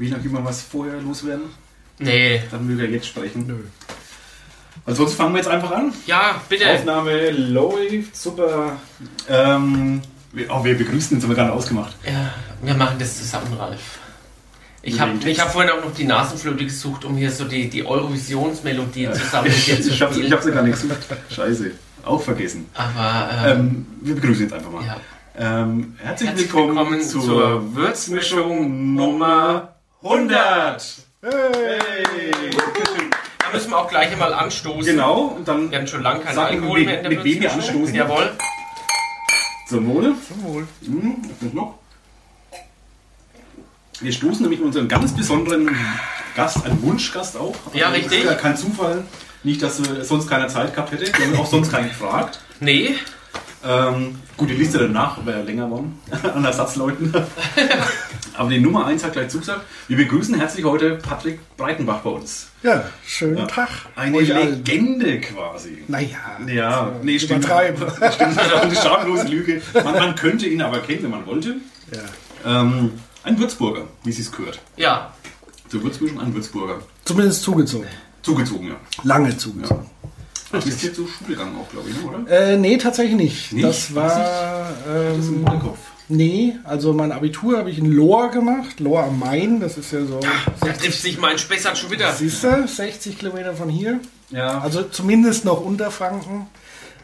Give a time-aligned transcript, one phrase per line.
[0.00, 1.50] Will noch jemand was vorher loswerden?
[1.98, 2.40] Nee.
[2.50, 3.46] Dann will er jetzt sprechen.
[3.46, 3.56] Nö.
[4.86, 5.92] Also sonst fangen wir jetzt einfach an.
[6.06, 6.70] Ja, bitte.
[6.70, 8.78] Aufnahme läuft, super.
[9.28, 10.00] Ähm,
[10.32, 11.94] wir, oh, wir begrüßen uns, haben wir gerade ausgemacht.
[12.06, 12.32] Ja,
[12.62, 13.98] wir machen das zusammen, Ralf.
[14.80, 19.10] Ich habe hab vorhin auch noch die Nasenflöte gesucht, um hier so die, die Eurovisionsmelodie
[19.12, 20.26] zusammen mit dir zu Ich habe spielen.
[20.28, 20.96] ich hab sie gar nicht gesucht.
[21.30, 21.72] Scheiße.
[22.06, 22.70] Auch vergessen.
[22.72, 24.82] Aber ähm, Ähm, wir begrüßen jetzt einfach mal.
[24.86, 24.96] ja.
[25.38, 30.82] Ähm, herzlich, Herzlich willkommen, willkommen zur, zur Würzmischung Nummer 100.
[31.22, 31.30] Hey.
[33.38, 34.92] da müssen wir auch gleich einmal anstoßen.
[34.92, 37.40] Genau, und dann Wir haben schon lange keinen Alkohol mit- mehr in der mit wem
[37.42, 37.94] wir anstoßen.
[37.94, 38.32] Jawohl.
[39.68, 40.14] zum Wohle.
[40.26, 40.66] Zum Wohl.
[40.80, 41.74] Was ist noch?
[44.00, 45.76] Wir stoßen nämlich mit unserem ganz besonderen
[46.34, 47.54] Gast, einen Wunschgast auch.
[47.74, 48.20] Ja, das richtig.
[48.20, 49.04] Ist ja kein Zufall.
[49.42, 51.06] Nicht, dass äh, sonst keiner Zeit gehabt hätte.
[51.18, 52.40] Wir haben auch sonst keinen gefragt.
[52.60, 52.94] Nee,
[53.62, 55.98] Ähm, gut, die Liste danach wäre länger geworden
[56.34, 57.12] an Ersatzleuten.
[58.36, 59.62] Aber die Nummer 1 hat gleich zugesagt.
[59.88, 62.48] Wir begrüßen herzlich heute Patrick Breitenbach bei uns.
[62.62, 63.46] Ja, schönen Ja.
[63.46, 63.68] Tag.
[63.96, 64.64] Eine euch allen.
[64.64, 65.84] Legende quasi.
[65.88, 67.44] Naja, Ja, nee, stimmt.
[67.44, 67.82] übertreiben.
[68.12, 69.60] Stimmt, das ist auch eine schamlose Lüge.
[69.74, 71.56] Man, man könnte ihn aber kennen, wenn man wollte.
[71.92, 72.60] ja.
[72.62, 72.92] Ähm,
[73.22, 74.58] ein Würzburger, wie sie es gehört.
[74.76, 75.12] ja.
[75.68, 76.80] Zur Würzmischung ein Würzburger.
[77.04, 77.86] Zumindest zugezogen.
[78.22, 78.74] Zugezogen, ja.
[79.04, 79.84] Lange zugezogen.
[79.99, 79.99] Du
[80.52, 82.30] bist hier zur Schule gegangen auch, glaube ich, ne, oder?
[82.52, 83.52] Äh, nee, tatsächlich nicht.
[83.52, 83.64] Nicht?
[83.64, 84.70] Das war.
[84.86, 85.78] Das ist im Ähm, Hinterkopf.
[86.08, 88.80] nee, also mein Abitur habe ich in Lohr gemacht.
[88.80, 90.20] Lohr am Main, das ist ja so.
[90.60, 92.12] Da trifft sich mein Spessart schon wieder.
[92.12, 94.00] Siehst du, 60 Kilometer von hier.
[94.30, 96.46] Ja, Also zumindest noch unter Franken.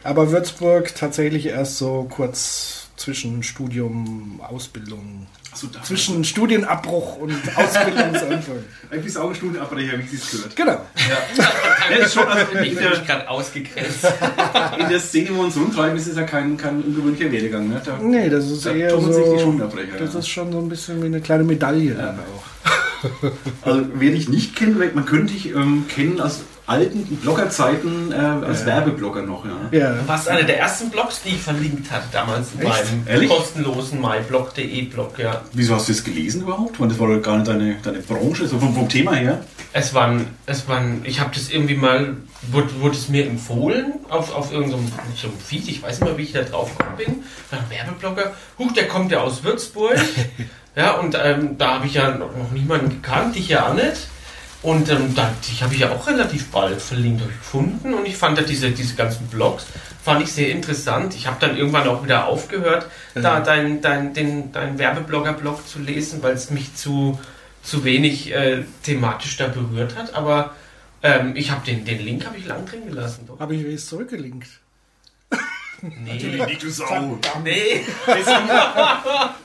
[0.03, 5.27] Aber Würzburg tatsächlich erst so kurz zwischen Studium, Ausbildung.
[5.71, 5.81] Da.
[5.81, 8.57] Zwischen Studienabbruch und Ausbildungsanfang.
[8.91, 10.55] Ein bisschen Augenstuhlienabbrecher, wie sie es gehört.
[10.55, 10.85] genau.
[11.89, 14.05] Ja, ist schon, also Ich in der, gerade ausgegrenzt.
[14.79, 17.69] in der Szene, wo wir uns rumtreiben, ist es ja kein, kein ungewöhnlicher Werdegang.
[17.69, 17.81] Ne?
[17.83, 19.69] Da, Nee, das ist Da eher tummeln sich die so.
[19.97, 20.19] Das ja.
[20.19, 22.43] ist schon so ein bisschen wie eine kleine Medaille dann auch.
[23.63, 28.65] Also, wer dich nicht kennt, man könnte dich ähm, kennen aus alten Bloggerzeiten, äh, als
[28.65, 29.45] Werbeblogger noch.
[29.45, 29.51] Ja.
[29.71, 29.93] Ja.
[29.93, 32.69] Du warst einer der ersten Blogs, die ich verlinkt hatte damals in Echt?
[32.69, 33.29] meinem Ehrlich?
[33.29, 35.41] kostenlosen myblog.de Blog, ja.
[35.53, 36.79] Wieso hast du das gelesen überhaupt?
[36.79, 39.43] Weil das war doch gar nicht deine, deine Branche, so vom, vom Thema her.
[39.71, 42.17] Es waren, es waren, ich habe das irgendwie mal,
[42.51, 46.17] wurde, wurde es mir empfohlen auf, auf irgendeinem so einem Feed, ich weiß nicht mehr,
[46.17, 49.95] wie ich da drauf gekommen bin, dann ein Werbeblogger, huch, der kommt ja aus Würzburg,
[50.75, 54.07] ja, und ähm, da habe ich ja noch, noch niemanden gekannt, dich ja auch nicht.
[54.63, 58.05] Und ähm, da, die habe ich ja auch relativ bald verlinkt hab ich gefunden und
[58.05, 59.67] ich fand ja diese, diese ganzen Blogs,
[60.03, 61.13] fand ich sehr interessant.
[61.13, 66.23] Ich habe dann irgendwann auch wieder aufgehört, da dein, dein, den, dein Werbeblogger-Blog zu lesen,
[66.23, 67.19] weil es mich zu,
[67.61, 70.15] zu wenig äh, thematisch da berührt hat.
[70.15, 70.55] Aber
[71.03, 73.29] ähm, ich habe den, den Link habe ich lang drin gelassen.
[73.39, 74.47] Habe ich zurückgelinkt.
[75.81, 76.43] Nee.
[76.47, 77.19] Nicht du Sau.
[77.43, 77.85] Nee.
[78.07, 78.49] Deswegen,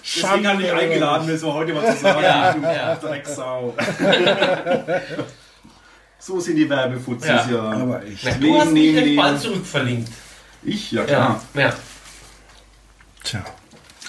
[0.03, 2.23] deswegen habe ich eingeladen, mir so heute was zu sagen.
[2.23, 2.95] Ja, du ja.
[2.97, 3.75] Drecksau.
[6.19, 7.47] so sind die Werbefuzis Ja.
[7.51, 7.63] ja.
[7.73, 8.23] Aber ich.
[8.25, 9.17] Na, Nee, du hast nee, mich nee.
[9.17, 10.13] bald zurückverlinkt.
[10.63, 11.07] Ich, ja Ja.
[11.07, 11.43] klar.
[11.55, 11.73] ja.
[13.25, 13.45] Tja,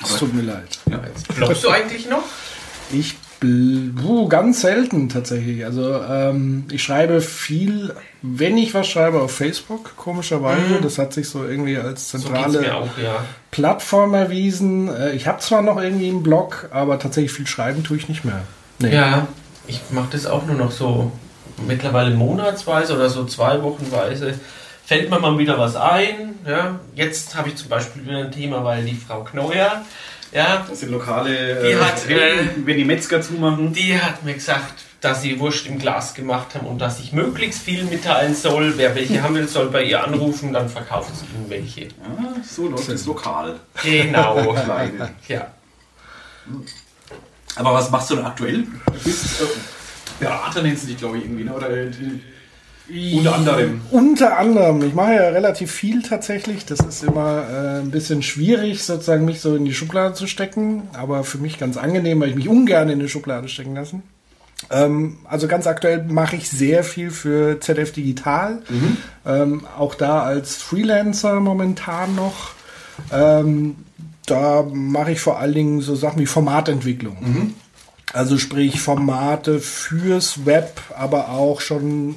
[0.04, 0.80] es tut mir leid.
[0.90, 1.00] Ja.
[1.36, 2.24] Bloggst du eigentlich noch?
[2.92, 5.66] Ich puh, ganz selten tatsächlich.
[5.66, 10.80] Also ähm, ich schreibe viel, wenn ich was schreibe, auf Facebook, komischerweise.
[10.82, 13.24] Das hat sich so irgendwie als So zentrale mir auch, ja.
[13.52, 14.90] Plattform erwiesen.
[14.90, 18.26] Äh, ich habe zwar noch irgendwie einen Blog, aber tatsächlich viel schreiben tue ich nicht
[18.26, 18.42] mehr.
[18.80, 18.96] Nee.
[18.96, 19.28] Ja,
[19.68, 21.12] ich mache das auch nur noch so
[21.68, 24.34] mittlerweile monatsweise oder so zwei Wochenweise.
[24.86, 26.36] Fällt mir mal wieder was ein.
[26.46, 26.80] Ja.
[26.96, 29.84] Jetzt habe ich zum Beispiel wieder ein Thema, weil die Frau Kneuer,
[30.34, 33.74] ja, Das sind lokale Die äh, hat, Reden, wenn die Metzger zumachen.
[33.74, 37.62] die hat mir gesagt, dass sie Wurst im Glas gemacht haben und dass ich möglichst
[37.62, 38.74] viel mitteilen soll.
[38.78, 41.82] Wer welche haben will, soll bei ihr anrufen, dann verkauft sie ihnen welche.
[41.86, 41.90] Ja,
[42.48, 43.60] so läuft das lokal.
[43.84, 44.56] Genau.
[45.28, 45.48] Ja.
[47.56, 48.64] Aber was machst du denn aktuell?
[48.86, 49.46] Du bist äh,
[50.20, 51.54] Berater, nennst du dich, glaube ich, irgendwie, ne?
[51.54, 51.92] oder äh,
[52.90, 53.82] unter anderem.
[53.92, 54.84] Unter anderem.
[54.84, 56.66] Ich mache ja relativ viel tatsächlich.
[56.66, 60.84] Das ist immer äh, ein bisschen schwierig, sozusagen mich so in die Schublade zu stecken.
[60.94, 64.04] Aber für mich ganz angenehm, weil ich mich ungern in die Schublade stecken lassen.
[64.70, 68.62] Ähm, also ganz aktuell mache ich sehr viel für ZDF Digital.
[69.26, 72.52] Ähm, auch da als Freelancer momentan noch.
[73.12, 73.76] Ähm,
[74.26, 77.18] da mache ich vor allen Dingen so Sachen wie Formatentwicklung.
[78.14, 82.16] Also sprich Formate fürs Web, aber auch schon,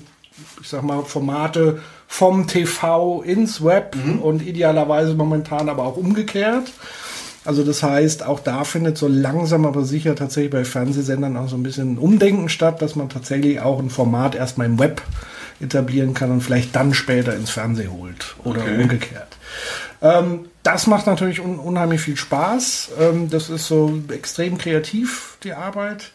[0.61, 6.73] ich sag mal, Formate vom TV ins Web und idealerweise momentan aber auch umgekehrt.
[7.45, 11.57] Also das heißt, auch da findet so langsam aber sicher tatsächlich bei Fernsehsendern auch so
[11.57, 15.01] ein bisschen ein Umdenken statt, dass man tatsächlich auch ein Format erstmal im Web
[15.61, 18.83] etablieren kann und vielleicht dann später ins Fernsehen holt oder Okay.
[18.83, 19.37] umgekehrt.
[20.03, 22.91] Ähm, das macht natürlich un unheimlich viel Spaß.
[23.01, 26.11] Ähm, das ist so extrem kreativ, die Arbeit.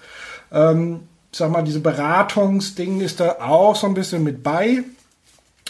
[0.51, 1.01] Ähm,
[1.31, 4.83] sag mal, diese Beratungsding ist da auch so ein bisschen mit bei.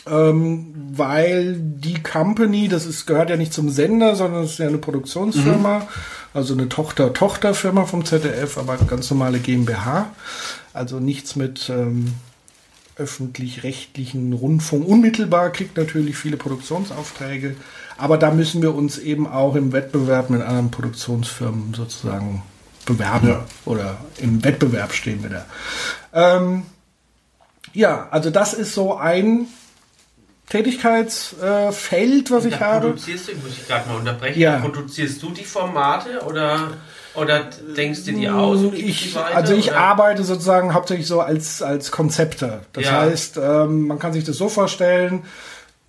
[0.09, 4.67] Ähm, weil die Company, das ist, gehört ja nicht zum Sender, sondern es ist ja
[4.67, 5.83] eine Produktionsfirma, mhm.
[6.33, 10.11] also eine Tochter-Tochterfirma vom ZDF, aber ganz normale GmbH.
[10.73, 12.15] Also nichts mit ähm,
[12.95, 14.87] öffentlich-rechtlichen Rundfunk.
[14.87, 17.55] Unmittelbar kriegt natürlich viele Produktionsaufträge,
[17.97, 22.41] aber da müssen wir uns eben auch im Wettbewerb mit anderen Produktionsfirmen sozusagen
[22.85, 23.45] bewerben ja.
[23.65, 25.45] oder im Wettbewerb stehen wir da.
[26.13, 26.63] Ähm,
[27.73, 29.47] ja, also das ist so ein
[30.49, 32.87] Tätigkeitsfeld, was ich habe.
[32.87, 34.59] Produzierst du, muss ich gerade mal unterbrechen, ja.
[34.59, 36.71] produzierst du die Formate oder,
[37.15, 37.47] oder
[37.77, 38.59] denkst du die aus?
[38.73, 39.77] Ich, weiter, also ich oder?
[39.77, 42.61] arbeite sozusagen hauptsächlich so als, als Konzepter.
[42.73, 42.99] Das ja.
[42.99, 45.23] heißt, ähm, man kann sich das so vorstellen,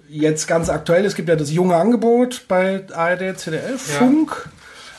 [0.09, 4.49] jetzt ganz aktuell, es gibt ja das junge Angebot bei ARD, CDF, Funk.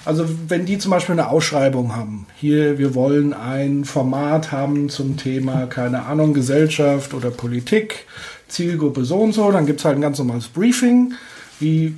[0.06, 5.16] Also wenn die zum Beispiel eine Ausschreibung haben, hier, wir wollen ein Format haben zum
[5.16, 8.06] Thema, keine Ahnung, Gesellschaft oder Politik,
[8.50, 11.14] Zielgruppe so und so, dann gibt es halt ein ganz normales Briefing,
[11.60, 11.96] wie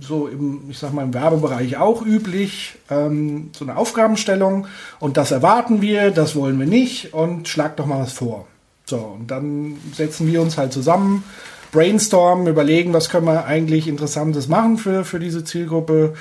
[0.00, 4.66] so im, ich sag mal, im Werbebereich auch üblich, ähm, so eine Aufgabenstellung
[5.00, 8.46] und das erwarten wir, das wollen wir nicht und schlag doch mal was vor.
[8.84, 11.24] So, und dann setzen wir uns halt zusammen,
[11.72, 16.14] brainstormen, überlegen, was können wir eigentlich Interessantes machen für, für diese Zielgruppe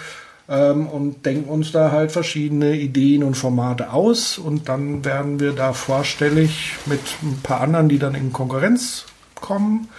[0.49, 5.53] ähm, und denken uns da halt verschiedene Ideen und Formate aus und dann werden wir
[5.53, 9.05] da vorstellig mit ein paar anderen, die dann in Konkurrenz
[9.35, 9.89] kommen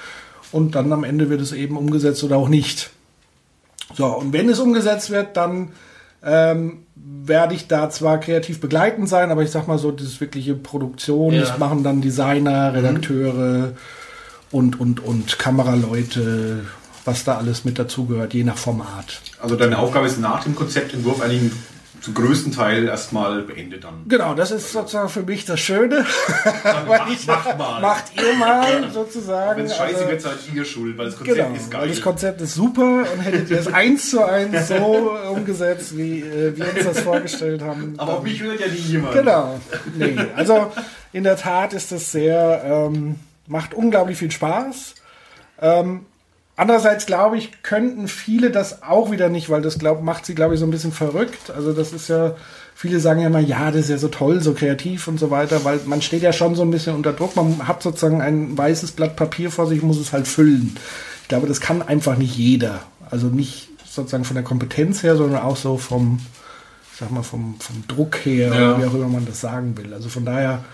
[0.52, 2.90] und dann am Ende wird es eben umgesetzt oder auch nicht.
[3.94, 5.72] So, und wenn es umgesetzt wird, dann
[6.22, 10.54] ähm, werde ich da zwar kreativ begleitend sein, aber ich sag mal so, das wirkliche
[10.54, 11.40] Produktion, ja.
[11.40, 13.72] das machen dann Designer, Redakteure mhm.
[14.50, 16.64] und, und, und Kameraleute,
[17.08, 19.22] was da alles mit dazugehört, je nach Format.
[19.40, 21.52] Also deine Aufgabe ist nach dem Konzeptentwurf eigentlich
[22.02, 24.04] zum größten Teil erstmal beendet dann.
[24.06, 26.04] Genau, das ist sozusagen für mich das Schöne.
[26.86, 27.80] macht, ich, macht, mal.
[27.80, 29.58] Macht ihr mal sozusagen.
[29.58, 31.88] Wenn es scheiße also, wird, seid ihr schuld, weil das Konzept genau, ist geil.
[31.88, 36.56] Das Konzept ist super und hättet ihr es eins zu eins so umgesetzt, wie äh,
[36.56, 37.94] wir uns das vorgestellt haben.
[37.96, 39.14] Aber auf mich hört ja nie jemand.
[39.14, 39.58] Genau.
[39.96, 40.70] Nee, also
[41.12, 43.16] in der Tat ist das sehr, ähm,
[43.46, 44.94] macht unglaublich viel Spaß.
[45.60, 46.06] Ähm,
[46.58, 50.54] Andererseits glaube ich, könnten viele das auch wieder nicht, weil das glaub, macht sie, glaube
[50.54, 51.52] ich, so ein bisschen verrückt.
[51.54, 52.34] Also das ist ja,
[52.74, 55.64] viele sagen ja immer, ja, das ist ja so toll, so kreativ und so weiter,
[55.64, 57.36] weil man steht ja schon so ein bisschen unter Druck.
[57.36, 60.76] Man hat sozusagen ein weißes Blatt Papier vor sich, muss es halt füllen.
[61.22, 62.80] Ich glaube, das kann einfach nicht jeder.
[63.08, 66.18] Also nicht sozusagen von der Kompetenz her, sondern auch so vom,
[66.92, 68.80] ich sag mal, vom, vom Druck her, ja.
[68.80, 69.94] wie auch immer man das sagen will.
[69.94, 70.64] Also von daher,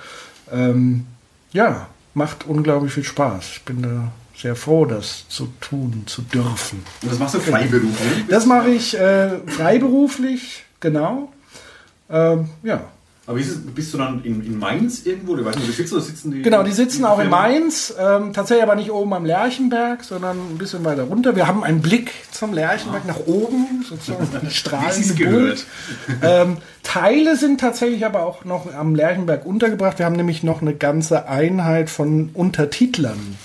[0.51, 1.05] ähm,
[1.53, 3.51] ja, macht unglaublich viel Spaß.
[3.57, 6.83] Ich bin da sehr froh, das zu tun, zu dürfen.
[7.03, 8.27] Und das machst du freiberuflich?
[8.29, 11.33] Das mache ich äh, freiberuflich, genau.
[12.11, 12.85] Ähm, ja.
[13.27, 15.33] Aber es, bist du dann in, in Mainz irgendwo?
[15.33, 16.43] Oder weißt du, sitzt, oder sitzen die?
[16.43, 17.95] Genau, die sitzen auch in Mainz.
[17.99, 21.35] Ähm, tatsächlich aber nicht oben am Lerchenberg, sondern ein bisschen weiter runter.
[21.35, 23.09] Wir haben einen Blick zum Lerchenberg ah.
[23.09, 24.85] nach oben, sozusagen die Strahlen.
[25.17, 25.65] gehört.
[26.21, 29.99] Ähm, Teile sind tatsächlich aber auch noch am Lerchenberg untergebracht.
[29.99, 33.39] Wir haben nämlich noch eine ganze Einheit von Untertitlern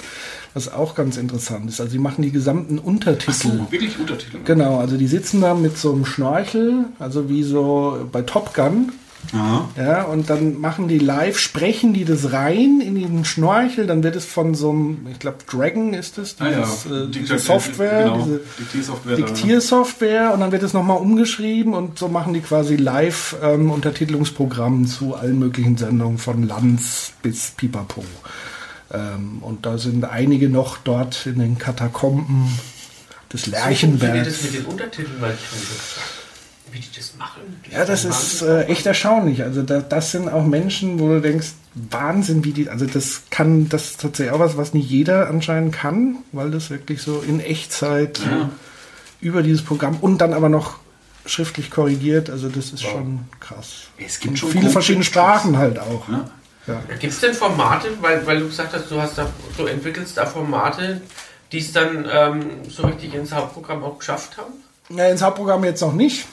[0.54, 1.80] was auch ganz interessant ist.
[1.80, 3.31] Also sie machen die gesamten Untertitel.
[3.31, 4.40] Ach so, wirklich Untertitel?
[4.46, 8.92] Genau, also die sitzen da mit so einem Schnorchel, also wie so bei Top Gun.
[9.34, 9.69] Aha.
[9.78, 14.16] Ja, und dann machen die live, sprechen die das rein in den Schnorchel, dann wird
[14.16, 17.04] es von so einem, ich glaube Dragon ist es, dieses, ah, ja.
[17.04, 18.24] äh, diese Software, genau.
[18.24, 23.35] diese Diktiersoftware, Diktiersoftware und dann wird es nochmal umgeschrieben und so machen die quasi live
[23.44, 28.04] ähm, Untertitelungsprogramm zu allen möglichen Sendungen von Lanz bis Pipapo.
[28.92, 32.60] Ähm, und da sind einige noch dort in den Katakomben
[33.31, 34.26] des Lerchenbergs.
[34.26, 35.40] So das mit den Untertiteln, weil ich
[36.72, 37.42] wie die das machen.
[37.66, 39.44] Die ja, das ist äh, echt erstaunlich.
[39.44, 43.69] Also da, das sind auch Menschen, wo du denkst, Wahnsinn, wie die, also das kann,
[43.69, 47.40] das ist tatsächlich auch was, was nicht jeder anscheinend kann, weil das wirklich so in
[47.40, 48.50] Echtzeit ja.
[49.22, 50.80] über dieses Programm und dann aber noch
[51.26, 52.92] schriftlich korrigiert, also das ist wow.
[52.92, 53.88] schon krass.
[53.98, 56.10] Es gibt schon viele verschiedene Sprachen halt auch.
[56.10, 56.30] Ja.
[56.69, 56.95] Ja.
[56.99, 60.26] Gibt es denn Formate, weil, weil du gesagt hast, du, hast da, du entwickelst da
[60.26, 61.02] Formate,
[61.52, 64.54] die es dann ähm, so richtig ins Hauptprogramm auch geschafft haben?
[64.90, 66.28] Ja, ins Hauptprogramm jetzt noch nicht.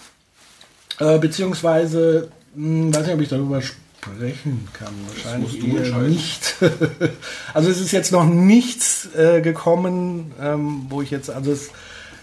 [0.98, 4.94] Äh, beziehungsweise, mh, hm, weiß nicht, ob ich darüber sprechen kann.
[5.08, 6.56] Wahrscheinlich eher nicht.
[7.54, 11.70] also es ist jetzt noch nichts äh, gekommen, ähm, wo ich jetzt, also es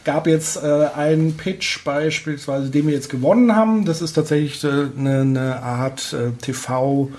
[0.03, 3.85] gab jetzt äh, einen Pitch beispielsweise, den wir jetzt gewonnen haben.
[3.85, 4.67] Das ist tatsächlich äh,
[4.97, 7.09] eine, eine Art äh, TV-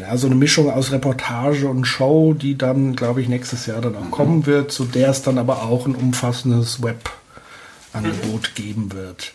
[0.00, 3.96] ja, so eine Mischung aus Reportage und Show, die dann, glaube ich, nächstes Jahr dann
[3.96, 4.10] auch mhm.
[4.10, 8.54] kommen wird, zu der es dann aber auch ein umfassendes Webangebot mhm.
[8.54, 9.32] geben wird.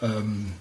[0.00, 0.52] Ähm,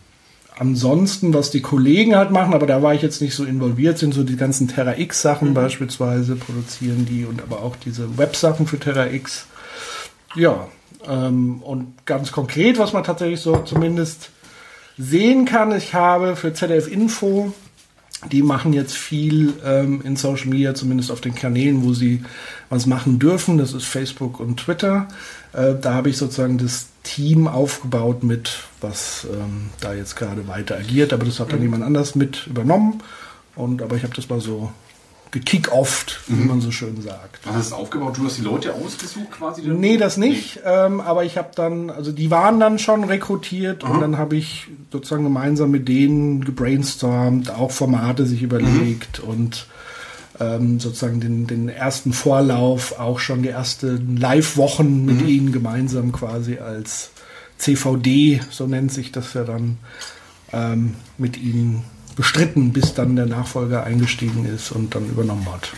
[0.58, 4.14] ansonsten, was die Kollegen halt machen, aber da war ich jetzt nicht so involviert, sind
[4.14, 5.54] so die ganzen Terra X Sachen mhm.
[5.54, 9.48] beispielsweise produzieren die und aber auch diese Websachen für Terra X.
[10.36, 10.68] Ja,
[11.08, 14.30] ähm, und ganz konkret, was man tatsächlich so zumindest
[14.98, 17.54] sehen kann, ich habe für ZDF Info
[18.30, 22.24] die machen jetzt viel ähm, in Social Media, zumindest auf den Kanälen, wo sie
[22.70, 23.58] was machen dürfen.
[23.58, 25.08] Das ist Facebook und Twitter.
[25.54, 30.78] Äh, da habe ich sozusagen das Team aufgebaut mit, was ähm, da jetzt gerade weiter
[30.78, 31.14] agiert.
[31.14, 31.66] Aber das hat dann mhm.
[31.66, 33.02] jemand anders mit übernommen.
[33.56, 34.72] Und aber ich habe das mal so
[35.32, 36.40] gekickt-offt, mhm.
[36.40, 37.40] wie man so schön sagt.
[37.46, 38.18] Was hast du aufgebaut?
[38.18, 39.62] Du hast die Leute ausgesucht quasi?
[39.64, 40.58] Nee, das nicht.
[40.58, 40.62] Nee.
[40.66, 43.92] Ähm, aber ich habe dann, also die waren dann schon rekrutiert mhm.
[43.92, 49.30] und dann habe ich sozusagen gemeinsam mit denen gebrainstormt, auch Formate sich überlegt mhm.
[49.30, 49.68] und
[50.42, 55.28] ähm, sozusagen den, den ersten Vorlauf, auch schon die ersten Live-Wochen mit mhm.
[55.28, 57.12] ihnen gemeinsam quasi als
[57.58, 59.78] CVD, so nennt sich das ja dann,
[60.52, 61.84] ähm, mit ihnen
[62.16, 65.72] bestritten, bis dann der Nachfolger eingestiegen ist und dann übernommen hat.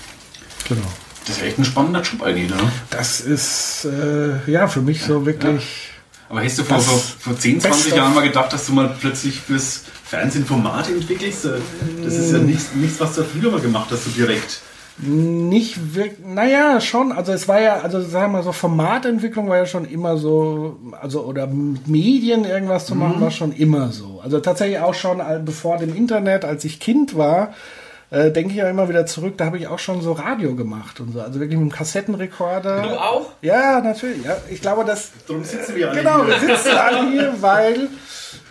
[0.67, 0.81] Genau.
[1.25, 2.71] Das ist echt ein spannender Job eigentlich, ne?
[2.89, 5.63] Das ist äh, ja für mich so wirklich.
[5.63, 5.93] Ja.
[6.29, 9.39] Aber hast du vor, vor, vor 10, 20 Jahren mal gedacht, dass du mal plötzlich
[9.39, 11.45] fürs Fernsehen Formate entwickelst?
[11.45, 12.45] Das ist ja mm.
[12.45, 14.61] nichts, nichts was du früher mal gemacht hast, so direkt.
[14.97, 17.11] Nicht wirklich, naja, schon.
[17.11, 20.77] Also es war ja, also sagen wir mal so, Formatentwicklung war ja schon immer so,
[21.01, 23.21] also oder Medien irgendwas zu machen, mhm.
[23.21, 24.21] war schon immer so.
[24.23, 27.53] Also tatsächlich auch schon bevor dem Internet, als ich Kind war,
[28.11, 30.99] äh, denke ich ja immer wieder zurück, da habe ich auch schon so Radio gemacht
[30.99, 31.21] und so.
[31.21, 32.83] Also wirklich mit einem Kassettenrekorder.
[32.83, 33.31] Du auch?
[33.41, 34.23] Ja, natürlich.
[34.23, 35.09] Ja, ich glaube, dass.
[35.27, 36.35] Darum sitzen wir alle genau, hier.
[36.35, 37.89] Genau, wir sitzen alle hier, weil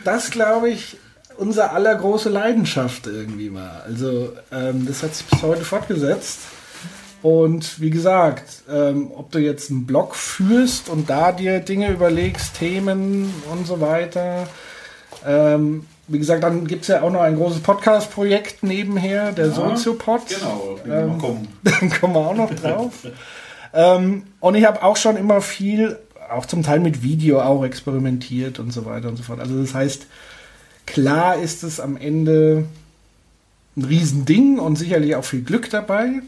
[0.04, 0.96] das, glaube ich,
[1.36, 3.82] unser aller große Leidenschaft irgendwie war.
[3.84, 6.40] Also ähm, das hat sich bis heute fortgesetzt.
[7.22, 12.58] Und wie gesagt, ähm, ob du jetzt einen Blog führst und da dir Dinge überlegst,
[12.58, 14.48] Themen und so weiter.
[15.24, 19.52] Ähm, wie gesagt, dann gibt es ja auch noch ein großes Podcast-Projekt nebenher, der ja,
[19.52, 20.22] Soziopod.
[20.28, 21.48] Genau, ähm, kommen.
[21.62, 22.92] dann kommen wir auch noch drauf.
[23.72, 25.98] ähm, und ich habe auch schon immer viel,
[26.28, 29.38] auch zum Teil mit Video auch experimentiert und so weiter und so fort.
[29.38, 30.06] Also das heißt,
[30.86, 32.64] Klar ist es am Ende
[33.76, 36.22] ein Riesending und sicherlich auch viel Glück dabei.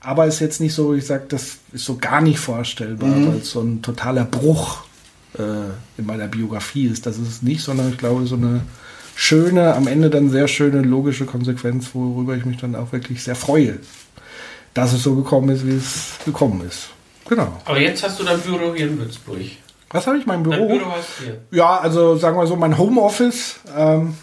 [0.00, 3.28] Aber ist jetzt nicht so, ich sage, das ist so gar nicht vorstellbar, mhm.
[3.28, 4.84] weil es so ein totaler Bruch
[5.38, 7.06] äh, in meiner Biografie ist.
[7.06, 8.60] Das ist es nicht, sondern ich glaube, so eine
[9.14, 13.34] schöne, am Ende dann sehr schöne logische Konsequenz, worüber ich mich dann auch wirklich sehr
[13.34, 13.78] freue,
[14.74, 16.90] dass es so gekommen ist, wie es gekommen ist.
[17.28, 17.60] Genau.
[17.64, 19.38] Aber jetzt hast du dein Büro hier in Würzburg.
[19.94, 20.26] Was habe ich?
[20.26, 20.66] Mein Büro?
[20.66, 20.92] Dein Büro.
[21.52, 24.14] Ja, also sagen wir so, mein Homeoffice ähm,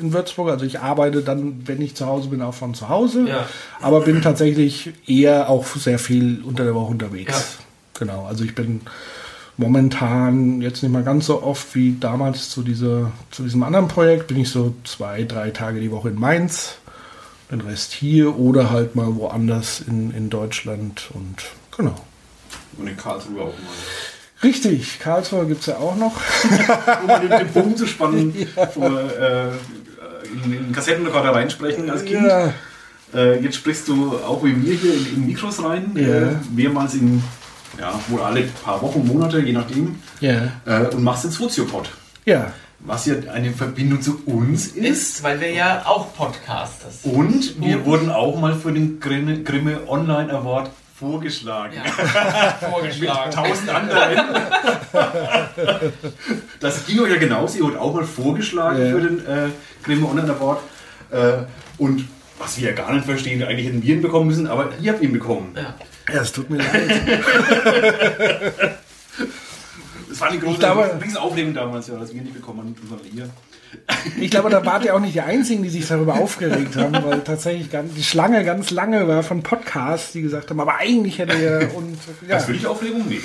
[0.00, 0.48] in Würzburg.
[0.48, 3.28] Also ich arbeite dann, wenn ich zu Hause bin, auch von zu Hause.
[3.28, 3.46] Ja.
[3.82, 7.58] Aber bin tatsächlich eher auch sehr viel unter der Woche unterwegs.
[7.58, 7.64] Ja.
[7.98, 8.80] Genau, also ich bin
[9.58, 14.28] momentan jetzt nicht mal ganz so oft wie damals zu, dieser, zu diesem anderen Projekt.
[14.28, 16.76] Bin ich so zwei, drei Tage die Woche in Mainz,
[17.50, 21.44] den Rest hier oder halt mal woanders in, in Deutschland und
[21.76, 21.96] genau.
[22.78, 23.74] Und in Karlsruhe auch mal.
[24.42, 26.14] Richtig, Karlsruhe gibt es ja auch noch.
[27.02, 28.66] um den, den Bogen zu spannen, ja.
[28.66, 29.48] vor, äh,
[30.44, 32.26] in den Kassettenrekorder reinsprechen als Kind.
[32.26, 32.52] Ja.
[33.14, 36.06] Äh, jetzt sprichst du auch wie wir hier in, in Mikros rein, ja.
[36.06, 37.22] äh, mehrmals in,
[37.78, 39.96] ja, wohl alle paar Wochen, Monate, je nachdem.
[40.20, 40.52] Ja.
[40.66, 41.90] Äh, und machst den Soziopod.
[42.24, 42.52] Ja.
[42.80, 44.76] Was ja eine Verbindung zu uns ist.
[44.76, 47.12] ist weil wir ja auch Podcasters sind.
[47.12, 51.76] Und wir und wurden auch mal für den Grimme, Grimme Online Award vorgeschlagen.
[51.76, 51.84] Ja.
[52.70, 53.28] vorgeschlagen.
[53.28, 54.18] Mit tausend anderen.
[56.60, 57.58] das ging euch ja genauso.
[57.58, 58.90] Ihr wurdet auch mal vorgeschlagen ja.
[58.90, 59.48] für den äh,
[59.82, 60.60] Grimme Online Award.
[61.10, 61.44] Äh,
[61.78, 62.04] und
[62.38, 65.02] was wir ja gar nicht verstehen, eigentlich hätten wir ihn bekommen müssen, aber ihr habt
[65.02, 65.54] ihn bekommen.
[65.56, 65.74] Ja,
[66.12, 66.88] ja es tut mir leid.
[70.08, 73.28] das war eine große, glaube, Aufregung damals, ja, dass wir nicht bekommen haben, sondern ihr.
[74.20, 77.20] Ich glaube, da wart ihr auch nicht die Einzigen, die sich darüber aufgeregt haben, weil
[77.20, 81.36] tatsächlich ganz, die Schlange ganz lange war von Podcasts, die gesagt haben, aber eigentlich hätte
[81.36, 82.36] ihr und ja.
[82.36, 83.04] Das würde ich Aufregung?
[83.08, 83.20] Nee.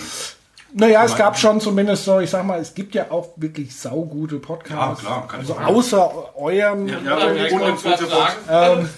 [0.76, 4.40] Naja, es gab schon zumindest so, ich sag mal, es gibt ja auch wirklich saugute
[4.40, 5.04] Podcasts.
[5.04, 6.88] Ja, klar, kann also außer eurem.
[6.88, 8.90] Ja, ja, ja, ja, ähm,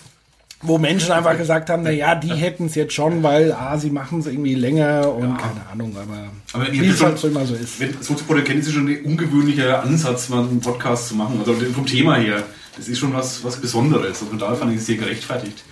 [0.68, 4.20] wo Menschen einfach gesagt haben, naja, die hätten es jetzt schon, weil ah, sie machen
[4.20, 5.38] es irgendwie länger und ja.
[5.38, 7.80] keine Ahnung, aber, aber wie es halt so immer so ist.
[7.80, 11.40] Wenn Soziopod kennt, ist schon ein ungewöhnlicher Ansatz, mal einen Podcast zu machen.
[11.40, 12.44] Also vom Thema her,
[12.76, 14.22] das ist schon was, was Besonderes.
[14.22, 15.64] Und von daher fand ich es sehr gerechtfertigt.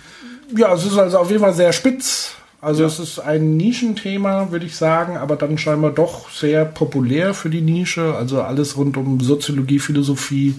[0.56, 2.34] Ja, es ist also auf jeden Fall sehr spitz.
[2.60, 2.88] Also ja.
[2.88, 7.60] es ist ein Nischenthema, würde ich sagen, aber dann scheinbar doch sehr populär für die
[7.60, 8.14] Nische.
[8.14, 10.54] Also alles rund um Soziologie, Philosophie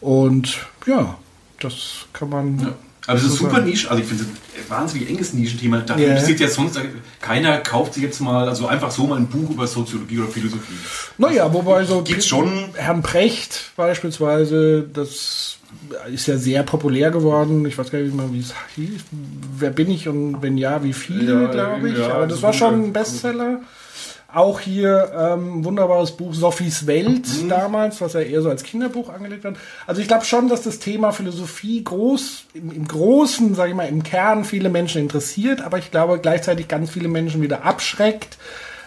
[0.00, 1.16] und ja,
[1.60, 2.58] das kann man.
[2.60, 2.74] Ja
[3.06, 5.78] Aber es ist super Nische, also ich finde es ein wahnsinnig enges Nischenthema.
[5.78, 6.10] Da yeah.
[6.10, 6.78] interessiert ja sonst
[7.20, 10.74] keiner kauft sich jetzt mal, also einfach so mal ein Buch über Soziologie oder Philosophie.
[11.18, 15.58] Naja, wobei so gibt's schon Herrn Precht beispielsweise, das
[16.12, 17.64] ist ja sehr populär geworden.
[17.66, 19.02] Ich weiß gar nicht mehr, wie es hieß.
[19.58, 21.98] Wer bin ich und wenn ja, wie viele, ja, glaube ich.
[21.98, 23.60] Ja, Aber das war schon ein Bestseller.
[24.32, 27.48] Auch hier ähm, wunderbares Buch Sophies Welt mhm.
[27.48, 29.56] damals, was ja eher so als Kinderbuch angelegt wird.
[29.86, 33.88] Also ich glaube schon, dass das Thema Philosophie groß, im, im Großen, sage ich mal,
[33.88, 38.36] im Kern viele Menschen interessiert, aber ich glaube gleichzeitig ganz viele Menschen wieder abschreckt,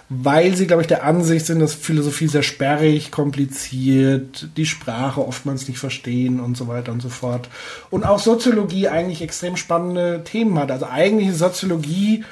[0.10, 5.67] weil sie, glaube ich, der Ansicht sind, dass Philosophie sehr sperrig, kompliziert, die Sprache oftmals
[5.67, 7.48] nicht verstehen und so weiter und so fort.
[7.91, 10.72] Und auch Soziologie eigentlich extrem spannende Themen hat.
[10.72, 12.24] Also eigentlich ist Soziologie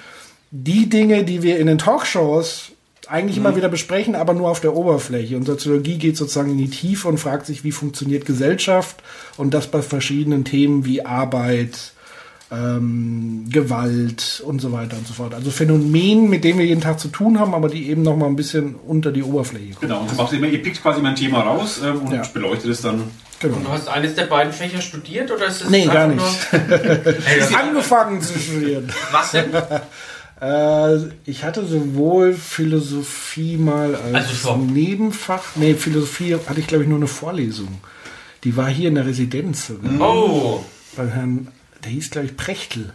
[0.50, 2.72] die Dinge, die wir in den Talkshows
[3.10, 3.46] eigentlich mhm.
[3.46, 5.38] immer wieder besprechen, aber nur auf der Oberfläche.
[5.38, 8.98] Und Soziologie geht sozusagen in die Tiefe und fragt sich, wie funktioniert Gesellschaft
[9.38, 11.94] und das bei verschiedenen Themen wie Arbeit,
[12.52, 15.34] ähm, Gewalt und so weiter und so fort.
[15.34, 18.28] Also Phänomenen, mit denen wir jeden Tag zu tun haben, aber die eben noch mal
[18.28, 19.90] ein bisschen unter die Oberfläche kommen.
[19.90, 22.22] Genau, und du immer, ihr pickt quasi mein Thema raus ähm, und ja.
[22.34, 23.04] beleuchtet es dann.
[23.40, 23.58] Genau.
[23.58, 26.24] Und du hast eines der beiden Fächer studiert oder ist es Nee, gar nicht.
[26.52, 28.92] hey, angefangen zu studieren.
[29.12, 29.52] Was denn?
[30.42, 35.56] Äh, ich hatte sowohl Philosophie mal als also Nebenfach.
[35.56, 37.82] Nee, Philosophie hatte ich glaube ich nur eine Vorlesung.
[38.44, 40.00] Die war hier in der Residenz sogar.
[40.00, 40.64] Oh.
[40.96, 41.48] Bei Herrn
[41.84, 42.94] der hieß, glaube ich, Prechtel.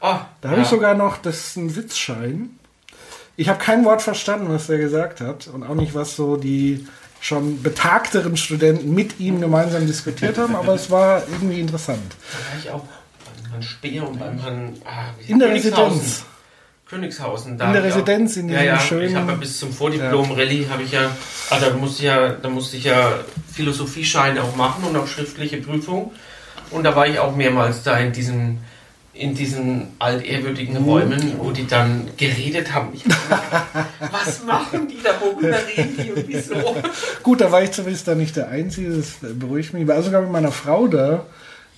[0.00, 0.62] Oh, da habe ja.
[0.62, 2.50] ich sogar noch, das ist ein Sitzschein.
[3.36, 6.86] Ich habe kein Wort verstanden, was er gesagt hat und auch nicht, was so die
[7.20, 12.02] schon betagteren Studenten mit ihm gemeinsam diskutiert haben, aber es war irgendwie interessant.
[12.32, 12.84] Da war ich auch
[13.24, 14.74] beim Herrn Speer und beim Herrn...
[14.84, 16.24] Ah, in der Residenz.
[16.92, 17.56] Königshausen.
[17.56, 19.08] Da in der Residenz, in ja, ja, schönen...
[19.08, 21.10] Ich habe ja bis zum Vordiplom-Rallye habe ich ja...
[21.48, 23.14] Also da musste ich ja, da musste ich ja
[23.50, 26.10] Philosophiescheine auch machen und auch schriftliche Prüfungen.
[26.70, 28.58] Und da war ich auch mehrmals da in diesen,
[29.14, 30.84] in diesen altehrwürdigen mhm.
[30.84, 32.90] Räumen, wo die dann geredet haben.
[32.92, 33.04] Ich
[34.10, 35.18] was machen die da?
[35.18, 36.76] Worüber reden die und wieso?
[37.22, 38.90] Gut, da war ich zumindest da nicht der Einzige.
[38.90, 39.84] Das beruhigt mich.
[39.84, 41.24] Ich war sogar mit meiner Frau da.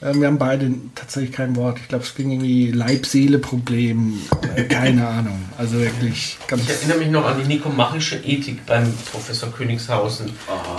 [0.03, 1.79] Ähm, wir haben beide tatsächlich kein Wort.
[1.79, 4.21] Ich glaube, es ging irgendwie Leib-Seele-Problem.
[4.55, 5.39] Äh, keine Ahnung.
[5.57, 6.63] Also wirklich ganz.
[6.63, 10.31] Ich erinnere mich noch an die nikomachische Ethik beim Professor Königshausen.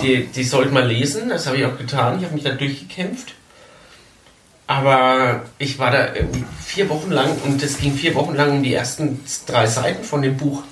[0.02, 1.30] Die, die sollte man lesen.
[1.30, 2.20] Das habe ich auch getan.
[2.20, 3.34] Ich habe mich da durchgekämpft.
[4.68, 6.08] Aber ich war da
[6.66, 10.24] vier Wochen lang und es ging vier Wochen lang um die ersten drei Seiten von
[10.24, 10.64] dem Buch.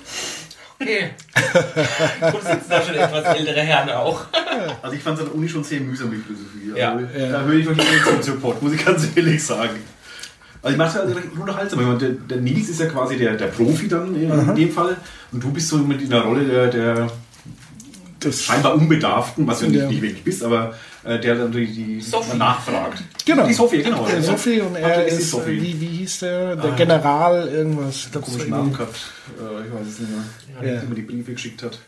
[0.80, 1.10] Okay.
[2.32, 4.24] Wo sitzen da schon etwas ältere Herren auch.
[4.82, 6.78] Also ich fand es an der Uni schon sehr mühsam mit Philosophie.
[6.78, 6.92] Ja.
[6.92, 7.28] Also ja.
[7.32, 9.80] Da höre ich noch nicht zum Support, muss ich ganz ehrlich sagen.
[10.62, 11.98] Also ich mache es nur noch unterhaltsam.
[11.98, 14.96] Der, der Nils ist ja quasi der, der Profi dann in, in, dem Fall
[15.32, 17.10] und du bist so mit in der Rolle der, der
[18.20, 19.86] das scheinbar Unbedarften, was du ja.
[19.86, 22.02] nicht, wirklich bist, aber der dann die, die
[22.36, 23.02] nachfragt.
[23.24, 23.46] Genau.
[23.46, 24.06] Die Sophie, genau.
[24.06, 26.56] Der Sophie und er ist, ist wie, wie hieß der?
[26.56, 28.10] Der ah, General irgendwas.
[28.12, 28.98] Der komischen Namen gehabt.
[29.38, 30.24] Äh, ich weiß es nicht mehr.
[30.62, 30.80] Ja, ja.
[30.80, 31.78] immer die Briefe geschickt hat.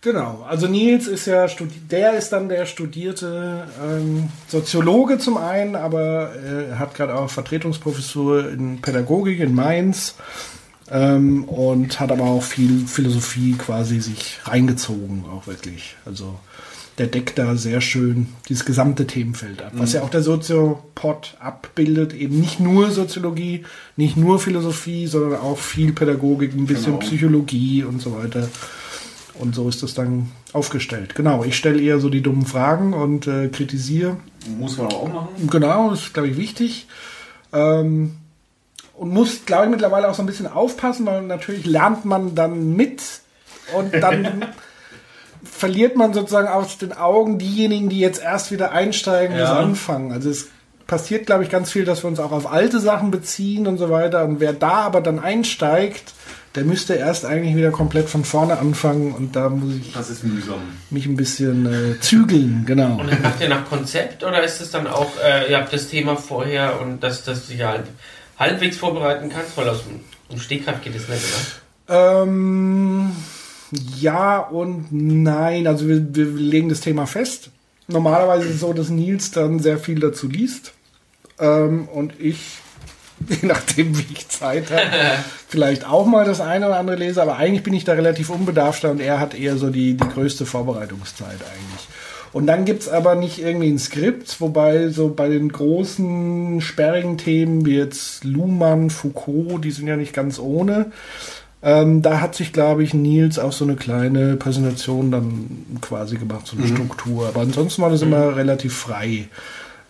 [0.00, 1.46] Genau, also Nils ist ja,
[1.90, 7.28] der ist dann der studierte ähm, Soziologe zum einen, aber er äh, hat gerade auch
[7.28, 10.14] Vertretungsprofessur in Pädagogik in Mainz
[10.88, 15.96] ähm, und hat aber auch viel Philosophie quasi sich reingezogen, auch wirklich.
[16.06, 16.38] Also
[16.98, 22.12] der deckt da sehr schön dieses gesamte Themenfeld ab, was ja auch der Soziopod abbildet,
[22.12, 23.64] eben nicht nur Soziologie,
[23.96, 26.98] nicht nur Philosophie, sondern auch viel Pädagogik, ein bisschen genau.
[26.98, 28.48] Psychologie und so weiter.
[29.34, 31.14] Und so ist das dann aufgestellt.
[31.14, 34.16] Genau, ich stelle eher so die dummen Fragen und äh, kritisiere.
[34.58, 35.48] Muss man auch machen.
[35.48, 36.88] Genau, das ist, glaube ich, wichtig.
[37.52, 38.16] Ähm,
[38.94, 42.74] und muss, glaube ich, mittlerweile auch so ein bisschen aufpassen, weil natürlich lernt man dann
[42.74, 43.00] mit
[43.76, 44.46] und dann
[45.42, 49.58] verliert man sozusagen aus den Augen diejenigen, die jetzt erst wieder einsteigen und ja.
[49.58, 50.12] anfangen.
[50.12, 50.48] Also es
[50.86, 53.90] passiert, glaube ich, ganz viel, dass wir uns auch auf alte Sachen beziehen und so
[53.90, 54.24] weiter.
[54.24, 56.14] Und wer da aber dann einsteigt,
[56.54, 60.24] der müsste erst eigentlich wieder komplett von vorne anfangen und da muss ich das ist
[60.24, 60.60] mühsam.
[60.90, 62.98] mich ein bisschen äh, zügeln, genau.
[62.98, 65.88] Und dann macht ihr nach Konzept oder ist es dann auch, äh, ihr habt das
[65.88, 67.84] Thema vorher und dass das sich halt
[68.38, 69.84] halbwegs vorbereiten kannst, weil aus
[70.30, 71.22] dem Stegreif geht es nicht,
[71.86, 72.22] oder?
[72.22, 73.12] Ähm,
[74.00, 75.66] ja und nein.
[75.66, 77.50] Also wir, wir legen das Thema fest.
[77.86, 80.72] Normalerweise ist es so, dass Nils dann sehr viel dazu liest.
[81.38, 82.58] Ähm, und ich,
[83.28, 84.82] je nachdem wie ich Zeit habe,
[85.48, 87.22] vielleicht auch mal das eine oder andere lese.
[87.22, 90.46] Aber eigentlich bin ich da relativ unbedarfter und er hat eher so die, die größte
[90.46, 91.88] Vorbereitungszeit eigentlich.
[92.32, 97.16] Und dann gibt es aber nicht irgendwie ein Skript, wobei so bei den großen, sperrigen
[97.16, 100.92] Themen wie jetzt Luhmann, Foucault, die sind ja nicht ganz ohne.
[101.60, 106.46] Ähm, da hat sich, glaube ich, Nils auch so eine kleine Präsentation dann quasi gemacht,
[106.46, 106.74] so eine mhm.
[106.74, 107.28] Struktur.
[107.28, 109.28] Aber ansonsten war das immer relativ frei.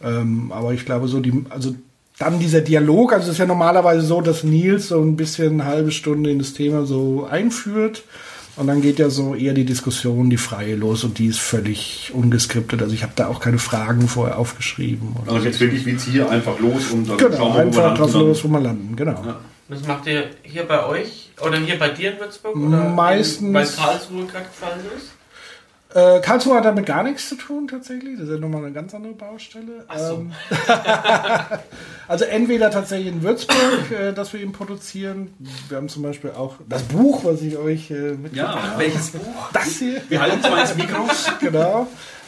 [0.02, 1.74] Ähm, aber ich glaube, so die, also
[2.18, 5.64] dann dieser Dialog, also es ist ja normalerweise so, dass Nils so ein bisschen eine
[5.66, 8.02] halbe Stunde in das Thema so einführt.
[8.56, 12.10] Und dann geht ja so eher die Diskussion, die freie los und die ist völlig
[12.12, 12.82] ungeskriptet.
[12.82, 15.14] Also ich habe da auch keine Fragen vorher aufgeschrieben.
[15.22, 17.76] Oder Also jetzt wirklich wie jetzt hier einfach los und dann genau, schauen wir, wo
[17.76, 19.22] wir einfach drauf Dann- los, wo wir landen, genau.
[19.24, 19.36] Ja.
[19.68, 22.56] Das macht ihr hier bei euch oder hier bei dir in Würzburg?
[22.56, 25.12] Oder Meistens- weil Karlsruhe gerade gefallen ist?
[25.94, 28.18] Äh, Karlsruhe hat damit gar nichts zu tun tatsächlich.
[28.18, 29.86] Das ist ja nochmal eine ganz andere Baustelle.
[29.96, 30.14] So.
[30.16, 30.32] Ähm,
[32.08, 35.34] also entweder tatsächlich in Würzburg, äh, dass wir ihn produzieren.
[35.68, 39.50] Wir haben zum Beispiel auch das Buch, was ich euch äh, mit Ja, Welches Buch?
[39.54, 40.02] das hier.
[40.10, 41.06] wir halten zwar ins Mikro,
[41.40, 41.86] Genau.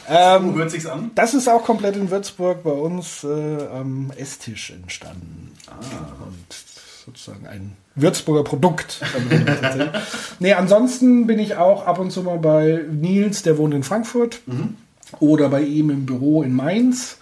[0.09, 1.11] Ähm, hört sich's an?
[1.13, 5.51] das ist auch komplett in Würzburg bei uns äh, am Esstisch entstanden.
[5.69, 6.55] Und
[7.05, 9.01] sozusagen ein Würzburger Produkt.
[10.39, 14.41] nee, ansonsten bin ich auch ab und zu mal bei Nils, der wohnt in Frankfurt.
[15.19, 17.17] Oder bei ihm im Büro in Mainz.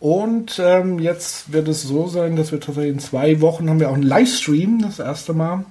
[0.00, 3.90] Und ähm, jetzt wird es so sein, dass wir tatsächlich in zwei Wochen haben wir
[3.90, 5.64] auch einen Livestream, das erste Mal.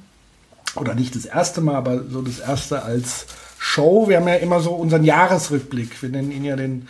[0.75, 3.25] Oder nicht das erste Mal, aber so das erste als
[3.57, 4.07] Show.
[4.07, 6.01] Wir haben ja immer so unseren Jahresrückblick.
[6.01, 6.87] Wir nennen ihn ja den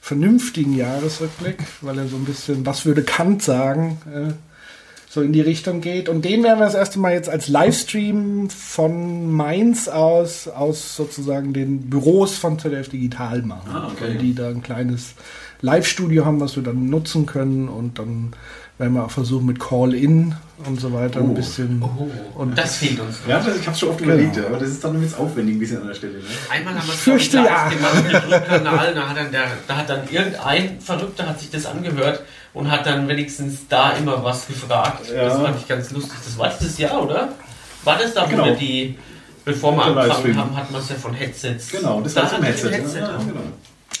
[0.00, 4.32] vernünftigen Jahresrückblick, weil er so ein bisschen, was würde Kant sagen, äh,
[5.12, 6.08] so in die Richtung geht.
[6.08, 11.52] Und den werden wir das erste Mal jetzt als Livestream von Mainz aus, aus sozusagen
[11.52, 13.70] den Büros von ZDF Digital machen.
[13.70, 14.04] Ah, okay.
[14.04, 15.12] Weil die da ein kleines
[15.60, 17.68] Live-Studio haben, was wir dann nutzen können.
[17.68, 18.32] Und dann
[18.78, 20.34] werden wir auch versuchen mit Call-In
[20.66, 21.82] und so weiter ein bisschen.
[21.82, 22.08] Oh,
[22.40, 23.18] Und das fehlt uns.
[23.28, 24.14] Ja, das, ich habe schon oft Genau.
[24.14, 26.14] überlegt, aber das ist dann jetzt aufwendig ein bisschen an der Stelle.
[26.14, 26.24] Ne?
[26.48, 27.68] Einmal haben wir es Fürchte, ja.
[27.68, 31.50] gemacht mit dem Kanal, da hat, dann der, da hat dann irgendein Verrückter hat sich
[31.50, 32.22] das angehört
[32.54, 35.08] und hat dann wenigstens da immer was gefragt.
[35.14, 35.24] Ja.
[35.24, 36.12] Das fand ich ganz lustig.
[36.24, 37.28] Das war dieses Jahr, oder?
[37.84, 38.44] War das da, wo Genau.
[38.46, 38.98] wir die,
[39.44, 41.70] bevor wir angefangen haben, hatten wir es ja von Headsets.
[41.70, 42.68] Genau, das da war zum hatte ich Headset.
[42.68, 43.26] ein Headset ja, ja, auch.
[43.26, 43.40] genau.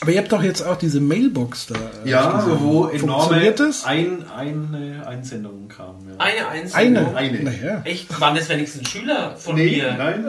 [0.00, 1.74] Aber ihr habt doch jetzt auch diese Mailbox da.
[2.04, 2.56] äh, ja gesehen.
[2.60, 3.84] wo enorme das?
[3.84, 5.94] ein, eine Einsendung kam.
[6.08, 6.14] Ja.
[6.18, 6.98] Eine einzelne.
[7.14, 7.16] Eine.
[7.16, 7.42] Eine.
[7.44, 7.82] Naja.
[7.84, 8.20] Echt?
[8.20, 10.24] Waren das wenigstens Schüler von Nee, mir, nein.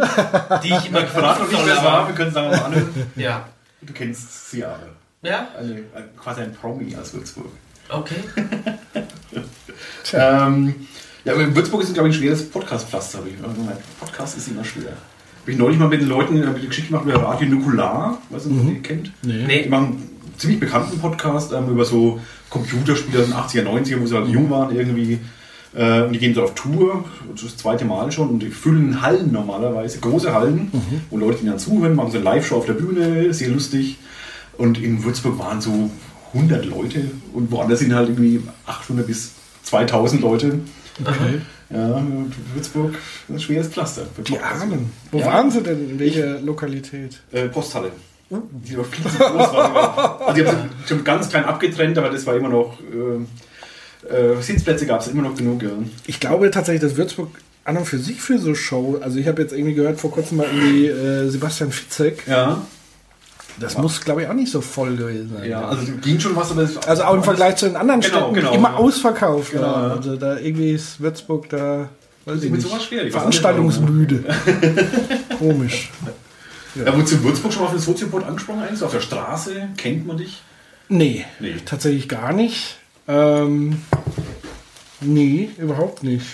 [0.63, 1.23] die ich immer nicht, soll,
[1.65, 2.07] wer es war.
[2.07, 2.89] Wir können es sagen, anhören.
[3.15, 3.47] Ja.
[3.81, 4.77] Du kennst sie aber.
[5.23, 5.47] Ja?
[5.57, 7.47] Eine, ein- quasi ein Promi aus Würzburg.
[7.89, 8.15] Okay.
[10.13, 10.75] Ähm,
[11.25, 13.19] ja, aber in Würzburg ist es, glaube ich, ein schweres Podcast-Pflaster.
[13.19, 13.35] habe ich.
[13.41, 14.91] Mein Podcast ist immer schwer.
[15.41, 18.17] Habe ich neulich mal mit den Leuten hab ich eine Geschichte gemacht über Radio Nukular,
[18.29, 19.11] weiß nicht, ob ihr die kennt.
[19.23, 19.43] Nee.
[19.47, 19.63] Nee.
[19.63, 22.19] Die machen einen ziemlich bekannten Podcast ähm, über so
[22.49, 25.19] Computerspiele aus den 80er, 90er, wo sie halt jung waren irgendwie.
[25.73, 27.05] Äh, und die gehen so auf Tour,
[27.41, 30.71] das zweite Mal schon, und die füllen Hallen normalerweise, große Hallen,
[31.09, 33.97] wo Leute ihnen dann zuhören, machen so eine Live-Show auf der Bühne, sehr lustig.
[34.57, 35.89] Und in Würzburg waren so
[36.33, 37.01] 100 Leute
[37.33, 39.31] und woanders sind halt irgendwie 800 bis
[39.63, 40.59] 2000 Leute.
[41.01, 41.41] Okay.
[41.69, 42.03] Ja,
[42.53, 44.37] Würzburg ist ein schweres für Die.
[44.37, 44.91] Armen.
[45.11, 45.25] Wo Ja.
[45.27, 45.89] waren sie denn?
[45.91, 47.19] In welcher Lokalität?
[47.31, 47.91] Äh, Posthalle.
[48.29, 49.53] Die war viel zu groß.
[49.53, 50.21] War.
[50.21, 52.77] Also die haben sie schon ganz klein abgetrennt, aber das war immer noch.
[52.79, 55.61] Äh, äh, Sitzplätze gab es immer noch genug.
[55.63, 55.69] Ja.
[56.07, 57.29] Ich glaube tatsächlich, dass Würzburg
[57.65, 60.37] an und für sich für so Show, also ich habe jetzt irgendwie gehört vor kurzem
[60.37, 62.65] mal irgendwie äh, Sebastian Fitzek, Ja,
[63.59, 65.49] das muss glaube ich auch nicht so voll gewesen sein.
[65.49, 68.33] ja, also ging schon was, aber Also auch im Vergleich zu den anderen Genau, Städten,
[68.35, 68.75] genau, immer ja.
[68.75, 69.87] ausverkauft Genau, ja.
[69.95, 71.89] Also da irgendwie ist Würzburg da,
[72.25, 74.23] weiß ich nicht, sowas veranstaltungsmüde.
[75.39, 75.89] Komisch.
[76.75, 78.61] Ja, wurdest du in Würzburg schon mal auf den Soziopod angesprochen?
[78.63, 78.79] Eigentlich?
[78.79, 79.69] So auf der Straße?
[79.77, 80.41] Kennt man dich?
[80.89, 81.55] Nee, Nee.
[81.65, 82.77] tatsächlich gar nicht.
[83.07, 83.81] Ähm,
[85.01, 86.25] nee, überhaupt nicht.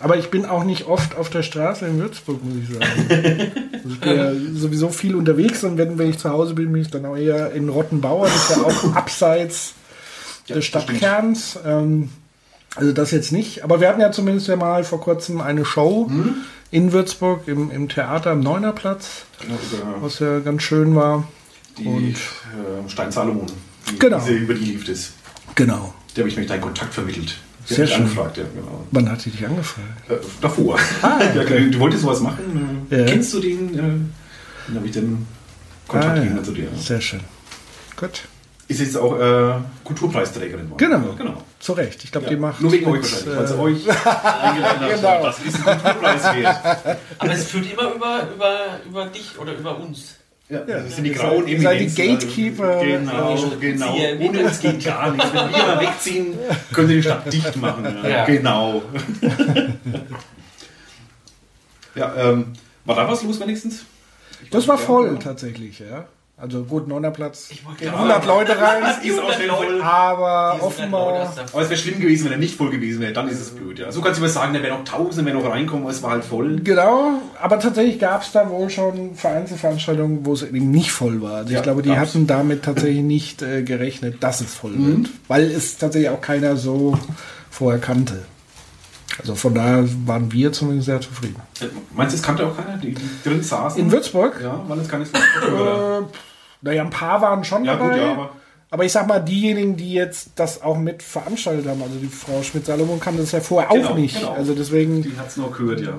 [0.00, 3.52] Aber ich bin auch nicht oft auf der Straße in Würzburg, muss ich sagen.
[3.82, 6.82] Also ich bin ja sowieso viel unterwegs und wenn, wenn ich zu Hause bin, bin
[6.82, 8.26] ich dann auch eher in Rottenbauer.
[8.26, 9.72] Das ist ja auch abseits
[10.46, 10.66] Ja, des.
[10.66, 11.58] Stadtkerns.
[11.64, 12.10] Ähm,
[12.76, 13.64] also das jetzt nicht.
[13.64, 16.34] Aber wir hatten ja zumindest ja mal vor kurzem eine Show Hm?
[16.70, 21.26] in Würzburg im, im Theater am Neunerplatz, Genau, über was ja ganz schön war.
[21.78, 23.46] die Und- äh, Stein Salomon.
[23.90, 24.18] Die, Genau.
[24.18, 25.12] Diese, über die lief das.
[25.54, 25.94] Genau.
[26.14, 27.38] Der habe ich mich deinen Kontakt vermittelt.
[27.70, 28.02] Die Sehr schön.
[28.02, 28.84] angefragt, ja, genau.
[28.90, 30.10] Wann hat sie dich angefragt?
[30.10, 30.76] Äh, davor.
[31.02, 31.70] Ah, ja, okay.
[31.70, 32.86] du wolltest sowas machen.
[32.90, 33.06] Äh, Ja.
[33.06, 33.74] Kennst du den?
[33.74, 35.26] Äh, dann habe ich den
[35.86, 36.22] Kontakt Ah, ja.
[36.24, 36.68] gegeben zu dir.
[36.76, 37.20] Sehr schön.
[37.96, 38.22] Gut.
[38.68, 39.54] Ist jetzt auch äh,
[39.84, 40.66] Kulturpreisträgerin.
[40.66, 40.78] geworden.
[40.78, 41.14] Genau.
[41.16, 41.42] genau.
[41.58, 42.04] Zu Recht.
[42.04, 42.30] Ich glaube, Ja.
[42.34, 42.60] die macht.
[42.60, 43.88] Nur wegen euch wahrscheinlich, weil sie äh, euch
[44.42, 44.96] eingeladen hat.
[44.96, 45.22] Genau.
[45.24, 46.98] Das ist ein Kulturpreis wert.
[47.18, 48.56] Aber es führt immer über, über,
[48.88, 50.16] über dich oder über uns.
[50.50, 52.68] Ja, Ja, das sind die grauen ihr seid die Eminenzen, Gatekeeper.
[52.68, 54.28] Also, genau, genau.
[54.28, 55.32] Ohne uns geht gar nichts.
[55.32, 56.38] Wenn wir mal wegziehen,
[56.72, 57.84] können sie die Stadt dicht machen.
[58.02, 58.08] Ja.
[58.08, 58.24] Ja.
[58.24, 58.82] Genau.
[61.94, 62.46] ja, ähm,
[62.84, 63.84] war da was los wenigstens?
[64.42, 66.08] Ich Das war voll tatsächlich, ja.
[66.42, 66.84] Also gut.
[66.86, 67.10] Ich wollte
[67.78, 68.82] Gehen gerade 100 Leute rein.
[68.82, 69.82] Das ist auch schnell voll.
[69.82, 71.32] Aber offenbar.
[71.52, 73.12] Aber es wäre schlimm gewesen, wenn er nicht voll gewesen wäre.
[73.12, 73.78] Dann ist es blöd.
[73.78, 73.92] Ja.
[73.92, 76.12] So kannst du immer sagen, da wären noch Tausende, wenn noch reinkommen, aber es war
[76.12, 76.56] halt voll.
[76.60, 81.34] Genau, aber tatsächlich gab es da wohl schon Vereinzelveranstaltungen, wo es eben nicht voll war.
[81.36, 82.00] Also Ja, ich glaube, die gab's.
[82.14, 84.96] hatten damit tatsächlich nicht äh, gerechnet, dass es voll Mhm.
[85.04, 85.10] wird.
[85.28, 86.98] Weil es tatsächlich auch keiner so
[87.50, 88.22] vorher kannte.
[89.18, 91.36] Also von daher waren wir zumindest sehr zufrieden.
[91.94, 93.78] Meinst du, es kannte auch keiner, die, drin saßen?
[93.78, 94.40] In Würzburg?
[94.42, 96.08] Ja, waren das keine Würzburger?
[96.62, 97.88] Naja, ein paar waren schon Ja, dabei.
[97.88, 98.30] gut, ja, aber-
[98.72, 102.40] aber ich sag mal, diejenigen, die jetzt das auch mit veranstaltet haben, also die Frau
[102.42, 104.16] Schmidt-Salomon kannte das ja vorher Genau, auch nicht.
[104.20, 104.32] genau.
[104.34, 105.94] Also deswegen Die hat es nur gehört, ja.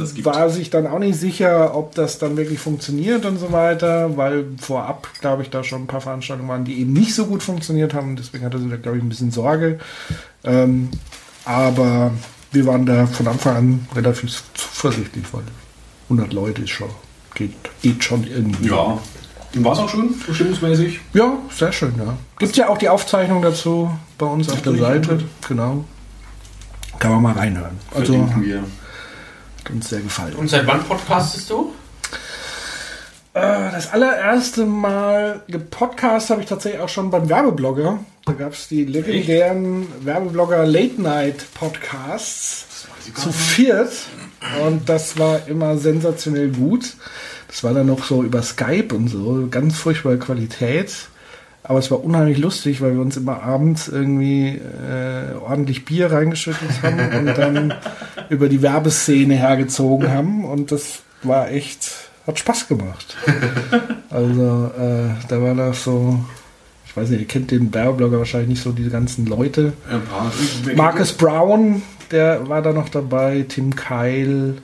[0.00, 3.52] Es die war sich dann auch nicht sicher, ob das dann wirklich funktioniert und so
[3.52, 7.26] weiter, weil vorab, glaube ich, da schon ein paar Veranstaltungen waren, die eben nicht so
[7.26, 8.16] gut funktioniert haben.
[8.16, 9.78] Deswegen hatte sie da, glaube ich, ein bisschen Sorge.
[10.42, 10.90] Ähm,
[11.44, 12.10] aber
[12.50, 15.42] wir waren da von Anfang an relativ zuversichtlich, weil
[16.08, 16.88] 100 Leute ist schon,
[17.34, 18.68] geht, geht schon irgendwie.
[18.70, 18.98] Ja.
[19.54, 21.00] Dem war es auch schön, so stimmungsmäßig.
[21.14, 22.16] Ja, sehr schön, ja.
[22.38, 25.20] Gibt ja auch die Aufzeichnung dazu bei uns auf der Seite.
[25.48, 25.84] Genau.
[26.98, 27.78] Kann man mal reinhören.
[27.94, 28.58] Also Verlinken wir.
[29.64, 30.34] hat uns sehr gefallen.
[30.34, 31.72] Und seit wann podcastest du?
[33.34, 33.40] Äh,
[33.72, 38.00] Das allererste Mal gepodcast habe ich tatsächlich auch schon beim Werbeblogger.
[38.26, 42.66] Da gab es die legendären Werbeblogger Late Night Podcasts
[43.14, 43.92] zu viert.
[44.66, 46.94] Und das war immer sensationell gut.
[47.48, 51.08] Das war dann noch so über Skype und so, ganz furchtbare Qualität.
[51.62, 56.82] Aber es war unheimlich lustig, weil wir uns immer abends irgendwie äh, ordentlich Bier reingeschüttet
[56.82, 57.74] haben und dann
[58.30, 60.44] über die Werbeszene hergezogen haben.
[60.44, 61.90] Und das war echt,
[62.26, 63.16] hat Spaß gemacht.
[64.10, 66.18] Also äh, da war das so,
[66.86, 69.74] ich weiß nicht, ihr kennt den Werbeblogger wahrscheinlich nicht so, diese ganzen Leute.
[70.74, 74.62] Marcus Brown, der war da noch dabei, Tim Keil,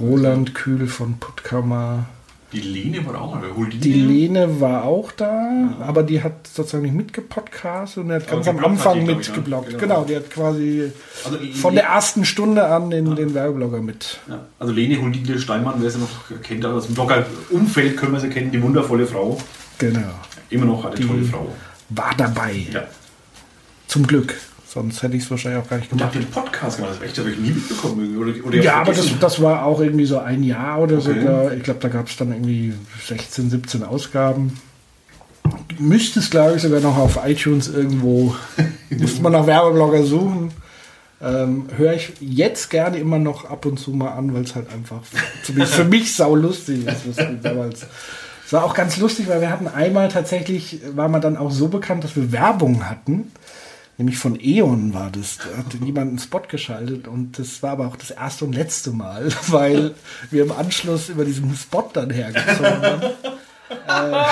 [0.00, 2.06] Roland Kühl von Puttkammer.
[2.52, 3.42] Die Lene war auch mal.
[3.56, 3.82] Holdine.
[3.82, 8.46] Die Lene war auch da, aber die hat sozusagen nicht mitgepodcastet und er hat ganz
[8.46, 9.16] am Anfang ne?
[9.16, 9.70] mitgebloggt.
[9.70, 9.78] Genau.
[9.80, 10.92] Genau, die hat quasi
[11.24, 14.20] Also, von der ersten Stunde an den, den Werbeblogger mit.
[14.28, 16.08] Ja, also Lene Holdine Steinmann, wer sie noch
[16.44, 19.36] kennt, aus dem Blogger-Umfeld können wir sie kennen, die wundervolle Frau.
[19.78, 20.00] Genau.
[20.50, 21.48] Immer noch eine Die- tolle Frau.
[21.88, 22.66] War dabei.
[22.72, 22.84] Ja.
[23.88, 24.34] Zum Glück.
[24.74, 26.12] Sonst hätte ich es wahrscheinlich auch gar nicht gemacht.
[26.16, 26.96] ihr einen Podcast gemacht?
[26.96, 28.18] Das echt, habe ich nie mitbekommen.
[28.18, 31.12] Oder, oder Ja, aber das, das war auch irgendwie so ein Jahr oder so.
[31.12, 31.24] Okay.
[31.24, 32.74] Da, ich glaube, da gab es dann irgendwie
[33.06, 34.58] 16, 17 Ausgaben.
[35.78, 38.34] Müsste es, glaube ich, sogar noch auf iTunes irgendwo,
[38.90, 40.50] müsste man nach Werbeblogger suchen.
[41.22, 44.72] Ähm, Höre ich jetzt gerne immer noch ab und zu mal an, weil es halt
[44.72, 45.02] einfach
[45.44, 47.16] für mich sau lustig ist.
[47.16, 47.86] was damals.
[48.44, 51.68] Es war auch ganz lustig, weil wir hatten einmal tatsächlich, war man dann auch so
[51.68, 53.30] bekannt, dass wir Werbung hatten.
[53.96, 55.38] Nämlich von E.ON war das.
[55.38, 58.90] Da hatte jemand einen Spot geschaltet und das war aber auch das erste und letzte
[58.90, 59.94] Mal, weil
[60.30, 63.02] wir im Anschluss über diesen Spot dann hergezogen haben.
[63.88, 64.24] äh,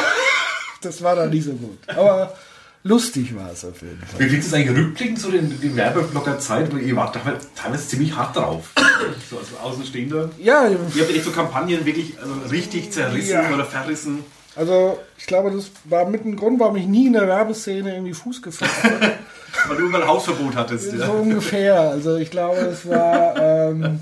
[0.80, 1.78] das war dann nicht so gut.
[1.88, 2.34] Aber
[2.82, 4.18] lustig war es auf jeden Fall.
[4.20, 6.72] Wie findest du es eigentlich rückblickend so den, die Werbeblogger-Zeit?
[6.74, 8.72] Weil ihr wart teilweise, teilweise ziemlich hart drauf.
[9.30, 10.30] so als Außenstehender.
[10.38, 13.54] Ja, Ihr habt echt so Kampagnen wirklich also richtig zerrissen Ja.
[13.54, 14.24] oder verrissen.
[14.56, 18.14] also ich glaube, das war mit ein Grund, warum ich nie in der Werbeszene irgendwie
[18.14, 19.12] Fuß gefasst habe.
[19.68, 20.90] Weil du überall Hausverbot hattest.
[20.90, 21.08] So Ja.
[21.08, 21.80] ungefähr.
[21.80, 23.36] Also ich glaube, es war.
[23.36, 24.00] Ähm,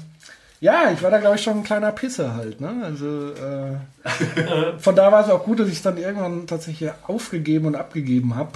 [0.63, 2.61] ja, ich war da, glaube ich, schon ein kleiner Pisser halt.
[2.61, 2.71] Ne?
[2.85, 7.65] Also äh, von da war es auch gut, dass ich es dann irgendwann tatsächlich aufgegeben
[7.67, 8.51] und abgegeben habe,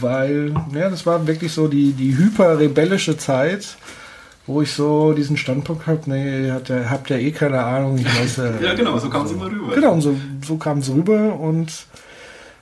[0.00, 3.76] weil ja, das war wirklich so die, die hyper-rebellische Zeit,
[4.46, 7.98] wo ich so diesen Standpunkt habe, nee, ihr habt ja, habt ja eh keine Ahnung,
[7.98, 8.50] ich weiß ja.
[8.60, 9.74] ja, genau, so kam es immer rüber.
[9.74, 10.14] Genau, und so,
[10.46, 11.72] so kam es rüber und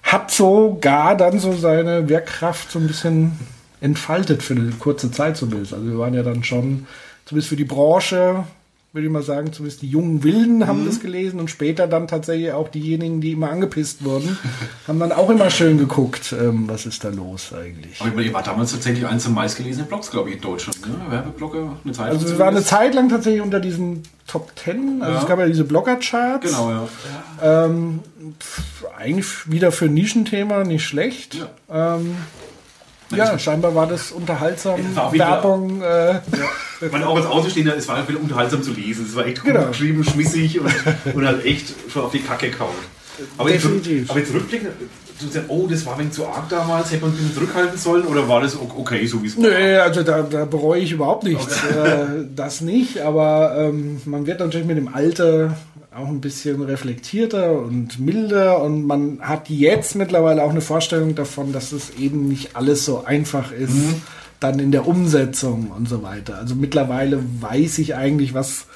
[0.03, 3.39] hat sogar dann so seine Wirkkraft so ein bisschen
[3.81, 5.73] entfaltet für eine kurze Zeit zumindest.
[5.75, 6.87] Also wir waren ja dann schon,
[7.27, 8.45] zumindest für die Branche,
[8.93, 12.51] würde ich mal sagen, zumindest die jungen Wilden haben das gelesen und später dann tatsächlich
[12.53, 14.37] auch diejenigen, die immer angepisst wurden,
[14.88, 18.01] haben dann auch immer schön geguckt, ähm, was ist da los eigentlich.
[18.01, 20.81] Aber ich meine, ihr wart damals tatsächlich eins der meistgelesenen Blogs, glaube ich, in Deutschland.
[20.88, 20.95] Ne?
[21.09, 22.64] Werbeblogger, eine Zeit Also wir waren eine.
[22.64, 25.21] Zeit lang tatsächlich unter diesen Top Ten, also Ja.
[25.23, 26.47] es gab ja diese Blogger-Charts.
[26.47, 27.64] Genau, ja.
[27.66, 28.01] Ähm,
[28.40, 31.37] pf, eigentlich wieder für ein Nischenthema nicht schlecht.
[31.69, 32.16] Ja, ähm,
[33.11, 34.79] ja scheinbar war das unterhaltsam.
[34.94, 35.83] War Werbung.
[35.83, 36.20] Äh,
[36.85, 39.07] Ich meine, auch als Außenstehender, es war wieder unterhaltsam zu lesen.
[39.09, 39.66] Es war echt gut Genau.
[39.68, 40.73] geschrieben, schmissig und,
[41.14, 42.68] und halt echt schon auf die Kacke kaut.
[43.37, 43.66] Aber jetzt,
[44.09, 44.70] aber jetzt rückblickend,
[45.29, 48.05] sagst, oh, das war ein wenig zu arg damals, hätte man ein bisschen zurückhalten sollen
[48.07, 49.45] oder war das okay, so wie es war?
[49.45, 51.57] Nö, also da, da bereue ich überhaupt nichts.
[51.65, 55.57] Äh, das nicht, aber ähm, man wird natürlich mit dem Alter
[55.95, 61.53] auch ein bisschen reflektierter und milder und man hat jetzt mittlerweile auch eine Vorstellung davon,
[61.53, 63.75] dass es eben nicht alles so einfach ist,
[64.39, 66.39] dann in der Umsetzung und so weiter.
[66.39, 68.67] Also mittlerweile weiß ich eigentlich, was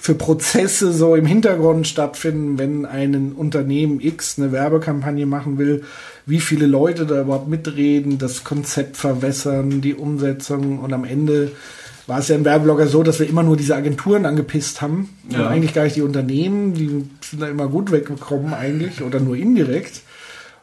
[0.00, 5.84] für Prozesse so im Hintergrund stattfinden, wenn ein Unternehmen X eine Werbekampagne machen will,
[6.24, 11.52] wie viele Leute da überhaupt mitreden, das Konzept verwässern, die Umsetzung und am Ende
[12.06, 15.38] war es ja im Werbeblogger so, dass wir immer nur diese Agenturen angepisst haben und
[15.38, 15.48] Ja.
[15.48, 20.00] eigentlich gar nicht die Unternehmen, die sind da immer gut weggekommen eigentlich oder nur indirekt.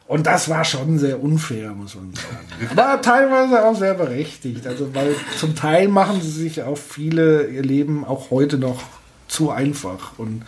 [0.08, 2.70] Und das war schon sehr unfair, muss man sagen.
[2.76, 4.66] Aber teilweise auch sehr berechtigt.
[4.66, 8.80] Also, weil zum Teil machen sie sich auch viele ihr Leben auch heute noch
[9.28, 10.42] zu einfach und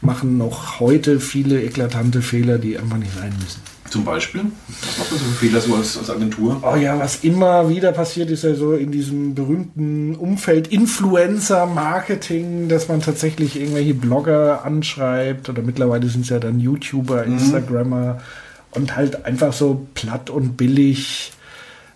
[0.00, 3.60] machen noch heute viele eklatante Fehler, die einfach nicht sein müssen.
[3.88, 4.42] Zum Beispiel?
[4.68, 6.62] Was macht man so für Fehler so als, als Agentur?
[6.62, 12.88] Oh ja, was immer wieder passiert, ist ja so in diesem berühmten Umfeld Influencer-Marketing, dass
[12.88, 18.22] man tatsächlich irgendwelche Blogger anschreibt oder mittlerweile sind es ja dann YouTuber, Instagrammer
[18.70, 21.32] und halt einfach so platt und billig,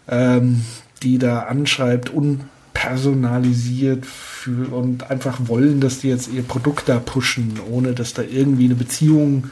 [0.07, 0.67] ähm,
[1.03, 4.05] die da anschreibt, unpersonalisiert
[4.47, 8.67] für, und einfach wollen, dass die jetzt ihr Produkt da pushen, ohne dass da irgendwie
[8.67, 9.51] eine Beziehung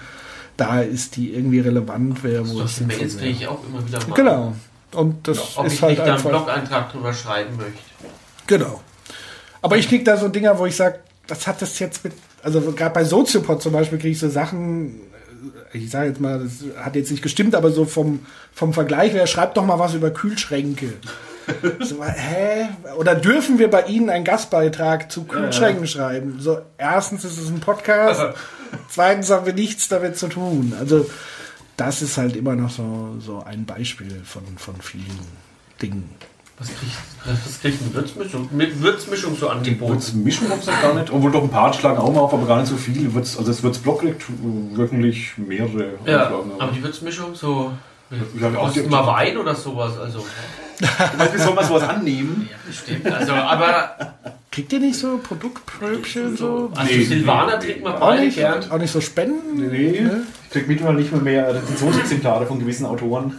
[0.56, 2.48] da ist, die irgendwie relevant wäre.
[2.48, 4.14] Wo Das Mails kriege ich auch immer wieder mal.
[4.14, 4.54] Genau.
[4.92, 6.30] Und das Ob ist ich halt nicht da einen einfach.
[6.30, 7.72] Blog-Eintrag drüber schreiben möchte.
[8.46, 8.80] Genau.
[9.62, 12.60] Aber ich krieg da so Dinger, wo ich sage, was hat das jetzt mit, also
[12.60, 15.00] gerade bei Soziopod zum Beispiel kriege ich so Sachen,
[15.72, 18.20] ich sage jetzt mal, das hat jetzt nicht gestimmt, aber so vom,
[18.52, 20.92] vom Vergleich her, schreibt doch mal was über Kühlschränke.
[21.80, 22.68] So, hä?
[22.96, 26.36] Oder dürfen wir bei Ihnen einen Gastbeitrag zu Kühlschränken schreiben?
[26.40, 28.22] So, erstens ist es ein Podcast,
[28.88, 30.74] zweitens haben wir nichts damit zu tun.
[30.78, 31.06] Also,
[31.76, 35.20] das ist halt immer noch so, so ein Beispiel von, von vielen
[35.82, 36.08] Dingen.
[36.58, 36.92] Was kriegt,
[37.24, 38.48] was kriegt eine Würzmischung?
[38.52, 39.94] Mit Würzmischung so angeboten?
[39.94, 41.10] Würzmischung habe ich gar nicht.
[41.10, 43.12] Obwohl doch ein paar schlagen auch mal auf, aber gar nicht so viel.
[43.12, 44.22] Würz, also das Würzblock kriegt
[44.76, 47.72] wirklich mehrere Ja, aber die Würzmischung so.
[48.10, 49.98] Ja, auch mal Wein oder sowas?
[49.98, 50.24] Also,
[51.32, 52.48] Wie soll man sowas annehmen?
[52.50, 53.06] ja, bestimmt.
[53.10, 54.14] Also, aber
[54.50, 56.70] Kriegt ihr nicht so Produktpröbchen so?
[56.76, 58.70] also Nee, Silvaner nee, trinkt man Auch nicht, gern.
[58.70, 59.56] auch nicht so Spenden?
[59.56, 60.22] Nee, Ne?
[60.44, 63.34] ich krieg mittlerweile nicht mehr mehr Rezensionsexemplare von gewissen Autoren.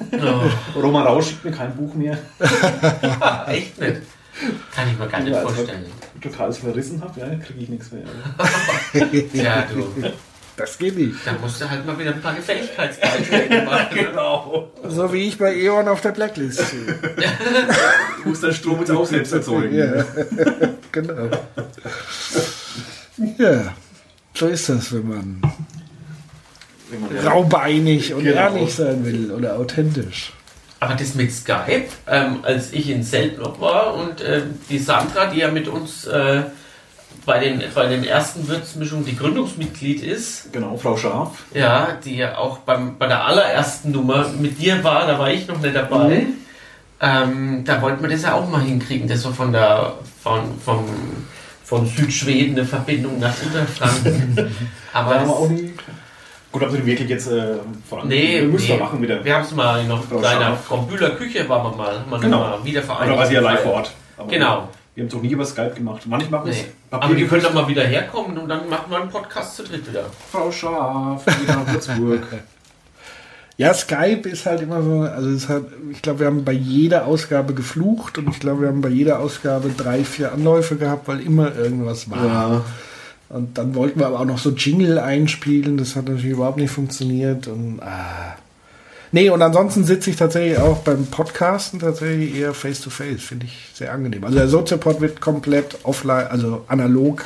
[0.75, 2.17] Roman Rausch schickt mir kein Buch mehr,
[3.47, 4.01] Echt nicht.
[4.75, 5.85] Kann ich mir gar nicht Ja, also- vorstellen.
[6.15, 7.17] ich total verrissen habe.
[7.17, 8.03] Ja, kriege ich nichts mehr.
[9.33, 9.87] Ja, du.
[10.57, 11.15] Das geht nicht.
[11.25, 13.87] Da musst du halt mal wieder ein paar Gefälligkeitsbeiträge machen.
[13.93, 14.71] Genau.
[14.87, 16.95] So wie ich bei E.ON auf der Blacklist stehe.
[18.23, 19.75] Du musst deinen Strom jetzt auch selbst erzeugen.
[19.75, 20.03] Ja,
[20.91, 21.29] genau.
[23.37, 23.73] Ja,
[24.33, 25.41] so ist das, wenn man
[26.89, 28.35] Wenn man raubeinig und Genau.
[28.55, 30.33] ehrlich sein will oder authentisch.
[30.79, 35.39] Aber das mit Skype, ähm, als ich in Seltenop war und ähm, die Sandra, die
[35.39, 36.43] ja mit uns äh,
[37.25, 41.31] bei, den, bei den ersten Würzmischungen die Gründungsmitglied ist, Genau, Frau Scharf.
[41.53, 45.47] ja, die ja auch beim, bei der allerersten Nummer mit dir war, da war ich
[45.47, 46.27] noch nicht dabei.
[47.01, 50.85] Ähm, da wollten wir das ja auch mal hinkriegen, dass wir von der von, vom,
[51.63, 54.55] von Südschweden eine Verbindung nach Unterfranken.
[54.93, 55.73] Aber haben das- auch nie.
[56.51, 57.55] Gut, ihr den wirklich jetzt äh,
[57.89, 58.07] voran?
[58.07, 58.77] Nee, wir müssen nee.
[58.77, 59.23] machen wieder.
[59.25, 60.57] Wir haben es mal noch in Scharf.
[60.65, 62.39] Frau Bühler Küche waren wir mal, haben wir Genau.
[62.39, 63.09] mal wieder vereinigt.
[63.11, 63.91] Oder war sie ja live vor Ort.
[64.29, 64.69] Genau.
[64.95, 66.03] Wir haben es auch nie über Skype gemacht.
[66.05, 66.63] Manchmal machen wir es.
[66.63, 66.71] Nee.
[66.89, 69.87] Aber die können doch mal wieder herkommen und dann machen wir einen Podcast zu dritt
[69.87, 70.05] wieder.
[70.31, 72.23] Frau Scharf, wieder nach Würzburg.
[73.57, 77.05] Ja, Skype ist halt immer so, also es hat, ich glaube, wir haben bei jeder
[77.05, 81.21] Ausgabe geflucht und ich glaube, wir haben bei jeder Ausgabe drei, vier Anläufe gehabt, weil
[81.21, 82.25] immer irgendwas war.
[82.25, 82.65] ja.
[83.29, 86.69] Und dann wollten wir aber auch noch so Jingle einspielen, das hat natürlich überhaupt nicht
[86.69, 88.35] funktioniert und ah.
[89.15, 93.45] Nee, und ansonsten sitze ich tatsächlich auch beim Podcasten tatsächlich eher face to face, finde
[93.45, 94.25] ich sehr angenehm.
[94.25, 97.23] Also der Soziopod wird komplett offline, also analog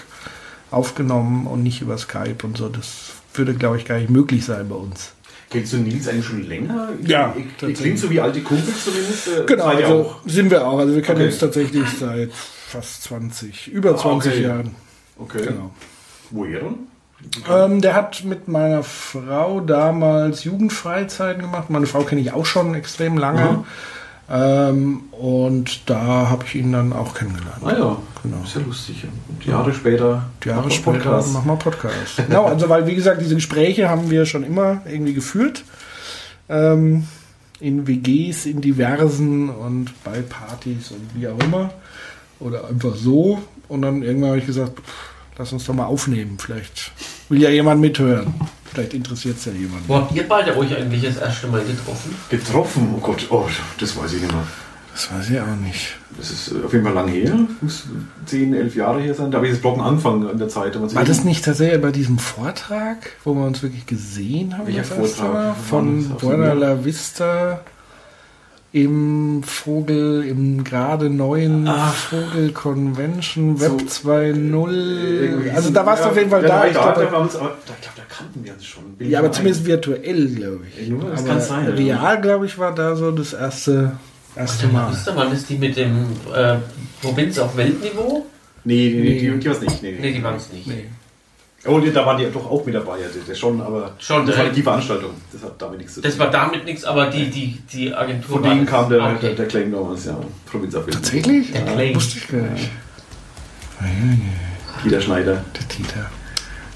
[0.69, 2.69] aufgenommen und nicht über Skype und so.
[2.69, 5.13] Das würde, glaube ich, gar nicht möglich sein bei uns.
[5.49, 6.89] Kennst du Nils eigentlich schon länger?
[7.07, 9.27] Ja, Ich, klingt so wie alte Kumpels zumindest.
[9.27, 10.77] äh, Genau, also sind wir auch.
[10.77, 11.29] Also wir kennen Okay.
[11.29, 14.43] uns tatsächlich seit fast 20, über 20 okay.
[14.43, 14.75] Jahren.
[15.17, 15.41] Okay.
[15.47, 15.71] Genau.
[16.29, 16.75] Woher denn?
[17.49, 21.69] Ähm, der hat mit meiner Frau damals Jugendfreizeiten gemacht.
[21.69, 23.41] Meine Frau kenne ich auch schon extrem lange.
[23.51, 23.63] Mhm.
[24.31, 27.61] Ähm, und da habe ich ihn dann auch kennengelernt.
[27.63, 28.43] Ah ja, Genau.
[28.43, 29.05] ist ja lustig.
[29.27, 30.25] Und Jahre später.
[30.45, 31.33] Jahre macht man später Podcast.
[31.33, 32.17] machen wir Podcast.
[32.17, 35.63] genau, also weil wie gesagt, diese Gespräche haben wir schon immer irgendwie geführt.
[36.47, 37.07] Ähm,
[37.59, 41.71] in WGs, in diversen und bei Partys und wie auch immer.
[42.39, 43.39] Oder einfach so.
[43.67, 45.08] Und dann irgendwann habe ich gesagt, pff,
[45.39, 46.37] lass uns doch mal aufnehmen.
[46.37, 46.91] Vielleicht
[47.29, 48.33] will ja jemand mithören.
[48.65, 49.85] Vielleicht interessiert es ja jemanden.
[49.87, 52.13] Wo habt ihr beide euch eigentlich das erste Mal getroffen?
[52.29, 53.47] Getroffen, oh Gott, oh,
[53.79, 54.43] das weiß ich nicht mehr.
[54.91, 55.95] Das weiß ich auch nicht.
[56.17, 57.33] Das ist äh, auf jeden Fall lang her.
[57.61, 57.85] Muss
[58.25, 59.31] 10, 11 Jahre her sein.
[59.31, 60.79] Da habe ich das Bloggen angefangen in der Zeit.
[60.79, 64.67] War das nicht tatsächlich bei diesem Vortrag, wo wir uns wirklich gesehen haben?
[64.67, 65.55] Welcher Vortrag?
[65.55, 67.61] Von Buena La Vista
[68.71, 71.93] im Vogel, im gerade neuen Ach.
[71.93, 74.71] Vogel Convention Web So, 2.0.
[75.21, 76.55] Irgendwie Also so- da warst du ja, auf jeden Fall ja, da.
[76.59, 78.83] war Ich da, glaube, da uns, aber da, ich glaube, da kannten wir uns schon.
[78.95, 80.87] Bin ja, aber mal zumindest virtuell, glaube ich.
[80.87, 83.93] Ja, das aber kann sein, real, glaube ich, war da so das erste,
[84.35, 84.91] erste Mal.
[84.91, 86.05] Wisst ihr, wann ist die mit dem
[86.35, 86.57] äh,
[87.01, 88.25] Provinz auf Weltniveau?
[88.65, 89.19] Nee, nee, nee, Nee.
[89.31, 89.81] die, die war es nicht.
[89.81, 90.67] Nee, Nee, die waren es nicht.
[90.67, 90.85] Nee.
[91.65, 94.45] Oh, da waren die doch auch mit dabei, ja, der schon, aber Schon, das war
[94.45, 95.11] äh, die Veranstaltung.
[95.33, 96.09] Das hat damit nichts zu tun.
[96.09, 98.39] Das war damit nichts, aber die, die, die Agentur.
[98.39, 99.17] Von denen kam der, Okay.
[99.21, 100.17] der, der Claim damals, ja.
[100.49, 100.95] Provinzabbild.
[100.95, 101.51] Tatsächlich?
[101.51, 101.95] Der Claim.
[101.95, 102.69] Wusste ich gar nicht.
[104.85, 105.43] Dieter Schneider.
[105.55, 106.09] Der Dieter.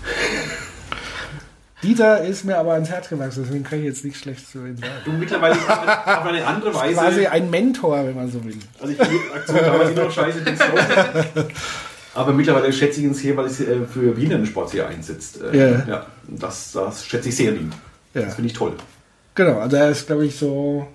[1.83, 4.77] Dieter ist mir aber ans Herz gewachsen, deswegen kann ich jetzt nicht schlecht zu ihm
[4.77, 4.91] sagen.
[5.03, 6.93] Du mittlerweile auf eine- auf eine andere Weise.
[6.95, 8.57] Quasi ein Mentor, wenn man so will.
[8.79, 10.39] Also ich finde die Aktion damals noch scheiße.
[12.15, 15.39] Aber mittlerweile schätze ich ihn sehr, weil es äh, für Wiener Sport sehr einsetzt.
[15.41, 15.85] Äh, Ja.
[15.87, 16.05] ja.
[16.27, 17.71] Das, das schätze ich sehr ihm.
[18.13, 18.21] Ja.
[18.23, 18.73] Das finde ich toll.
[19.35, 20.87] Genau, also er ist, glaube ich, so.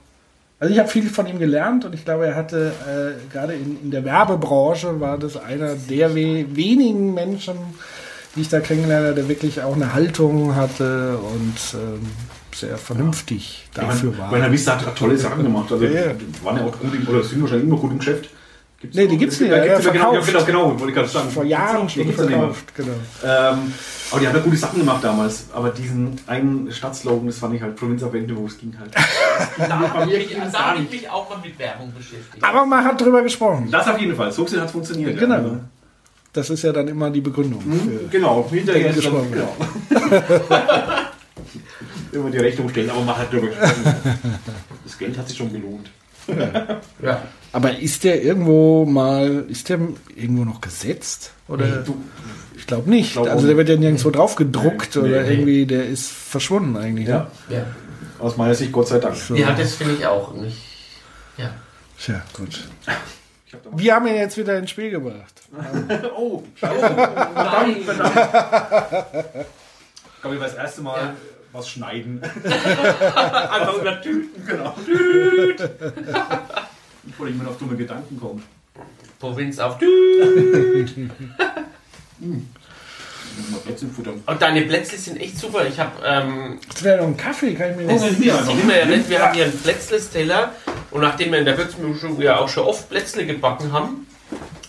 [0.60, 3.78] Also ich habe viel von ihm gelernt und ich glaube, er hatte äh, gerade in,
[3.82, 7.56] in der Werbebranche war das einer der we wenigen Menschen,
[8.34, 12.00] die ich da kennengelernt habe, der wirklich auch eine Haltung hatte und ähm,
[12.54, 14.30] sehr vernünftig dafür ich war.
[14.32, 15.70] meine, Herr Wiss hat, tolle Sachen gemacht.
[15.70, 16.12] Also Ja, ja.
[16.42, 18.28] waren ja auch gut im, oder sind wahrscheinlich immer gut im Geschäft.
[18.80, 19.10] Gibt's Nee, noch?
[19.10, 21.30] die gibt's nicht, Ja, gibt's ja, genau, genau, genau, wollte ich gerade sagen.
[21.30, 22.92] Vor Jahren schon verkauft, genau.
[23.24, 23.72] Ähm,
[24.10, 25.46] aber die haben ja gute Sachen gemacht damals.
[25.52, 28.92] Aber diesen einen Stadtslogan, das fand ich halt Provinzabwende, wo es ging halt.
[29.58, 32.42] Da habe ich, ich mich auch mal mit Werbung beschäftigt.
[32.42, 33.68] Aber man hat drüber gesprochen.
[33.70, 34.30] Das auf jeden Fall.
[34.30, 35.18] So hat es funktioniert.
[35.18, 35.34] Genau.
[35.34, 35.60] Ja.
[36.32, 37.60] Das ist ja dann immer die Begründung.
[37.60, 39.32] Für, Genau, hinterher ist dann, gesprochen.
[39.32, 39.56] genau.
[42.12, 43.94] Immer die Rechnung stellen, aber man hat darüber gesprochen.
[44.84, 45.90] Das Geld hat sich schon gelohnt.
[47.02, 47.22] Ja.
[47.52, 49.78] aber ist der irgendwo mal, ist der
[50.14, 51.32] irgendwo noch gesetzt?
[51.48, 51.66] Oder?
[51.82, 51.96] Du,
[52.56, 53.12] Ich glaube nicht.
[53.12, 55.30] glaub also der wird ja nirgendwo drauf gedruckt Nee, oder nee.
[55.32, 57.08] irgendwie, der ist verschwunden eigentlich.
[57.08, 57.56] ja, Ne?
[57.56, 57.66] Ja.
[58.18, 59.16] aus meiner Sicht Gott sei Dank.
[59.16, 59.34] So.
[59.34, 60.58] ja, das finde ich auch nicht.
[61.36, 61.50] Ja.
[61.98, 62.68] Tja, gut.
[63.46, 65.34] Ich Wir haben ihn jetzt wieder ins Spiel gebracht.
[66.16, 67.76] Oh, Nein.
[67.78, 67.84] ich
[70.20, 71.14] glaube, ich war das erste Mal Ja.
[71.58, 72.22] Was schneiden.
[72.44, 74.46] Einfach über Tüten.
[74.46, 74.74] genau.
[77.06, 78.42] Ich wollte immer auf dumme Gedanken kommen.
[79.18, 79.78] Provinz auf
[83.64, 84.22] Plätzchen futtern.
[84.24, 85.66] Und deine Plätzle sind echt super.
[85.66, 88.16] Ich habe ähm, Das wäre noch ein Kaffee, kann ich mir Das nicht.
[88.18, 89.08] hier das sieht man ja nicht.
[89.08, 90.52] Wir haben hier einen Plätzlesteller
[90.90, 94.06] und nachdem wir in der Würzmischung ja auch schon oft Plätzle gebacken haben,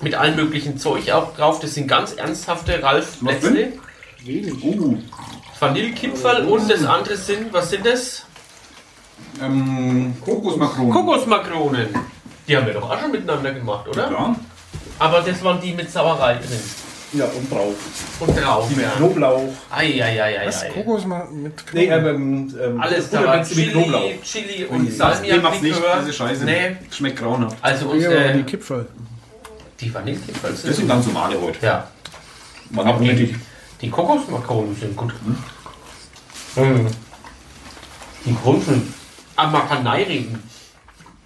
[0.01, 3.73] mit allem möglichen Zeug auch drauf, das sind ganz ernsthafte Ralf Was Plätzle.
[4.27, 4.97] Uh,
[5.60, 8.26] Vanillekipferl und das andere sind, was sind das?
[9.41, 10.91] ähm, Kokosmakronen.
[10.91, 11.88] Kokosmakronen.
[12.47, 14.10] Die haben wir doch auch schon miteinander gemacht, oder?
[14.12, 14.36] Ja.
[14.97, 16.60] Aber das waren die mit Sauerei drin.
[17.14, 17.76] ja, und drauf.
[18.20, 18.68] Und drauf.
[18.70, 18.91] Die mit Ja.
[18.91, 19.43] Knoblauch.
[19.70, 19.78] Was?
[19.78, 20.49] Eieieiei.
[20.74, 22.10] Kokos mal mit Nee, Knoblauch?
[22.16, 23.38] ähm, ähm, Alles dabei.
[23.39, 24.01] mit Chili, Knoblauch.
[24.24, 25.97] Chili und Nee, macht's nicht, Salmiaklikör.
[26.01, 26.45] diese Scheiße.
[26.45, 27.57] Nee, Schmeckt grauenhaft.
[27.62, 28.88] also Ja, unsere, die Kipferl.
[29.80, 31.66] die Vanillekipferl Das sind sind ganz normale heute.
[31.66, 31.88] Ja,
[32.72, 33.36] Man hat nicht.
[33.82, 35.13] Die Kokosmakronen sind gut.
[36.55, 36.88] Hm.
[38.25, 38.36] Die
[40.07, 40.43] reden.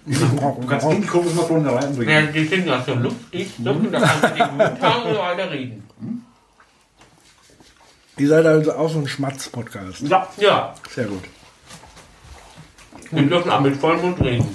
[0.06, 2.32] Du kannst in die Kokosmakronen Ja, reinbringen.
[2.32, 3.74] die sind ja so luftig, ne?
[3.90, 5.82] da kannst du die guten Tage weiter reden.
[8.16, 10.02] Ihr seid also auch so ein Schmatz-Podcast.
[10.02, 10.28] Ja.
[10.36, 11.24] Ja, Sehr gut.
[13.10, 14.46] wir dürfen auch mit Vollmund reden.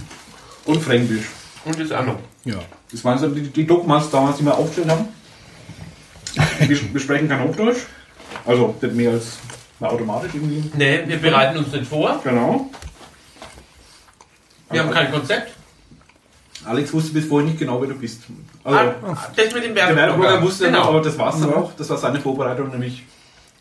[0.65, 1.25] Und Fränkisch.
[1.65, 2.19] Und das auch noch.
[2.45, 2.59] Ja.
[2.91, 5.07] Das waren so die, die Dogmas damals, die wir aufgestellt haben.
[6.59, 7.79] Wir, wir sprechen kein Hochdeutsch.
[8.45, 9.37] Also nicht mehr als
[9.79, 10.69] na, automatisch irgendwie.
[10.77, 12.19] Ne, wir bereiten uns nicht vor.
[12.23, 12.69] Genau.
[14.71, 15.53] Wir haben kein Konzept.
[16.65, 18.21] Alex wusste bis vorhin nicht genau, wer du bist.
[18.63, 20.41] Also, Ah, das mit dem der Werbeblogger Werbeblogger.
[20.43, 20.89] wusste genau.
[20.89, 21.55] aber das war's dann Ja.
[21.55, 21.71] auch.
[21.77, 23.03] Das war seine Vorbereitung, nämlich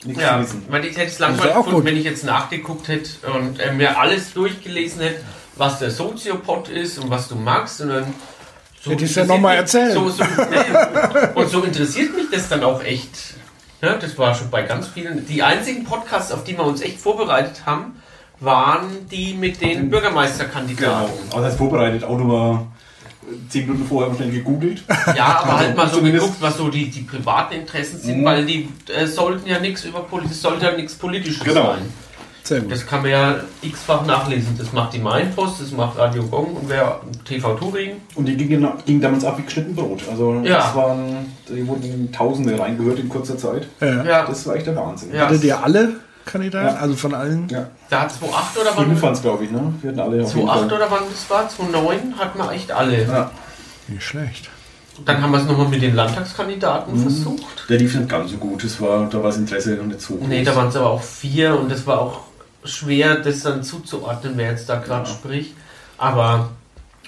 [0.04, 0.66] nichts Ja, zu wissen.
[0.68, 4.32] weil ich hätte es langweilig gefunden, wenn ich jetzt nachgeguckt hätte und äh, mir alles
[4.34, 5.20] durchgelesen hätte,
[5.56, 7.80] was der Soziopod ist und was du magst.
[7.80, 8.12] Und dann
[8.82, 9.92] so Hättest du ja interessiert noch mal mich- erzählen.
[9.94, 13.10] So, so, nee, und so interessiert mich das dann auch echt.
[13.80, 15.24] Ja, das war schon bei ganz vielen.
[15.26, 18.02] Die einzigen Podcasts, auf die wir uns echt vorbereitet haben,
[18.40, 19.90] waren die mit den Genau.
[19.90, 21.12] Bürgermeisterkandidaten.
[21.30, 22.66] Aber das heißt vorbereitet, auch nur
[23.48, 24.82] zehn Minuten vorher schnell gegoogelt.
[25.16, 28.24] Ja, aber halt mal so geguckt, was so die, die privaten Interessen sind, Mhm.
[28.24, 31.66] weil die äh, sollten ja nichts über Politik, sollte ja nichts Politisches Genau.
[31.74, 31.92] sein.
[32.48, 32.72] Sehr gut.
[32.72, 34.56] Das kann man ja x-fach nachlesen.
[34.58, 37.96] Das macht die Mainpost, das macht Radio Gong und wer TV Touring.
[38.14, 40.00] Und die gingen, gingen damals ab wie geschnitten Brot.
[40.10, 40.56] Also Ja.
[40.58, 43.66] das waren, die wurden Tausende reingehört in kurzer Zeit.
[43.80, 44.02] Ja.
[44.04, 45.14] Ja, Das war echt der Wahnsinn.
[45.14, 45.26] Ja.
[45.26, 45.92] Hattet ihr alle
[46.24, 46.68] Kandidaten?
[46.76, 46.80] Ja.
[46.80, 47.48] Also von allen?
[47.50, 47.66] Ja.
[47.90, 49.02] da hat 2.8 oder Fünf wann?
[49.02, 49.72] waren es, glaube ich, ne?
[49.82, 50.72] Wir hatten alle auf jeden 2.8 Fall.
[50.72, 51.48] oder wann das war?
[51.48, 53.02] 2.9 hat man echt alle.
[53.04, 53.30] Ja.
[53.88, 54.48] Nicht schlecht.
[55.04, 57.02] Dann haben wir es nochmal mit den Landtagskandidaten Mhm.
[57.02, 57.66] versucht.
[57.68, 58.64] Der lief nicht ganz so gut.
[58.64, 60.26] Das war, da war das Interesse noch nicht so groß.
[60.28, 62.20] Nee, da waren es aber auch vier und das war auch
[62.64, 65.14] schwer, das dann zuzuordnen, wer jetzt da gerade Ja.
[65.14, 65.54] spricht.
[65.96, 66.50] Aber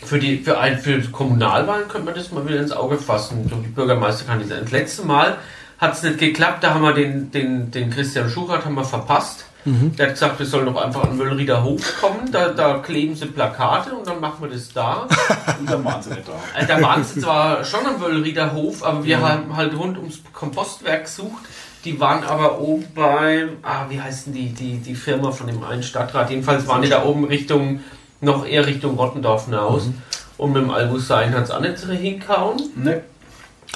[0.03, 3.51] für die für ein für Kommunalwahlen könnte man das mal wieder ins Auge fassen.
[3.64, 4.64] Die Bürgermeisterkandidaten.
[4.64, 5.36] Das letzte Mal
[5.78, 9.44] hat es nicht geklappt, da haben wir den, den, den Christian Schuchert haben wir verpasst.
[9.66, 9.94] Mhm.
[9.96, 13.26] Der hat gesagt, wir sollen doch einfach an Müllrieder Hof kommen, da, da kleben sie
[13.26, 15.07] Plakate und dann machen wir das da.
[15.61, 16.59] Und dann waren sie nicht da.
[16.59, 20.20] Äh, Da waren sie zwar schon am Wöllrieder Hof, aber wir haben halt rund ums
[20.32, 21.44] Kompostwerk gesucht.
[21.85, 25.62] Die waren aber oben beim, ah, wie heißt denn die, die, die Firma von dem
[25.64, 26.28] einen Stadtrat?
[26.31, 27.81] Jedenfalls waren die da oben Richtung,
[28.20, 29.89] noch eher Richtung Rottendorf hinaus.
[30.37, 32.61] Und mit dem Albussein hat es auch nicht so hingehauen.
[32.76, 33.03] Ne.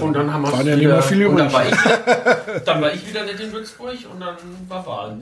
[0.00, 3.08] Und dann haben wir Waren ja viele und dann war, ich wieder, dann war ich
[3.08, 4.36] wieder nicht in Würzburg und dann
[4.68, 5.18] war Wahl.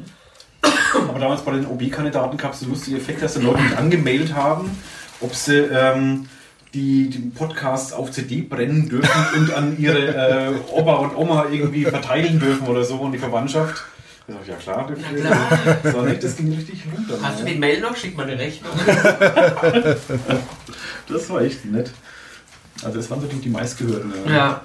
[1.08, 4.34] Aber damals bei den OB-Kandidaten gab es den lustigen Effekt, dass die Leute mich angemeldet
[4.34, 4.70] haben,
[5.20, 6.28] ob sie ähm,
[6.74, 11.84] die, die Podcasts auf CD brennen dürfen und an ihre äh, Opa und Oma irgendwie
[11.84, 13.84] verteilen dürfen oder so und die Verwandtschaft.
[14.26, 15.78] Da sag ich, ja klar, klar.
[15.82, 17.18] Das war nicht, das ging richtig runter.
[17.22, 17.96] Hast du die Mail noch?
[17.96, 18.72] Schick mal eine Rechnung.
[21.08, 21.90] Das war echt nett.
[22.82, 24.12] Also das waren so die, die meistgehörten.
[24.26, 24.32] Ja.
[24.32, 24.60] Ja.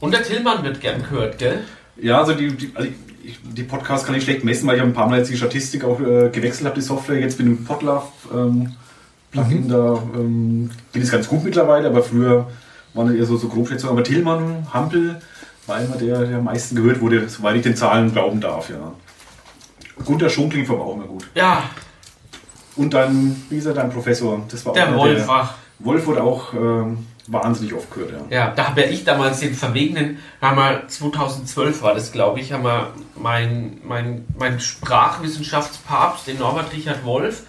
[0.00, 1.60] Und der Tillmann wird gern gehört, gell?
[1.96, 2.88] Ja, also die, die, also
[3.22, 5.84] ich, die Podcasts kann ich schlecht messen, weil ich ein paar Mal jetzt die Statistik
[5.84, 7.20] auch äh, gewechselt habe, die Software.
[7.20, 8.74] Jetzt bin ich Podlove ähm,
[9.32, 12.48] Plugin da, ähm, geht es ganz gut mittlerweile, aber früher
[12.94, 13.96] waren das eher so, so Grobschätzungen.
[13.96, 15.20] Aber Tillmann, Hampel
[15.66, 18.92] war immer der, der am meisten gehört wurde, soweit ich den Zahlen glauben darf, ja.
[20.04, 21.28] Gunter Schunkling war auch immer gut.
[21.34, 21.64] Ja,
[22.76, 25.54] Und dann, wie gesagt, dein Professor, das war auch der einer, Wolfach.
[25.78, 28.36] Wolf wurde auch ähm, wahnsinnig oft gehört, ja.
[28.36, 32.52] Ja, da habe ja ich damals den verwegenen, haben wir 2012 war das, glaube ich,
[32.52, 37.44] haben wir mein, mein, mein Sprachwissenschaftspapst, den Norbert Richard Wolf,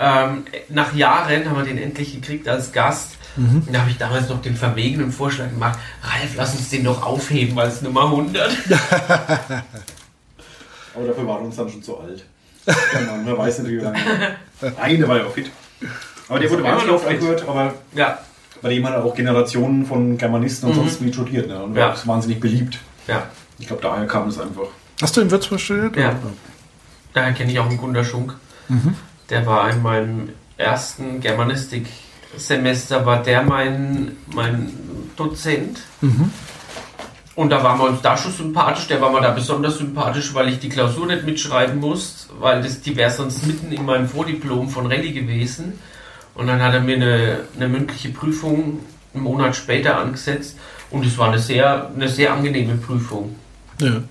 [0.00, 3.12] ähm, nach Jahren haben wir den endlich gekriegt als Gast.
[3.36, 7.02] Und da habe ich damals noch den verwegenen Vorschlag gemacht, Ralf, lass uns den doch
[7.02, 8.50] aufheben als Nummer 100.
[10.94, 12.24] Aber dafür war er uns dann schon zu alt.
[12.66, 12.74] Ja,
[13.24, 13.98] man, weiß natürlich, wie lange.
[14.80, 15.50] Eine war ja auch fit.
[16.28, 18.18] Aber der wurde wahnsinnig noch oft angehört, aber Ja,
[18.60, 21.48] bei dem hat er auch Generationen von Germanisten und sonst wie studiert.
[21.48, 21.62] Ne?
[21.62, 21.76] Und Mhm.
[21.78, 21.86] Ja.
[21.88, 22.78] war auch wahnsinnig beliebt.
[23.06, 23.22] ja,
[23.58, 24.66] Ich glaube, daher kam es einfach.
[25.00, 25.96] Hast du in Würzburg studiert?
[25.96, 26.14] Ja.
[27.14, 28.34] daher kenne ich auch einen Gunter Schunk.
[29.30, 34.72] Der war in meinem ersten Germanistik-Semester, war der mein, mein
[35.16, 35.80] Dozent.
[37.36, 38.88] Und da waren wir uns da schon sympathisch.
[38.88, 42.80] Der war mir da besonders sympathisch, weil ich die Klausur nicht mitschreiben musste, weil das,
[42.82, 45.78] die wäre sonst mitten in meinem Vordiplom von Rallye gewesen.
[46.34, 48.80] Und dann hat er mir eine, eine mündliche Prüfung
[49.14, 50.58] einen Monat später angesetzt.
[50.90, 53.36] Und es war eine sehr, eine sehr angenehme Prüfung.
[53.80, 54.02] Ja.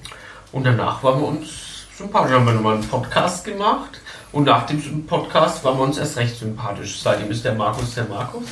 [0.52, 2.32] Und danach waren wir uns sympathisch.
[2.32, 4.00] Haben wir nochmal einen Podcast gemacht.
[4.32, 7.02] Und nach dem Podcast waren wir uns erst recht sympathisch.
[7.02, 8.44] Seitdem ist der Markus der Markus.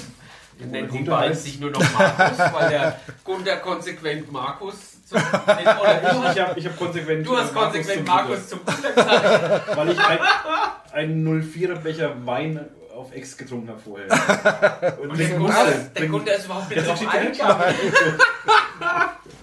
[0.60, 4.74] Nennen die beiden sich nur noch Markus, weil der Gunther konsequent Markus
[5.06, 7.28] zum, oder Ich habe ich hab konsequent.
[7.28, 9.78] du hast konsequent Markus zum Gunther gesagt.
[9.78, 10.20] Weil ich ein,
[10.94, 12.60] einen 04er Becher Wein
[12.96, 14.98] auf Ex getrunken habe vorher.
[15.00, 17.64] Und Und der den Gunther, musste- der Gunther ist überhaupt nicht drauf ja eingegangen.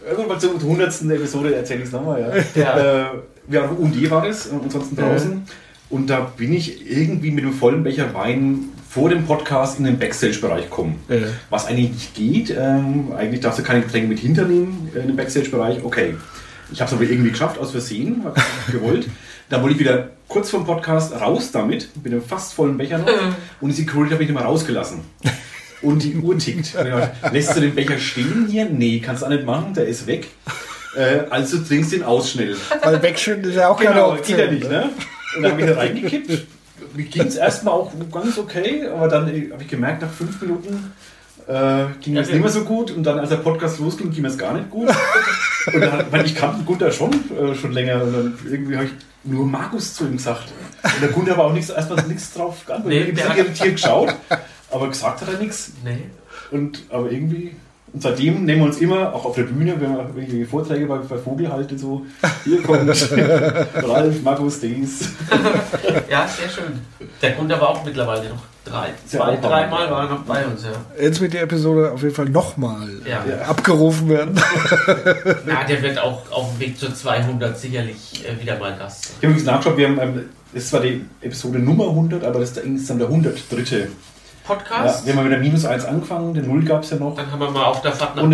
[0.04, 1.02] Irgendwann zur 100.
[1.02, 2.44] Episode erzähle ich es nochmal.
[2.56, 2.60] Ja.
[2.60, 2.78] Ja.
[2.78, 5.46] Äh, wir haben UD war das, und ansonsten draußen.
[5.94, 9.96] Und da bin ich irgendwie mit einem vollen Becher Wein vor dem Podcast in den
[9.96, 10.98] Backstage-Bereich gekommen.
[11.08, 11.18] Ja.
[11.50, 12.50] Was eigentlich nicht geht.
[12.50, 15.84] Ähm, eigentlich darfst du keine Getränke mit hinternehmen äh, in den Backstage-Bereich.
[15.84, 16.16] Okay.
[16.72, 18.34] Ich habe es aber irgendwie geschafft, aus Versehen, habe
[18.72, 19.06] gewollt.
[19.50, 22.98] Dann wollte ich wieder kurz vor dem Podcast raus damit, mit einem fast vollen Becher
[22.98, 23.06] noch.
[23.60, 24.98] Und die Security habe ich nicht mal rausgelassen.
[25.80, 26.74] Und die Uhr tickt.
[27.32, 28.64] Lässt du den Becher stehen hier?
[28.64, 30.26] Nee, kannst du auch nicht machen, der ist weg.
[30.96, 32.56] Äh, also trinkst den aus schnell.
[32.82, 34.36] Weil wegschütten ist ja auch keine Genau, Option.
[34.36, 34.90] geht ja nicht, ne?
[35.36, 36.46] Und dann habe ich da reingekippt.
[36.94, 40.40] Mir ging es erstmal auch ganz okay, aber dann äh, habe ich gemerkt, nach fünf
[40.40, 40.92] Minuten
[41.46, 42.90] äh, ging es Ja, nicht mehr so gut.
[42.90, 44.88] Und dann, als der Podcast losging, ging es gar nicht gut.
[45.72, 48.02] Und dann, weil ich kannte Gunther schon, äh, schon länger.
[48.02, 48.92] Und dann irgendwie habe ich
[49.24, 50.52] nur Markus zu ihm gesagt.
[50.82, 53.14] Und der Gunther war auch nichts, erstmal nichts drauf geantwortet.
[53.14, 54.14] Nee, ich habe irritiert geschaut,
[54.70, 55.72] aber gesagt hat er nichts.
[55.82, 56.10] Nee.
[56.50, 57.56] Und aber irgendwie.
[57.94, 60.98] Und seitdem nehmen wir uns immer, auch auf der Bühne, wenn wir irgendwelche Vorträge bei,
[60.98, 62.04] bei Vogel halten, so,
[62.42, 62.88] hier kommt
[63.88, 65.10] Ralf, Markus, Dings.
[66.10, 66.80] Ja, sehr schön.
[67.22, 70.70] Der Gunther war auch mittlerweile noch drei, zwei, dreimal war er noch bei uns, ja.
[71.00, 73.24] Jetzt wird die Episode auf jeden Fall nochmal Ja.
[73.28, 74.34] äh, abgerufen werden.
[75.46, 79.12] Ja, der wird auch auf dem Weg zur 200 sicherlich äh, wieder mal Gast sein.
[79.20, 82.40] Ich habe übrigens nachgeschaut, wir haben, ähm, das ist zwar die Episode Nummer 100, aber
[82.40, 83.88] das ist insgesamt der 103.
[84.46, 85.06] Ja, Podcast.
[85.06, 87.16] wir haben mit der Minus 1 angefangen, den 0 gab es ja noch.
[87.16, 88.32] Dann haben wir mal auf der Fahrt nach Und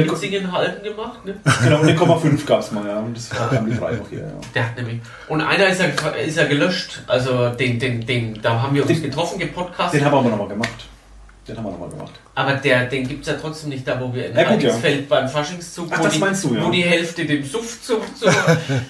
[0.53, 1.25] halten gemacht.
[1.25, 1.37] Ne?
[1.63, 2.99] Genau, und den 5 gab es mal, ja.
[2.99, 4.25] Und das haben die drei noch hier, ja.
[4.55, 5.01] Der hat nämlich.
[5.29, 7.03] Und einer ist ja, ist ja gelöscht.
[7.07, 10.05] Also den, den, den, da haben wir uns Den- getroffen, Den gepodcastet.
[10.05, 10.87] haben wir aber nochmal gemacht.
[11.47, 12.13] Den haben wir nochmal gemacht.
[12.35, 14.75] Aber der, den gibt es ja trotzdem nicht da, wo wir in Ja, gut, ja.
[15.09, 16.65] Beim Faschingszug, Ach, wo, die, meinst du, ja.
[16.67, 18.33] wo die Hälfte dem Suff zum, zum,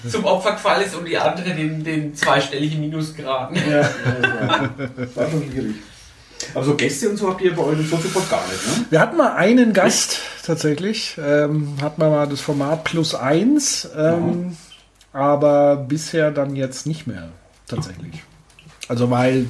[0.09, 3.55] zum Opfer gefallen ist und die andere den, den zweistelligen Minusgraden.
[3.69, 3.87] Ja, ja,
[4.21, 4.69] ja.
[5.15, 5.75] war schon schwierig.
[6.53, 8.85] Aber so Gäste und so habt ihr bei euch so viel gar nicht, ne?
[8.89, 11.17] Wir hatten mal einen Gast tatsächlich.
[11.23, 13.87] Ähm, hatten wir mal das Format plus eins.
[13.97, 14.55] Ähm,
[15.13, 17.29] aber bisher dann jetzt nicht mehr.
[17.67, 18.23] tatsächlich.
[18.87, 19.45] Also weil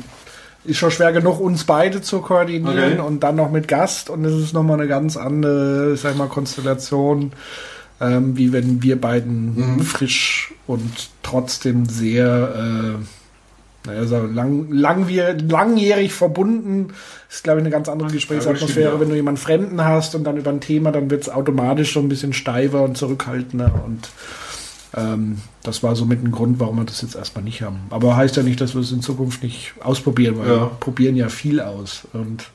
[0.64, 3.00] ist schon schwer genug, uns beide zu koordinieren Okay.
[3.00, 7.32] und dann noch mit Gast und es ist nochmal eine ganz andere, sag mal, Konstellation,
[8.00, 13.04] ähm, wie wenn wir beiden frisch und trotzdem sehr äh,
[13.86, 16.94] naja, so lang, langwier, langjährig verbunden,
[17.30, 18.72] ist, glaube ich, eine ganz andere Gesprächsatmosphäre.
[18.72, 19.00] stimmt, ja.
[19.00, 22.00] Wenn du jemanden Fremden hast und dann über ein Thema, dann wird es automatisch so
[22.00, 24.10] ein bisschen steifer und zurückhaltender und
[24.96, 27.80] ähm, das war somit ein Grund, warum wir das jetzt erstmal nicht haben.
[27.92, 30.56] Aber heißt ja nicht, dass wir es in Zukunft nicht ausprobieren, weil Ja.
[30.62, 32.08] wir probieren ja viel aus.
[32.12, 32.50] Und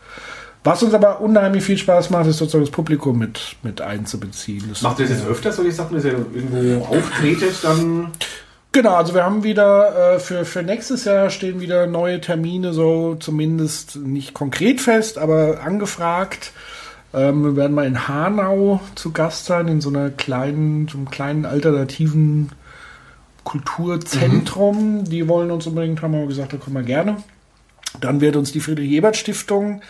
[0.63, 4.65] was uns aber unheimlich viel Spaß macht, ist sozusagen das Publikum mit, mit einzubeziehen.
[4.69, 8.09] Das Macht ihr das jetzt öfter, solche Sachen, dass ihr irgendwo auftretet, dann
[8.77, 13.15] Genau, also wir haben wieder äh, für, für nächstes Jahr stehen wieder neue Termine, so
[13.15, 16.53] zumindest nicht konkret fest, aber angefragt.
[17.15, 21.09] Ähm, wir werden mal in Hanau zu Gast sein, in so einer kleinen, so einem
[21.09, 22.53] kleinen alternativen
[23.45, 25.05] Kulturzentrum.
[25.05, 27.17] Die wollen uns unbedingt, haben wir gesagt, da kommen wir gerne.
[28.03, 29.81] Dann wird uns die Friedrich-Ebert-Stiftung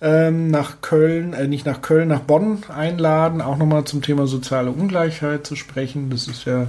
[0.00, 4.72] ähm, nach Köln, äh, nicht nach Köln, nach Bonn einladen, auch nochmal zum Thema soziale
[4.72, 6.10] Ungleichheit zu sprechen.
[6.10, 6.66] Das ist ja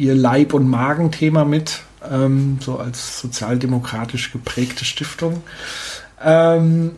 [0.00, 5.42] ihr Leib- und Magenthema mit, ähm, so als sozialdemokratisch geprägte Stiftung.
[6.22, 6.92] Ähm,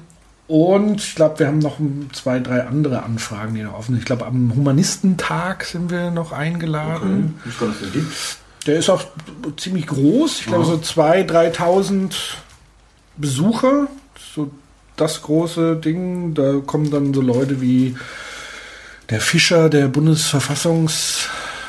[0.47, 1.79] und ich glaube, wir haben noch
[2.13, 4.01] zwei, drei andere Anfragen, die noch offen sind.
[4.01, 7.35] Ich glaube, am Humanistentag sind wir noch eingeladen.
[7.93, 8.13] geben.
[8.67, 9.05] Der ist auch
[9.57, 10.41] ziemlich groß.
[10.41, 12.15] Ich glaube, so 2.000, 3.000
[13.17, 13.89] Besucher.
[14.35, 14.51] So
[14.97, 16.35] das große Ding.
[16.35, 17.97] Da kommen dann so Leute wie
[19.11, 19.89] der Fischer, der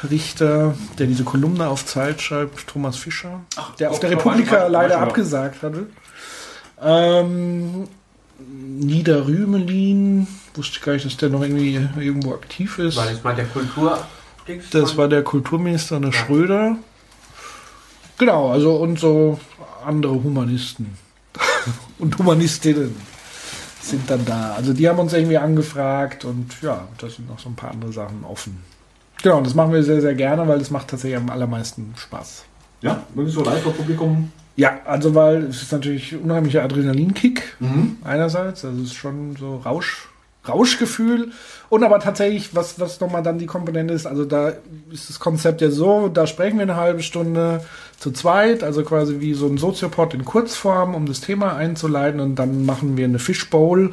[0.03, 3.41] Bundesverfassungsrichter, der diese Kolumne auf Zeit schreibt, Thomas Fischer,
[3.79, 5.87] der auf der Republika leider abgesagt hatte.
[6.81, 7.87] Ähm,
[8.39, 12.97] Niederrümelin, wusste ich gar nicht, dass der noch irgendwie irgendwo aktiv ist.
[12.97, 14.05] War das mal der Kultur...
[14.71, 16.75] Das war der Kulturminister der Schröder.
[18.17, 19.39] Genau, also und so
[19.85, 20.97] andere Humanisten
[21.97, 22.93] und Humanistinnen
[23.81, 24.53] sind dann da.
[24.55, 27.93] Also die haben uns irgendwie angefragt und ja, da sind noch so ein paar andere
[27.93, 28.61] Sachen offen.
[29.23, 32.43] Genau, und das machen wir sehr, sehr gerne, weil das macht tatsächlich am allermeisten Spaß.
[32.81, 34.31] Ja, wirklich so live vor Publikum.
[34.57, 37.97] Ja, also weil es ist natürlich unheimlicher Adrenalinkick Mhm.
[38.03, 40.09] einerseits, also es ist schon so Rausch,
[40.47, 41.31] Rauschgefühl.
[41.69, 44.53] Und aber tatsächlich, was, was nochmal dann die Komponente ist, also da
[44.91, 47.63] ist das Konzept ja so, da sprechen wir eine halbe Stunde
[47.97, 52.19] zu zweit, also quasi wie so ein Soziopod in Kurzform, um das Thema einzuleiten.
[52.19, 53.91] Und dann machen wir eine Fishbowl,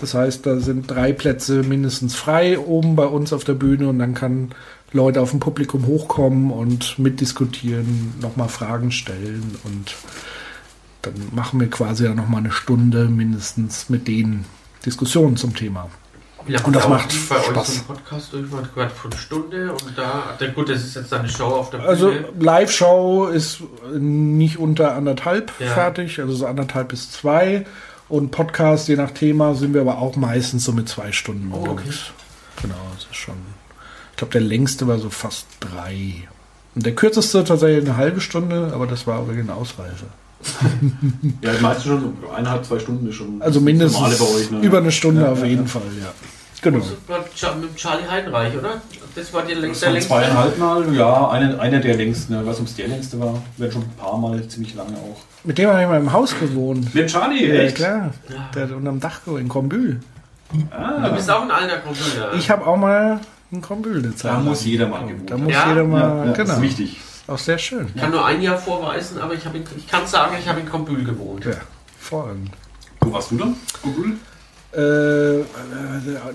[0.00, 3.88] das heißt, da sind drei Plätze mindestens frei oben bei uns auf der Bühne.
[3.88, 4.52] Und dann kann
[4.92, 9.56] Leute auf dem Publikum hochkommen und mitdiskutieren, nochmal Fragen stellen.
[9.64, 9.96] Und
[11.02, 14.44] dann machen wir quasi ja nochmal eine Stunde mindestens mit denen
[14.84, 15.88] Diskussionen zum Thema.
[16.46, 17.68] Lange Und das macht bei Spaß.
[17.68, 21.44] euch so Podcast hat gehört von Stunde und da, gut, das ist jetzt eine Show
[21.44, 21.88] auf der Bühne.
[21.90, 23.60] Also Live-Show ist
[23.92, 25.66] nicht unter anderthalb Ja.
[25.74, 27.66] fertig, also so anderthalb bis zwei.
[28.08, 31.66] Und Podcast, je nach Thema, sind wir aber auch meistens so mit zwei Stunden Oh,
[31.68, 31.82] okay.
[32.62, 33.34] Genau, das ist schon.
[34.12, 36.26] Ich glaube, der längste war so fast drei.
[36.74, 40.06] Und der kürzeste tatsächlich eine halbe Stunde, aber das war eine Ausreise.
[41.42, 44.50] Ja, die meisten schon so eineinhalb, zwei Stunden ist schon Also mindestens Normale bei euch.
[44.50, 44.60] Ne?
[44.60, 45.68] über eine Stunde Ja, auf ja, jeden ja.
[45.68, 46.08] Fall, ja.
[46.60, 46.78] Genau.
[46.78, 48.80] Das war Cha- mit Charlie Heidenreich, oder?
[49.14, 49.86] Das war die längste.
[49.86, 50.08] waren längste.
[50.08, 52.32] zweieinhalb Mal, ja, einer, einer der längsten.
[52.34, 52.44] Ne?
[52.44, 55.18] Was ums der längste war, werden schon ein paar Mal ziemlich lange auch.
[55.44, 56.92] Mit dem habe ich mal im Haus gewohnt.
[56.94, 57.76] Mit Charlie, Ja, echt?
[57.76, 58.12] klar.
[58.28, 58.50] Ja.
[58.54, 60.00] Der hat unterm Dach gewohnt, in Kombühl.
[60.52, 62.32] Du Ah, bist auch ein alter Computer.
[62.34, 63.20] Ich habe auch mal
[63.52, 64.32] in Kombühl eine Zeit.
[64.32, 65.30] da muss jeder mal gewohnt.
[65.30, 65.68] Da muss Ja?
[65.68, 66.36] jeder mal, ja, ja, genau.
[66.48, 66.96] Das ist wichtig.
[67.28, 67.88] Auch sehr schön.
[67.94, 70.68] Ich kann nur ein Jahr vorweisen, aber ich, in, ich kann sagen, ich habe in
[70.68, 71.44] Kombühl gewohnt.
[71.44, 71.52] Ja,
[72.00, 72.50] vorragend.
[73.00, 73.54] Wo warst du dann?
[73.82, 74.14] Google?
[74.70, 75.44] Äh,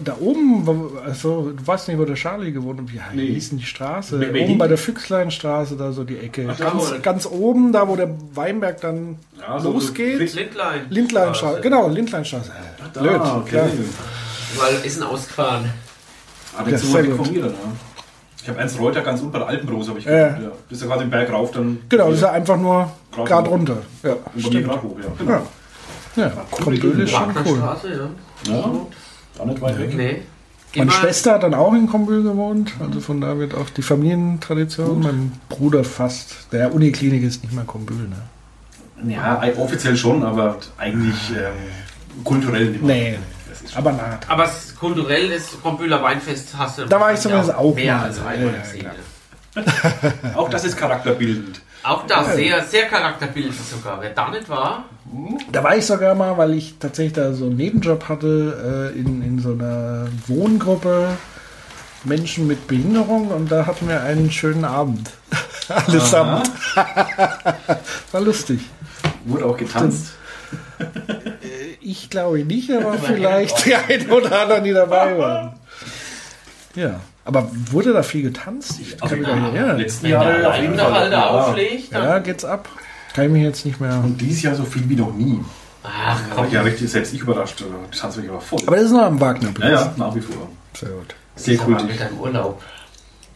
[0.04, 0.68] da oben,
[1.06, 2.88] also du weißt nicht, wo der Charlie gewohnt hat.
[2.92, 3.34] Wie Nee.
[3.34, 4.20] hieß denn die Straße?
[4.20, 6.48] Wer oben bei der Füchsleinstraße, da so die Ecke.
[6.52, 7.00] Ach, da ganz, wohl.
[7.00, 10.30] ganz oben, da wo der Weinberg dann Ja, losgeht.
[10.30, 10.82] so- Lindlein.
[10.90, 12.52] Lindleinstraße, genau, Lindleinstraße.
[12.94, 13.50] Da, Blöd, okay.
[13.50, 13.68] klar.
[14.58, 15.70] Weil ist ein ausgefahren.
[16.58, 17.04] Ah, Ja, das ist so sehr
[18.44, 20.28] Ich habe Ernst Reuter ganz unten bei der Alpenrose, habe ich Ja.
[20.28, 20.52] geguckt, ja.
[20.68, 21.78] Bist du gerade den Berg rauf, dann.
[21.88, 23.78] Genau, das ist ja einfach nur gerade runter.
[24.04, 24.70] Ja, stimmt.
[24.84, 25.42] hoch, ja.
[26.18, 27.36] Ja, ja Kombühl ist schon cool.
[27.36, 28.10] Wagnerstraße,
[28.48, 28.54] ja.
[28.54, 28.72] Ja,
[29.38, 29.96] gar nicht weit weg.
[29.96, 30.22] Nee.
[30.76, 35.00] Meine Schwester hat dann auch in Kombühl gewohnt, also von da wird auch die Familientradition.
[35.02, 36.52] Mein Bruder fast.
[36.52, 39.14] Der Uniklinik ist nicht mal Kombühl, ne?
[39.14, 42.96] Ja, offiziell schon, aber eigentlich ähm, kulturell nicht mehr.
[42.96, 43.20] Nee,
[43.64, 44.20] ist aber nah.
[44.28, 48.04] Aber es, kulturell ist Kombühler Weinfest hast du Da war ich zumindest auch mehr mal.
[48.06, 48.80] als Ja, einmal ja, gesehen.
[48.82, 48.94] klar.
[50.36, 51.62] Auch das ist charakterbildend.
[51.84, 54.02] Auch da sehr, sehr charakterbildend sogar.
[54.02, 54.86] Wer da nicht war,
[55.52, 59.22] Da war ich sogar mal, weil ich tatsächlich da so einen Nebenjob hatte, äh, in,
[59.22, 61.10] in so einer Wohngruppe
[62.06, 65.12] Menschen mit Behinderung und da hatten wir einen schönen Abend.
[65.70, 66.50] Allesamt.
[68.12, 68.62] War lustig.
[69.26, 70.14] Wurde auch getanzt.
[71.94, 75.54] Ich glaube nicht, aber vielleicht die einen oder anderen, die dabei waren.
[76.74, 77.02] Ja.
[77.24, 78.80] Aber wurde da viel getanzt?
[78.82, 79.78] Ich kann mich gar nicht erinnern.
[79.78, 81.36] letzten Wenn der Jahre auf jeden Alleinunterhalter Fall.
[81.36, 81.44] Ja.
[81.46, 82.04] auflegt, dann.
[82.04, 82.68] Ja, geht's ab.
[83.14, 84.02] Kann ich mich jetzt nicht mehr.
[84.04, 85.40] Und dieses Jahr so viel wie noch nie.
[85.84, 86.48] Ach komm.
[86.48, 87.64] ich ja richtig selbst ich überrascht.
[87.92, 88.60] Das tanzt mich aber voll.
[88.66, 89.70] Aber das ist noch am Wagnerplatz.
[89.70, 90.50] ja, ja, nach wie vor.
[90.74, 91.16] Sehr gut.
[91.36, 91.84] Sehr cool.
[91.84, 92.60] mit deinem Urlaub.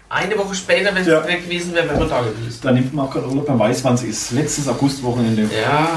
[0.10, 1.26] Eine Woche später, wenn es Ja.
[1.28, 2.60] weg gewesen wäre, wären wir da gewesen.
[2.64, 4.32] Da nimmt man auch gerade Urlaub, man weiß, wann es ist.
[4.32, 5.90] Letztes Augustwochenende, Ja,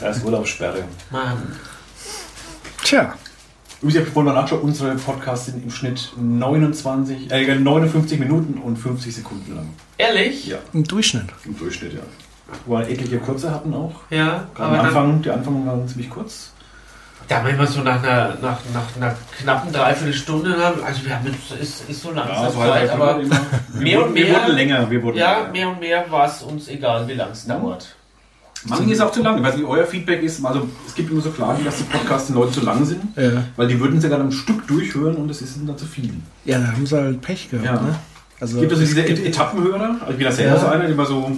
[0.00, 0.84] da ist Urlaubssperre.
[1.10, 1.56] Mann.
[2.84, 3.14] Tja,
[3.82, 8.76] ich habe vorhin mal nachgeschaut, unsere Podcasts sind im Schnitt 29, äh, 59 Minuten und
[8.76, 9.68] 50 Sekunden lang.
[9.98, 10.46] Ehrlich?
[10.46, 11.26] Ja, im Durchschnitt.
[11.44, 12.00] im Durchschnitt, ja.
[12.66, 13.92] Wo wir etliche kurze hatten auch.
[14.10, 16.52] Ja, Am aber dann, Anfang, die Anfang waren ziemlich kurz.
[17.28, 21.34] da wenn wir so nach einer, nach, nach einer knappen Dreiviertelstunde haben, also wir haben
[21.60, 23.40] ist, ist so langsam so halt Zeit, aber immer.
[23.74, 24.90] mehr und wurden, wir mehr- wurden länger.
[24.90, 25.50] Wir wurden ja, länger.
[25.52, 27.94] mehr und mehr war es uns egal, wie lang es dauert.
[28.66, 29.38] Manchen ist auch zu lang.
[29.38, 32.28] Ich weiß nicht, euer Feedback ist, also es gibt immer so Klagen, dass die Podcasts
[32.28, 33.44] den Leuten zu lang sind, Ja.
[33.56, 36.10] weil die würden sie gerade am Stück durchhören und das ist dann zu viel.
[36.44, 37.66] Ja, da haben sie halt Pech gehabt.
[37.66, 37.72] Ja.
[37.80, 37.94] Ne?
[38.40, 40.60] Also, Es gibt also diese Et Etappenhörer, also ich bin da selber Ja.
[40.60, 41.30] so einer, der immer so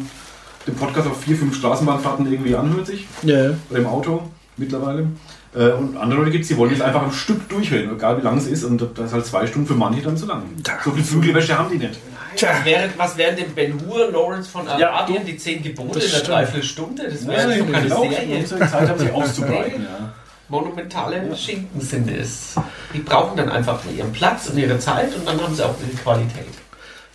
[0.66, 3.50] den Podcast auf vier, fünf Straßenbahnfahrten irgendwie anhört sich, ja.
[3.70, 4.22] oder im Auto
[4.56, 5.06] mittlerweile.
[5.54, 8.22] Äh, Und andere Leute gibt es, die wollen jetzt einfach am Stück durchhören, egal wie
[8.22, 8.64] lang es ist.
[8.64, 10.42] Und das ist halt zwei Stunden für manche dann zu lang.
[10.84, 11.98] So viel Flügelwäsche haben die nicht.
[12.36, 12.50] Tja.
[12.58, 16.10] Was wären, was wären denn Ben Hur, Lawrence von Ja, Arabien, die zehn Gebote in
[16.10, 16.20] der.
[16.20, 17.08] Dreiviertelstunde?
[17.10, 18.02] Das wäre so keine genau.
[18.02, 18.44] Serie.
[18.44, 19.82] Zeit haben sich auszubreiten.
[19.82, 20.12] Ja.
[20.48, 22.54] Monumentale Schinken sind es.
[22.92, 25.96] Die brauchen dann einfach ihren Platz und ihre Zeit und dann haben sie auch ihre
[25.96, 26.46] Qualität.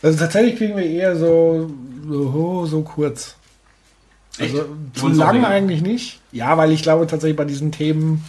[0.02, 1.70] Also tatsächlich kriegen wir eher so,
[2.08, 3.36] so, so kurz.
[4.40, 4.54] Echt?
[4.56, 6.20] Also Du zu lang eigentlich nicht.
[6.32, 8.24] Ja, weil ich glaube tatsächlich bei diesen Themen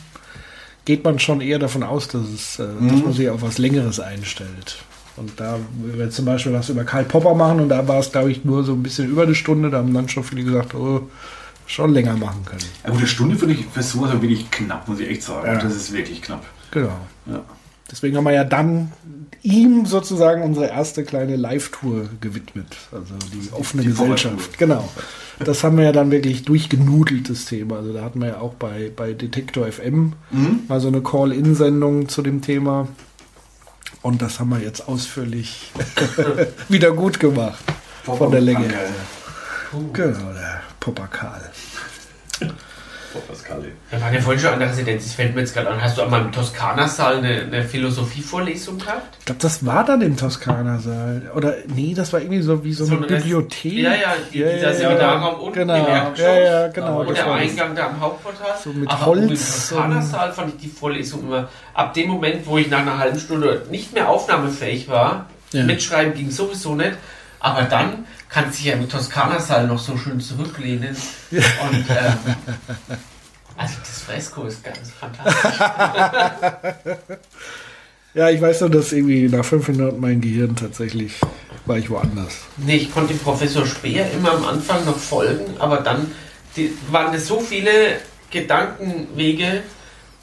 [0.84, 2.88] geht man schon eher davon aus, dass, es, äh, Mhm.
[2.90, 4.76] dass man sich auf was Längeres einstellt.
[5.16, 8.12] Und da wenn wir zum Beispiel was über Karl Popper machen und da war es,
[8.12, 10.74] glaube ich, nur so ein bisschen über eine Stunde, da haben dann schon viele gesagt,
[10.74, 11.08] oh,
[11.66, 12.62] schon länger machen können.
[12.86, 15.46] Gut, eine Stunde finde ich für sowas aber wirklich knapp, muss ich echt sagen.
[15.46, 15.58] Ja.
[15.58, 16.44] Das ist wirklich knapp.
[16.70, 16.96] Genau.
[17.26, 17.42] Ja.
[17.90, 18.92] Deswegen haben wir ja dann
[19.42, 22.76] ihm sozusagen unsere erste kleine Live-Tour gewidmet.
[22.92, 24.58] Also die offene die Gesellschaft.
[24.58, 24.88] Genau.
[25.44, 27.76] Das haben wir ja dann wirklich durchgenudelt, das Thema.
[27.78, 30.60] Also da hatten wir ja auch bei, bei Detektor FM Mhm.
[30.68, 32.86] mal so eine Call-In-Sendung zu dem Thema.
[34.02, 35.70] Und das haben wir jetzt ausführlich
[36.68, 37.62] wieder gut gemacht.
[38.04, 38.88] Von der Länge her.
[39.92, 41.50] Genau, der Popper Karl.
[43.18, 43.64] Pascal.
[43.90, 45.82] Wir waren ja vorhin schon an der Residenz, das fällt mir jetzt gerade an.
[45.82, 49.16] Hast du einmal im Toskana-Saal eine, eine Philosophievorlesung gehabt?
[49.18, 51.30] Ich glaube, das war dann im Toskana-Saal.
[51.34, 53.72] Oder nee, das war irgendwie so wie so, So eine eine Rest- Bibliothek.
[53.72, 55.74] Ja, ja, die- dieser Seminarraum unten genau.
[55.74, 56.26] im Erdgeschoss.
[56.26, 57.00] Ja, ja, genau.
[57.00, 57.32] Und der.
[57.32, 58.54] Eingang da am Hauptportal.
[58.62, 62.58] So mit Aber Holz im Toskana-Saal fand ich die Vorlesung immer, ab dem Moment, wo
[62.58, 65.64] ich nach einer halben Stunde nicht mehr aufnahmefähig war, Ja.
[65.64, 66.92] mitschreiben ging sowieso nicht,
[67.40, 70.96] aber dann kann sich ja im Toskana-Saal noch so schön zurücklehnen.
[71.30, 72.18] Und ähm,
[73.56, 75.58] also das Fresko ist ganz fantastisch.
[78.12, 81.12] Ja, ich weiß nur, dass irgendwie nach fünf Minuten mein Gehirn tatsächlich
[81.64, 82.38] war ich woanders.
[82.56, 86.10] Nee, ich konnte Professor Speer immer am Anfang noch folgen, aber dann
[86.56, 87.70] die, waren das so viele
[88.32, 89.62] Gedankenwege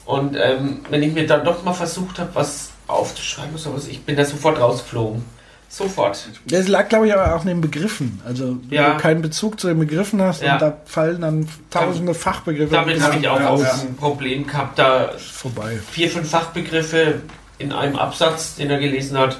[0.04, 4.02] und ähm, wenn ich mir dann doch mal versucht habe, was aufzuschreiben oder sowas, ich
[4.02, 5.24] bin da sofort rausgeflogen.
[5.70, 6.26] Sofort.
[6.46, 8.20] Das lag, glaube ich, aber auch in den Begriffen.
[8.24, 8.94] Also, wenn Ja.
[8.94, 10.54] du keinen Bezug zu den Begriffen hast Ja.
[10.54, 12.72] und da fallen dann tausende Fachbegriffe.
[12.74, 13.62] Damit habe ich auch raus.
[13.82, 15.78] ein Problem gehabt, da vorbei.
[15.90, 17.20] vier, fünf Fachbegriffe
[17.58, 19.38] in einem Absatz, den er gelesen hat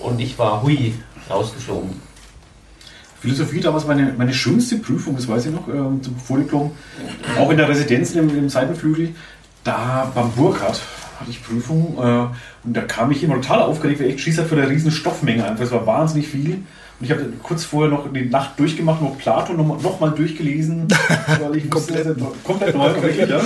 [0.00, 0.94] und ich war hui
[1.30, 2.00] rausgeflogen.
[3.20, 6.72] Philosophie damals meine, meine schönste Prüfung, das weiß ich noch, ähm, zum Vordiplom.
[7.38, 9.14] Auch in der Residenz im, im Seitenflügel.
[9.64, 10.80] Da beim Burkhardt
[11.20, 14.48] hatte ich Prüfung äh, und da kam ich immer total aufgeregt, weil ich Schiss hatte
[14.48, 15.64] vor der riesen Stoffmenge einfach.
[15.64, 16.62] Es war wahnsinnig viel.
[17.00, 20.88] Und ich habe kurz vorher noch die Nacht durchgemacht, noch Platon noch, noch mal durchgelesen.
[21.40, 22.30] Weil ich Komplett wusste, neu.
[22.42, 23.40] komplett neu, wirklich, ja.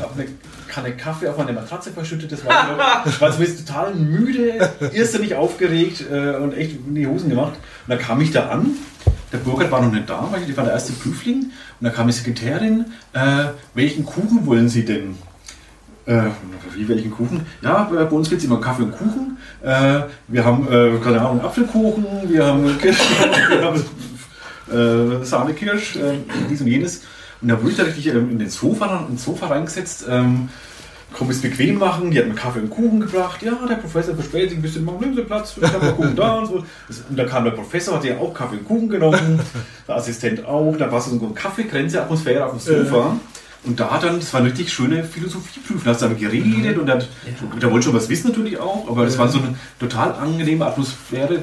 [0.00, 0.28] Hab eine
[0.68, 6.04] Kanne Kaffee auf meine Matratze verschüttet, das war ich war jetzt total müde, irrsinnig aufgeregt
[6.10, 7.54] äh, und echt in die Hosen gemacht.
[7.54, 8.70] Und dann kam ich da an,
[9.32, 11.50] der Burkhard war noch nicht da, weil ich war der erste Prüfling.
[11.80, 15.16] Und da kam die Sekretärin, äh, welchen Kuchen wollen Sie denn?
[16.06, 16.30] Äh,
[16.74, 17.46] wie welchen Kuchen?
[17.62, 19.38] Ja, bei uns gibt es immer Kaffee und Kuchen.
[19.62, 22.98] Äh, wir haben, äh, keine Ahnung, Apfelkuchen, wir haben Kirsch,
[23.48, 26.18] wir haben äh, Sahnekirsch, äh,
[26.50, 27.02] dies und jenes.
[27.40, 30.06] Und da wurde ich da richtig ähm, in den Sofa, ins Sofa reingesetzt.
[30.08, 30.48] Ähm,
[31.16, 33.42] komm es bequem machen, die hat mir Kaffee und Kuchen gebracht.
[33.42, 36.46] Ja, der Professor verspätet sich ein bisschen, machen Sie Platz, ich habe Kuchen da und
[36.46, 36.54] so.
[37.08, 39.40] Und da kam der Professor, hat ja auch Kaffee und Kuchen genommen,
[39.88, 43.16] der Assistent auch, da war so eine Kaffeekränze, Atmosphäre auf dem Sofa.
[43.66, 45.82] Und da hat dann, das war eine richtig schöne Philosophieprüfung.
[45.84, 47.08] Da hast du aber geredet und hat,
[47.62, 51.34] der wollte schon was wissen natürlich auch, aber das war so eine total angenehme Atmosphäre,
[51.36, 51.40] äh,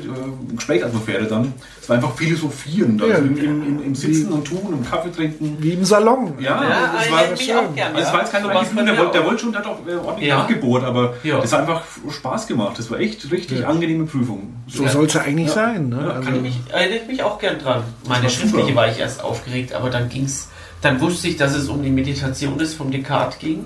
[0.56, 1.54] Gesprächsatmosphäre dann.
[1.82, 3.16] Es war einfach philosophieren, da Ja.
[3.16, 5.58] also im, im, im, im Sitzen und Tun, im Kaffee trinken.
[5.60, 6.36] Wie im Salon.
[6.40, 7.96] Ja, Ja, das war, mich auch gern.
[7.96, 10.28] also es war jetzt kein bei der, der wollte schon, der hat auch äh, ordentlich
[10.30, 10.38] Ja.
[10.40, 11.40] nachgebohrt, aber Ja.
[11.42, 12.78] das hat einfach Spaß gemacht.
[12.78, 13.68] Das war echt richtig Ja.
[13.68, 14.54] angenehme Prüfung.
[14.68, 14.90] So Ja.
[14.90, 15.54] soll es ja eigentlich Ja.
[15.54, 15.90] sein.
[15.90, 15.98] Ne?
[16.02, 17.82] Ja, also, Kann ich mich, erinnere ich mich auch gern dran.
[18.08, 18.76] Meine war schriftliche super.
[18.76, 20.50] war ich erst aufgeregt, aber dann ging's.
[20.82, 23.66] Dann wusste ich, dass es um die Meditation des vom Descartes ging.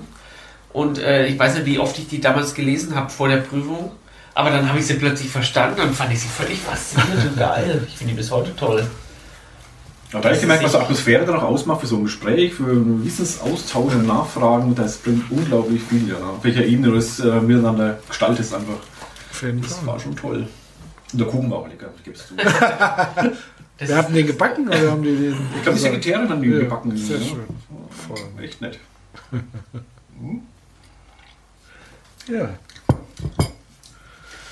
[0.72, 3.92] Und äh, ich weiß nicht, wie oft ich die damals gelesen habe vor der Prüfung.
[4.34, 7.86] Aber dann habe ich sie plötzlich verstanden und fand ich sie völlig faszinierend und geil.
[7.88, 8.86] Ich finde die bis heute toll.
[10.12, 12.54] Aber da habe ich gemerkt, was so Atmosphäre dann auch ausmacht für so ein Gespräch,
[12.54, 16.16] für einen Wissensaustausch und Nachfragen, das bringt unglaublich viel, ja.
[16.16, 18.74] Auf welcher Ebene du das äh, miteinander gestaltest einfach.
[19.32, 20.46] auf jeden Das war schon toll.
[21.12, 22.34] Und der Kuchen war auch lecker, gibst du.
[23.78, 25.36] Das Wir hatten den gebacken oder haben die den.
[25.56, 26.96] Ich glaube, die Sekretärin haben die Ja, gebacken.
[26.96, 27.24] Sehr ja.
[27.24, 27.44] schön.
[27.90, 28.42] Voll.
[28.42, 28.78] Echt nett.
[32.28, 32.48] Ja.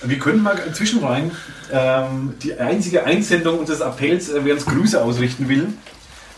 [0.04, 1.32] Wir können mal zwischenrein
[1.72, 5.68] ähm, die einzige Einsendung unseres Appells, äh, wer uns Grüße ausrichten will,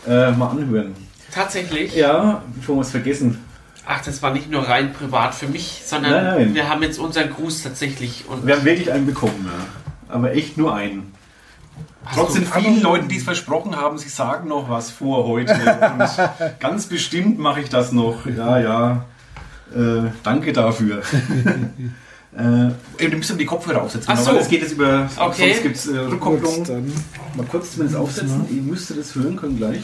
[0.07, 0.95] äh, mal anhören.
[1.31, 1.93] Tatsächlich.
[1.95, 3.43] Ja, bevor wir es vergessen.
[3.85, 6.55] Ach, das war nicht nur rein privat für mich, sondern Nein.
[6.55, 8.25] wir haben jetzt unseren Gruß tatsächlich.
[8.27, 10.13] Und Wir haben wirklich einen bekommen, ja.
[10.13, 11.13] aber echt nur einen.
[12.05, 15.27] Hast Trotz du- den vielen Leuten, die es versprochen haben, sie sagen noch was vor
[15.27, 15.53] heute.
[15.53, 18.25] Und ganz bestimmt mache ich das noch.
[18.25, 19.05] Ja, ja.
[19.75, 21.01] Äh, danke dafür.
[22.37, 22.69] äh,
[23.03, 24.09] ihr müsst aber die Kopfhörer aufsetzen.
[24.11, 24.37] Ach genau, so.
[24.37, 25.09] Es geht jetzt über.
[25.17, 25.49] Okay.
[25.51, 26.63] Sonst gibt es äh, Gut, Rückkopplung.
[26.63, 26.93] dann.
[27.35, 28.45] Mal kurz zumindest aufsetzen.
[28.49, 29.81] Ihr müsstet es hören können gleich.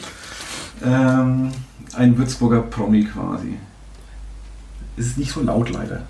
[0.84, 1.52] Ähm,
[1.94, 3.58] ein Würzburger Promi quasi.
[4.96, 6.02] Es ist nicht so laut leider.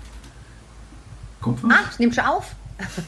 [1.41, 1.71] Kommt was?
[1.71, 2.55] Ah, nimm schon auf.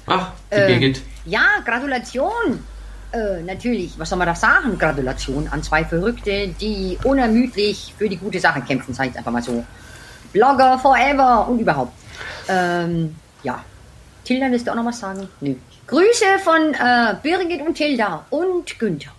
[0.05, 1.01] Ach, die Äh, Birgit.
[1.26, 2.63] Ja, Gratulation.
[3.11, 4.78] Äh, natürlich, was soll man da sagen?
[4.78, 9.41] Gratulation an zwei Verrückte, die unermüdlich für die gute Sache kämpfen, sag ich einfach mal
[9.41, 9.65] so.
[10.34, 11.93] Blogger forever und überhaupt.
[12.49, 13.63] Ähm, ja.
[14.26, 15.28] Tilda, willst du auch noch was sagen?
[15.39, 15.55] Nö.
[15.88, 19.11] Grüße von äh, Birgit und Tilda und Günther.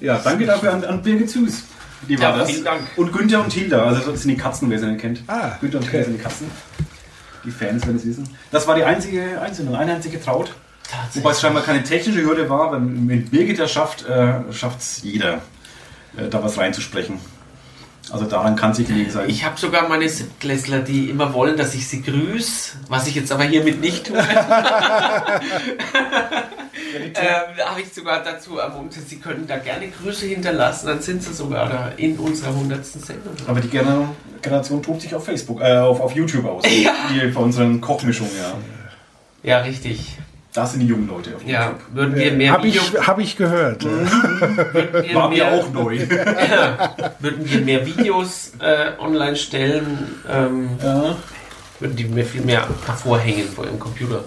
[0.00, 1.64] Ja, danke dafür an, an Birgit Süß.
[2.08, 2.50] Die war Ja, das.
[2.50, 2.82] vielen Dank.
[2.96, 5.22] Und Günther und Tilda, also das sind die Katzen, wer sie nicht kennt.
[5.26, 5.90] Ah, Günther und okay.
[5.90, 6.50] Tilda sind die Katzen.
[7.48, 8.28] Die Fans werden es wissen.
[8.50, 10.52] Das war die einzige Einsendung, eine einzige Traut.
[11.14, 15.02] Wobei es scheinbar keine technische Hürde war, weil mit Birgit das schafft, äh, schafft es
[15.02, 15.40] jeder,
[16.18, 17.18] äh, da was reinzusprechen.
[18.10, 19.30] Also daran kann es nicht gelegen sein.
[19.30, 23.32] Ich habe sogar meine Siebtklässler, die immer wollen, dass ich sie grüße, was ich jetzt
[23.32, 24.18] aber hiermit nicht tue.
[27.14, 31.32] da habe ich sogar dazu ermuntert, sie können da gerne Grüße hinterlassen, dann sind sie
[31.32, 32.84] sogar da in unserer 100.
[32.84, 33.34] Sendung.
[33.46, 34.08] Aber die Gener-
[34.42, 36.64] Generation tobt sich auf Facebook, äh, auf, auf YouTube aus.
[36.70, 36.92] Ja.
[37.12, 38.54] Die von unseren Kochmischungen, ja.
[39.42, 40.16] Ja, richtig.
[40.54, 41.80] Das sind die jungen Leute auf Ja, YouTube.
[41.92, 43.84] würden wir mehr Habe Video, ich, hab ich gehört.
[43.84, 45.98] wir War mir auch neu.
[47.20, 51.16] würden wir mehr Videos äh, online stellen, ähm, ja.
[51.80, 54.24] würden die mir viel mehr hervorhängen vor ihrem Computer.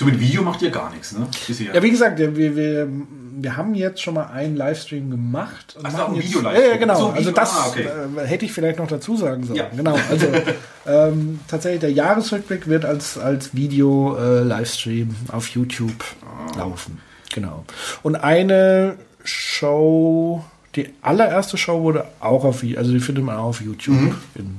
[0.00, 1.26] Du mit Video macht ihr gar nichts, ne?
[1.46, 1.74] Bisher.
[1.74, 2.88] Ja, wie gesagt, wir, wir,
[3.36, 5.76] wir haben jetzt schon mal einen Livestream gemacht.
[5.78, 6.64] Und Ach so, machen ein jetzt- Video-Livestream.
[6.66, 6.98] Ja, ja, genau.
[6.98, 7.86] So, also Video- das ah, okay.
[8.16, 9.58] äh, hätte ich vielleicht noch dazu sagen sollen.
[9.58, 9.68] Ja.
[9.76, 9.96] Genau.
[10.10, 10.26] Also
[10.86, 16.58] ähm, tatsächlich der Jahresrückblick wird als, als Video-Livestream auf YouTube Ah.
[16.58, 16.98] laufen.
[17.34, 17.64] Genau.
[18.02, 20.42] Und eine Show,
[20.76, 24.14] die allererste Show wurde auch auf also die findet man auch auf YouTube.
[24.34, 24.56] In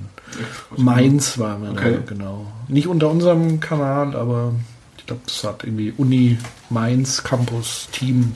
[0.77, 1.77] Mainz waren wir Mhm.
[1.77, 1.97] Okay.
[2.05, 2.45] da, genau.
[2.67, 4.53] Nicht unter unserem Kanal, aber
[5.01, 6.37] ich glaube, das hat irgendwie Uni
[6.69, 8.33] Mainz Campus Team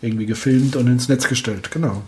[0.00, 1.72] irgendwie gefilmt und ins Netz gestellt.
[1.72, 2.02] Genau.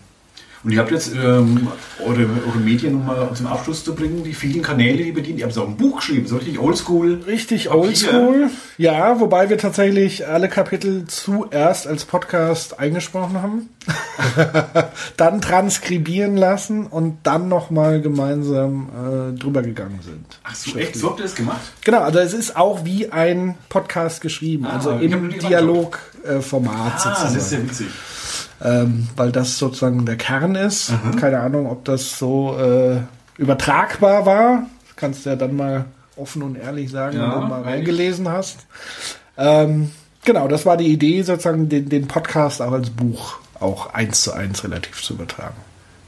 [0.63, 1.69] Und ihr habt jetzt ähm,
[2.05, 5.39] eure, eure Medien, um mal zum Abschluss zu bringen, die vielen Kanäle, die bedient.
[5.39, 7.23] Ihr habt so ein Buch geschrieben, so richtig oldschool.
[7.27, 8.51] Richtig oldschool.
[8.77, 13.69] Ja, wobei wir tatsächlich alle Kapitel zuerst als Podcast eingesprochen haben,
[15.17, 18.89] dann transkribieren lassen und dann nochmal gemeinsam
[19.35, 20.27] äh, drüber gegangen sind.
[20.45, 20.95] Ach so, echt?
[20.97, 21.61] So habt ihr das gemacht?
[21.85, 27.03] Genau, also es ist auch wie ein Podcast geschrieben, Ah, also im Dialogformat Ah, das
[27.05, 27.37] sozusagen.
[27.39, 27.87] ist sehr witzig.
[28.63, 30.93] Ähm, weil das sozusagen der Kern ist.
[31.19, 33.01] Keine Ahnung, ob das so äh,
[33.39, 34.67] übertragbar war.
[34.87, 35.87] Das kannst du ja dann mal
[36.17, 38.67] offen und ehrlich sagen, Ja, wenn du mal reingelesen hast.
[39.39, 39.91] Ähm,
[40.25, 44.33] genau, das war die Idee, sozusagen den, den Podcast auch als Buch auch eins zu
[44.33, 45.57] eins relativ zu übertragen.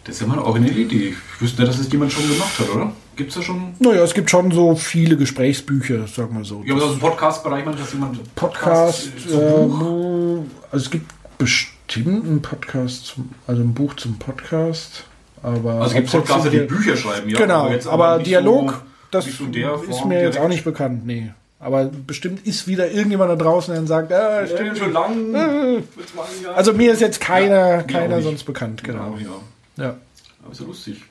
[0.05, 1.09] Das ist ja mal eine originelle Idee.
[1.11, 2.93] Ich wüsste nicht, dass es jemand schon gemacht hat, oder?
[3.15, 3.75] Gibt es da schon?
[3.79, 6.63] Naja, es gibt schon so viele Gesprächsbücher, sagen wir so.
[6.65, 10.45] Ja, aber aus dem Podcast-Bereich, man, dass jemand Podcast, äh, zum äh, Buch.
[10.73, 11.13] also es gibt
[11.43, 15.05] bestimmt einen Podcast, zum, also ein Buch zum Podcast.
[15.43, 17.37] Aber Also es gibt Podcaster, die Bücher schreiben, ja.
[17.39, 18.77] genau, jetzt aber, nicht Dialog, so,
[19.11, 19.45] das so
[19.89, 21.33] ist mir jetzt auch nicht bekannt, nee.
[21.59, 24.79] Aber bestimmt ist wieder irgendjemand da draußen, der sagt, Ja, stimmt.
[24.79, 25.35] schon lang.
[25.35, 25.39] Äh.
[25.39, 25.83] Ein.
[26.55, 29.17] Also mir ist jetzt keiner, Ja, keiner sonst bekannt, genau.
[29.19, 29.85] ja.
[29.85, 29.97] Ja.
[30.43, 31.03] Aber ist ja lustig.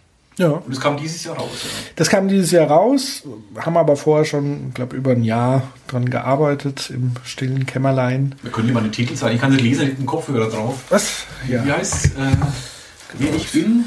[0.41, 0.49] Ja.
[0.49, 1.49] Und es kam dieses Jahr raus.
[1.63, 1.69] Ja.
[1.97, 3.21] Das kam dieses Jahr raus,
[3.57, 8.33] haben aber vorher schon, ich glaube, über ein Jahr dran gearbeitet im stillen Kämmerlein.
[8.41, 9.35] Wir können hier mal den Titel sagen.
[9.35, 10.79] Ich kann nicht lesen, da liegt ein Kopfhörer drauf.
[10.89, 11.25] Was?
[11.45, 12.35] Wie heißt äh,
[13.19, 13.85] Wer ich bin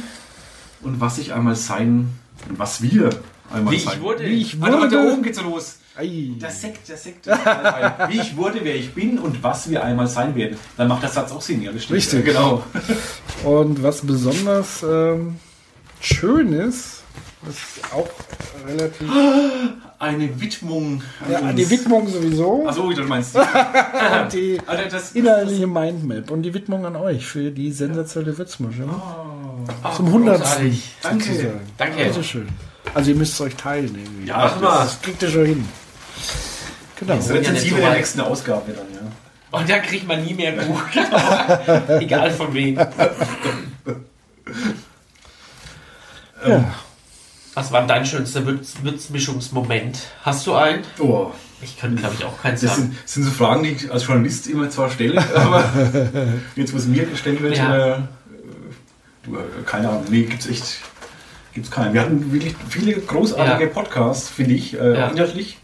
[0.83, 2.11] und was ich einmal sein
[2.49, 3.11] und was wir
[3.53, 3.95] einmal Wie sein.
[3.97, 4.25] ich wurde.
[4.25, 5.13] Wie ich Warte, warte, da wurde.
[5.15, 5.79] oben geht's los.
[5.97, 6.31] Ei.
[6.41, 7.27] Der Sekt, der Sekt.
[8.09, 10.57] Wie ich wurde, wer ich bin und was wir einmal sein werden.
[10.77, 11.99] Dann macht der Satz auch Sinn, ja, das stimmt.
[11.99, 12.27] Richtig.
[12.27, 12.63] Ja, genau.
[13.45, 15.37] Und was besonders ähm,
[16.05, 17.03] schön ist,
[17.49, 18.09] ist auch
[18.67, 19.09] relativ.
[19.99, 21.03] Eine Widmung.
[21.25, 21.55] an Ja, uns.
[21.57, 22.67] die Widmung sowieso.
[22.67, 23.35] Achso, du meinst.
[23.37, 23.45] Und
[24.33, 28.87] die Alter, das, inhaltliche Mindmap und die Widmung an euch für die sensationelle Witzmuschel.
[29.83, 30.79] Ah, Zum hundertsten.
[31.03, 31.53] danke.
[31.79, 32.05] Danke.
[32.05, 32.49] Bitteschön.
[32.93, 34.29] Also ihr müsst es euch teilen irgendwie.
[34.29, 34.79] Ja, Mach mal.
[34.85, 35.69] Das kriegt ihr schon hin.
[36.97, 37.15] Genau.
[37.17, 39.59] Das Ja, nicht Rezensive so der nächsten Ausgabe dann, ja.
[39.59, 40.83] Und da kriegt man nie mehr Buch.
[42.01, 42.77] Egal von wem.
[46.47, 46.75] Ja.
[47.55, 49.99] Was war dein schönster Würz Würzmischungsmoment?
[50.23, 50.83] Hast du einen?
[50.99, 51.31] Oh,
[51.63, 52.75] Ich könnte, glaube ich, auch keinen das sagen.
[52.83, 55.65] sind, das sind so Fragen, die ich als Journalist immer zwar stelle, aber
[56.57, 57.95] jetzt, wo es mir gestellt wird, Ja.
[57.95, 57.99] äh,
[59.23, 60.79] du, äh, keine Ahnung, nee, gibt's echt,
[61.55, 61.95] gibt's keinen.
[61.95, 63.71] Wir hatten wirklich viele großartige Ja.
[63.73, 65.09] Podcasts, finde ich, äh, Ja.
[65.09, 65.59] inhaltlich.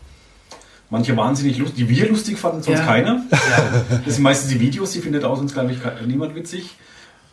[0.91, 2.85] Manche wahnsinnig lustig, die wir lustig fanden, sonst Ja.
[2.87, 3.23] keiner.
[3.31, 3.99] Ja.
[4.05, 6.71] Das sind meistens die Videos, die findet aus uns, glaube ich, niemand witzig.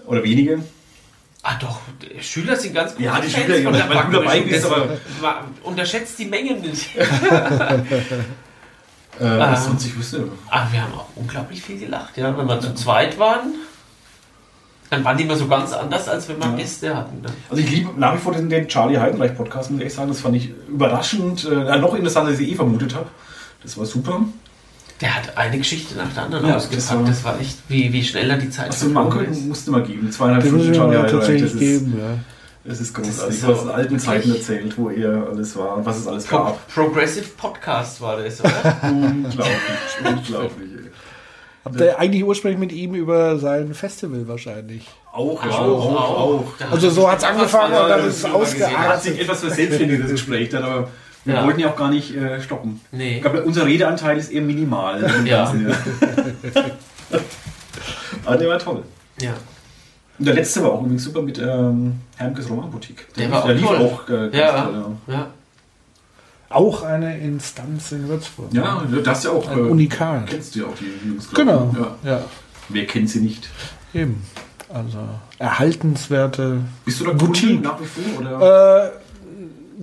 [0.05, 0.59] Oder wenige.
[1.49, 1.79] Ah doch,
[2.19, 3.05] Schüler sind ganz gut.
[3.05, 4.97] Ja, die Schüler, ja, weil du dabei bist, aber-
[5.63, 6.89] unterschätzt die Mengen nicht.
[9.19, 9.51] Äh, Ah.
[9.51, 10.29] was sonst ich wüsste.
[10.49, 12.37] Aber wir haben auch unglaublich viel gelacht, ja.
[12.37, 13.55] Wenn wir zu zweit waren,
[14.91, 16.55] dann waren die immer so ganz anders, als wenn wir Ja.
[16.55, 17.21] Gäste hatten.
[17.21, 17.29] ne?
[17.49, 20.09] Also ich liebe nach wie vor den, den Charlie Heidenreich Podcast, muss ich sagen.
[20.09, 23.07] Das fand ich überraschend, äh, noch interessanter, als ich eh vermutet habe.
[23.63, 24.21] Das war super.
[25.01, 26.77] Der hat eine Geschichte nach der anderen Ja, ausgepackt.
[26.81, 30.11] das war- Das war, echt, wie, wie schneller die Zeit Also Manko musste mal geben.
[30.11, 31.11] Zweieinhalb Stunden mir Heidenreich.
[31.11, 32.17] tatsächlich Das ist, geben, ja.
[32.65, 33.35] das ist Das großartig.
[33.35, 36.07] ist Du hast so in alten Zeiten erzählt, wo er alles war und was es
[36.07, 36.67] alles Pro gab.
[36.73, 38.51] Progressive Podcast war das, oder?
[38.83, 39.51] unglaublich,
[40.03, 40.69] unglaublich.
[40.85, 40.91] ey.
[41.65, 44.87] Habt ihr eigentlich ursprünglich mit ihm über sein Festival wahrscheinlich?
[45.11, 46.71] Auch, ja, Auch, auch, auch.
[46.71, 49.01] Also so hat's hat angefangen was- und dann ist es das hat ausgeartet.
[49.03, 50.87] sich etwas verselbstständigt, das Gespräch dann, aber
[51.27, 51.45] wir Ja.
[51.45, 52.81] wollten ja auch gar nicht äh, stoppen.
[52.91, 53.17] Nee.
[53.17, 55.01] Ich glaube, unser Redeanteil ist eher minimal.
[55.03, 55.53] im Ja.
[58.25, 58.83] Aber der war toll.
[59.21, 59.33] Ja.
[60.19, 63.05] Und der letzte war auch übrigens super mit ähm, Hermkes Romanboutique.
[63.15, 63.77] Der war auch lief toll.
[63.77, 64.61] auch äh, ganz Ja.
[64.63, 64.85] toll.
[65.07, 65.27] ja.
[66.49, 68.53] Auch eine Instanz in Würzburg.
[68.53, 69.47] Ja, ja das ist ja auch.
[69.49, 70.27] Ein Unikat.
[70.27, 71.69] Kennst du ja auch die Jungs, Genau.
[71.73, 71.79] ich.
[71.79, 72.11] Ja.
[72.17, 72.21] Ja,
[72.69, 73.49] Wer kennt sie nicht?
[73.93, 74.21] eben.
[74.73, 74.97] Also
[75.39, 76.59] erhaltenswerte.
[76.83, 77.53] Bist du da Boutique.
[77.61, 78.19] Kunde nach wie vor?
[78.21, 78.85] Oder?
[78.85, 78.91] Äh,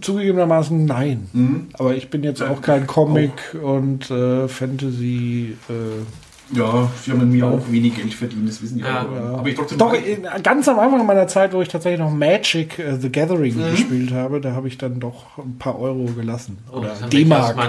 [0.01, 1.28] zugegebenermaßen nein.
[1.32, 1.68] Mhm.
[1.74, 3.32] Aber ich bin jetzt auch kein Comic
[3.62, 5.57] und äh, Fantasy.
[5.68, 9.03] Äh, Ja, sie haben mit mir auch wenig Geld verdient, das wissen die Ja.
[9.03, 9.38] auch.
[9.38, 9.78] Aber ich trotzdem.
[9.78, 13.57] Doch, in, ganz am Anfang meiner Zeit, wo ich tatsächlich noch Magic äh, the Gathering
[13.57, 13.70] Mhm.
[13.70, 16.59] gespielt habe, da habe ich dann doch ein paar Euro gelassen.
[16.70, 17.57] Oh, Oder D-Mark.
[17.57, 17.66] ma-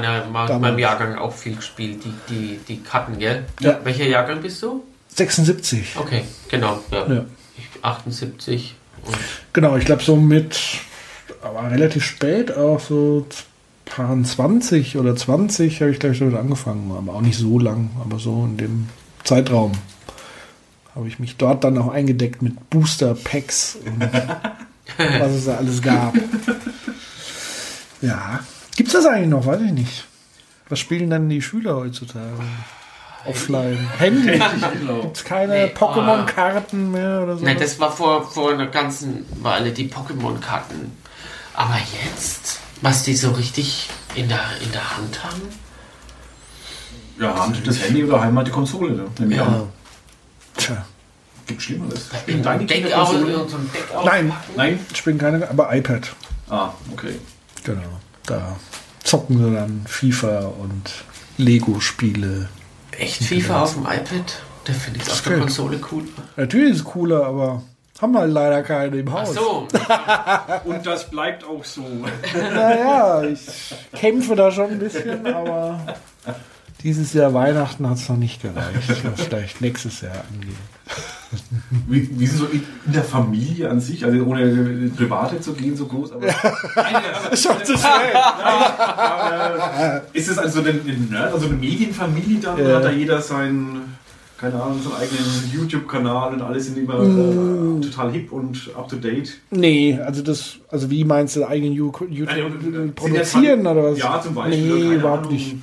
[0.47, 0.61] damals.
[0.61, 3.45] meinem Jahrgang auch viel gespielt, die, die, die Karten, gell?
[3.61, 3.79] Ja.
[3.85, 4.83] Welcher Jahrgang bist du?
[5.07, 5.95] 76.
[5.97, 6.79] Okay, genau.
[6.91, 7.07] Ja.
[7.07, 7.25] Ja.
[7.57, 8.75] Ich 78.
[9.05, 9.15] Und
[9.53, 10.59] Genau, ich glaube so mit,
[11.45, 13.25] aber relativ spät, auch so
[13.85, 18.19] 20 oder 20 habe ich glaube ich damit angefangen, aber auch nicht so lang, aber
[18.19, 18.89] so in dem
[19.23, 19.73] Zeitraum
[20.95, 24.01] habe ich mich dort dann auch eingedeckt mit Booster Packs und
[25.19, 26.15] was es da alles gab.
[28.01, 28.39] Ja,
[28.75, 29.45] gibt's das eigentlich noch?
[29.45, 30.07] Weiß ich nicht.
[30.69, 32.31] Was spielen dann die Schüler heutzutage?
[33.25, 33.77] Offline.
[33.97, 34.39] Handy.
[34.79, 35.01] genau.
[35.01, 37.45] Gibt's keine Nee, Pokémon-Karten mehr oder so?
[37.45, 40.91] Nein, das war vor, vor einer ganzen Weile die Pokémon-Karten.
[41.55, 45.41] Aber jetzt, was die so richtig in der, in der Hand haben?
[47.19, 48.91] Ja, haben die das Handy oder heim die Konsole?
[48.91, 49.05] Ne?
[49.29, 49.45] Ich Ja.
[49.45, 49.67] an.
[50.57, 50.85] Tja.
[51.47, 52.07] Gibt Schlimmeres.
[52.27, 53.47] In Deine Deck Kinder aus, Konsole?
[53.47, 53.83] so ein Deck.
[54.03, 54.79] Nein, Nein?
[54.93, 56.13] ich bin keine, aber iPad.
[56.49, 57.15] Ah, okay.
[57.63, 57.81] Genau.
[58.25, 58.55] Da
[59.03, 60.91] zocken sie dann FIFA und
[61.37, 62.49] Lego-Spiele.
[62.91, 64.39] Echt FIFA auf dem iPad?
[64.65, 65.39] Da finde ich auf der.
[65.39, 66.03] Konsole cool.
[66.35, 67.61] Natürlich ist es cooler, aber
[68.01, 69.33] haben wir leider keine im Ach Haus.
[69.33, 69.67] so.
[70.65, 71.81] Und das bleibt auch so.
[72.53, 73.39] Naja, ich
[73.93, 75.79] kämpfe da schon ein bisschen, aber
[76.83, 79.03] dieses Jahr Weihnachten hat es noch nicht gereicht.
[79.03, 80.55] Was vielleicht nächstes Jahr angeht.
[81.87, 85.53] Wie, wie sind so in, in der Familie an sich, also ohne äh, private zu
[85.53, 86.27] gehen, so groß, aber.
[86.27, 88.15] Nein, aber- Schon zu schnell.
[88.15, 90.79] aber, äh, ist es also eine, eine,
[91.09, 92.55] Nerd- also eine Medienfamilie dann?
[92.55, 92.75] Oder Ja.
[92.77, 93.97] hat da jeder seinen,
[94.39, 97.81] keine Ahnung, seinen eigenen YouTube-Kanal und alle sind immer Mm.
[97.81, 99.37] äh, total hip und up to date?
[99.51, 103.97] Nee, also das, also wie meinst du eigenen You- YouTube äh, produzieren oder was?
[103.99, 104.61] Ja, zum Beispiel.
[104.89, 105.33] Nee, überhaupt Ahnung.
[105.33, 105.55] nicht.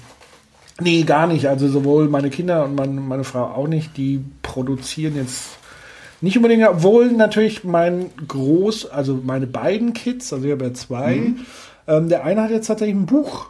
[0.81, 1.47] Nee, gar nicht.
[1.49, 3.97] Also sowohl meine Kinder und meine, meine Frau auch nicht.
[3.97, 5.59] Die produzieren jetzt
[6.25, 11.16] Nicht unbedingt, obwohl natürlich mein Groß, also meine beiden Kids, also ich habe ja zwei,
[11.16, 11.37] Mhm.
[11.89, 13.47] ähm, der eine hat jetzt tatsächlich ein Buch.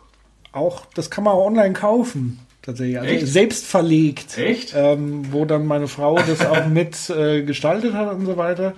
[0.53, 2.39] Auch, das kann man auch online kaufen.
[2.62, 2.98] Tatsächlich.
[2.98, 3.26] Also Echt?
[3.26, 4.38] selbst verlegt.
[4.38, 4.72] Echt?
[4.76, 8.74] Ähm, wo dann meine Frau das auch mit äh, gestaltet hat und so weiter.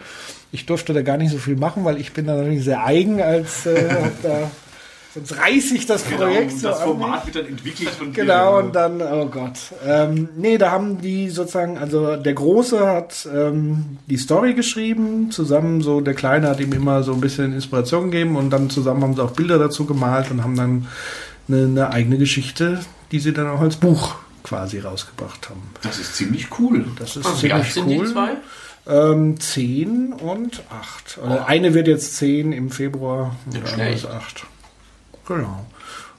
[0.53, 3.21] Ich durfte da gar nicht so viel machen, weil ich bin da natürlich sehr eigen
[3.21, 3.89] als äh,
[4.23, 4.51] da,
[5.13, 6.81] sonst reiße ich das Genau, Projekt und so das.
[6.81, 8.23] Format wird dann entwickelt von dir.
[8.23, 9.59] Genau, und dann, oh Gott.
[9.87, 15.83] Ähm, nee, da haben die sozusagen, also der Große hat ähm, die Story geschrieben, zusammen
[15.83, 19.15] so, der Kleine hat ihm immer so ein bisschen Inspiration gegeben und dann zusammen haben
[19.15, 20.87] sie auch Bilder dazu gemalt und haben dann
[21.49, 22.81] eine, eine eigene Geschichte,
[23.15, 25.63] die sie dann auch als Buch quasi rausgebracht haben.
[25.83, 26.85] Das ist ziemlich cool.
[26.99, 28.11] Das ist alt ziemlich sind die cool.
[28.11, 28.31] zwei?
[28.89, 31.19] Ähm, 10 und 8.
[31.19, 34.05] Oder eine wird jetzt 10 im Februar und die andere ist.
[34.05, 34.47] 8.
[35.29, 35.65] Genau.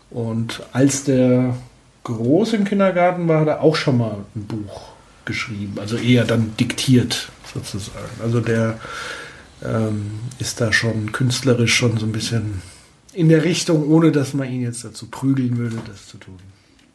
[0.10, 1.58] Und als der
[2.06, 4.84] Groß im Kindergarten war, hat er auch schon mal ein Buch
[5.26, 5.78] geschrieben.
[5.78, 8.22] Also eher dann diktiert sozusagen.
[8.24, 8.80] Also der
[9.66, 12.62] ähm, ist da schon künstlerisch schon so ein bisschen
[13.12, 16.40] in der Richtung, ohne dass man ihn jetzt dazu prügeln würde, das zu tun.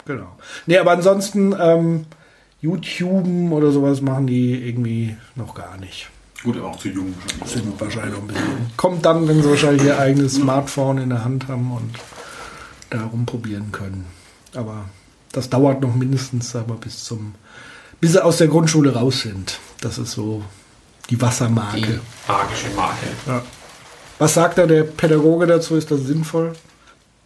[0.07, 0.37] Genau.
[0.67, 2.07] Nee, aber ansonsten ähm,
[2.61, 6.09] YouTuben oder sowas machen die irgendwie noch gar nicht.
[6.43, 7.51] Gut, aber auch zu jung wahrscheinlich.
[7.51, 8.71] Sind wahrscheinlich noch ein bisschen.
[8.77, 11.95] Kommt dann, wenn sie wahrscheinlich ihr eigenes Smartphone in der Hand haben und
[12.89, 14.07] darum probieren können.
[14.55, 14.87] Aber
[15.33, 17.35] das dauert noch mindestens, aber bis zum,
[18.01, 19.59] bis sie aus der Grundschule raus sind.
[19.81, 20.43] Das ist so
[21.09, 22.01] die Die Wassermarke.
[22.27, 23.07] magische Marke.
[23.27, 23.43] Ja.
[24.19, 25.77] Was sagt da der Pädagoge dazu?
[25.77, 26.53] Ist das sinnvoll?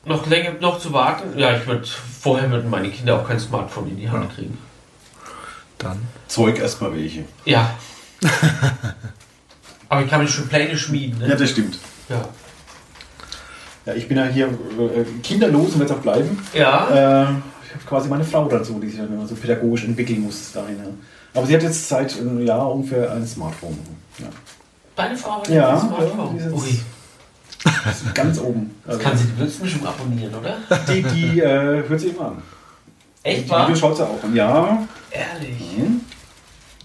[0.07, 1.39] Noch länger noch zu warten?
[1.39, 1.87] Ja, ich würde
[2.21, 4.59] vorher würden meine Kinder auch kein Smartphone in die Hand kriegen.
[5.79, 6.01] Dann.
[6.29, 7.25] Zeug erstmal welche.
[7.45, 7.71] Ja.
[9.89, 11.21] Aber ich kann mir schon Pläne schmieden.
[11.21, 11.37] Ja, Ne?
[11.37, 11.79] das stimmt.
[12.09, 12.23] Ja.
[13.87, 16.43] Ja, ich bin ja hier äh, kinderlos und werde es auch bleiben.
[16.55, 16.89] Ja.
[16.89, 17.23] Äh,
[17.67, 20.79] ich habe quasi meine Frau dazu, die sich dann immer so pädagogisch entwickeln muss dahin.
[20.79, 20.85] Ja.
[21.35, 23.79] Aber sie hat jetzt seit einem Jahr ungefähr ein Smartphone.
[24.19, 24.27] Ja.
[24.97, 26.39] Deine Frau hat Ja, ein Smartphone.
[26.39, 26.51] ja,
[28.15, 28.75] Ganz oben.
[28.87, 30.57] Also, kann sie die Würzmischung abonnieren, oder?
[30.89, 32.43] die die äh, hört sich immer an.
[33.23, 33.67] Echt Die wahr?
[33.67, 34.35] Videos schaut sie auch an.
[34.35, 35.57] Ja, Ehrlich.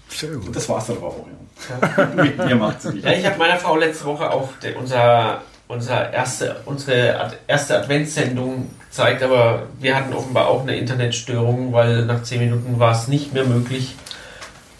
[0.08, 0.54] Sehr gut.
[0.54, 1.26] das war's dann aber auch.
[1.68, 2.06] Ja.
[2.22, 2.98] Mit mir macht sie.
[2.98, 7.78] Ja, ich habe meiner Frau letzte Woche auch de, unser, unser erste, unsere Ad, erste
[7.78, 13.08] Adventssendung gezeigt, aber wir hatten offenbar auch eine Internetstörung, weil nach 10 Minuten war es
[13.08, 13.94] nicht mehr möglich,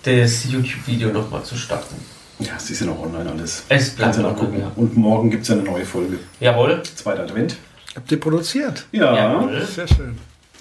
[0.05, 1.95] das YouTube-Video nochmal zu starten.
[2.41, 3.65] Ja, es ist ja noch online alles.
[3.69, 4.61] Es bleibt Kannst du noch nachgucken.
[4.61, 4.73] ja.
[4.77, 6.19] Und morgen gibt es ja eine neue Folge.
[6.41, 6.83] Jawohl.
[6.83, 7.57] Zweiter Advent.
[7.95, 8.87] Habt ihr produziert?
[8.93, 9.63] Ja, Jawohl.
[9.67, 10.17] Sehr schön.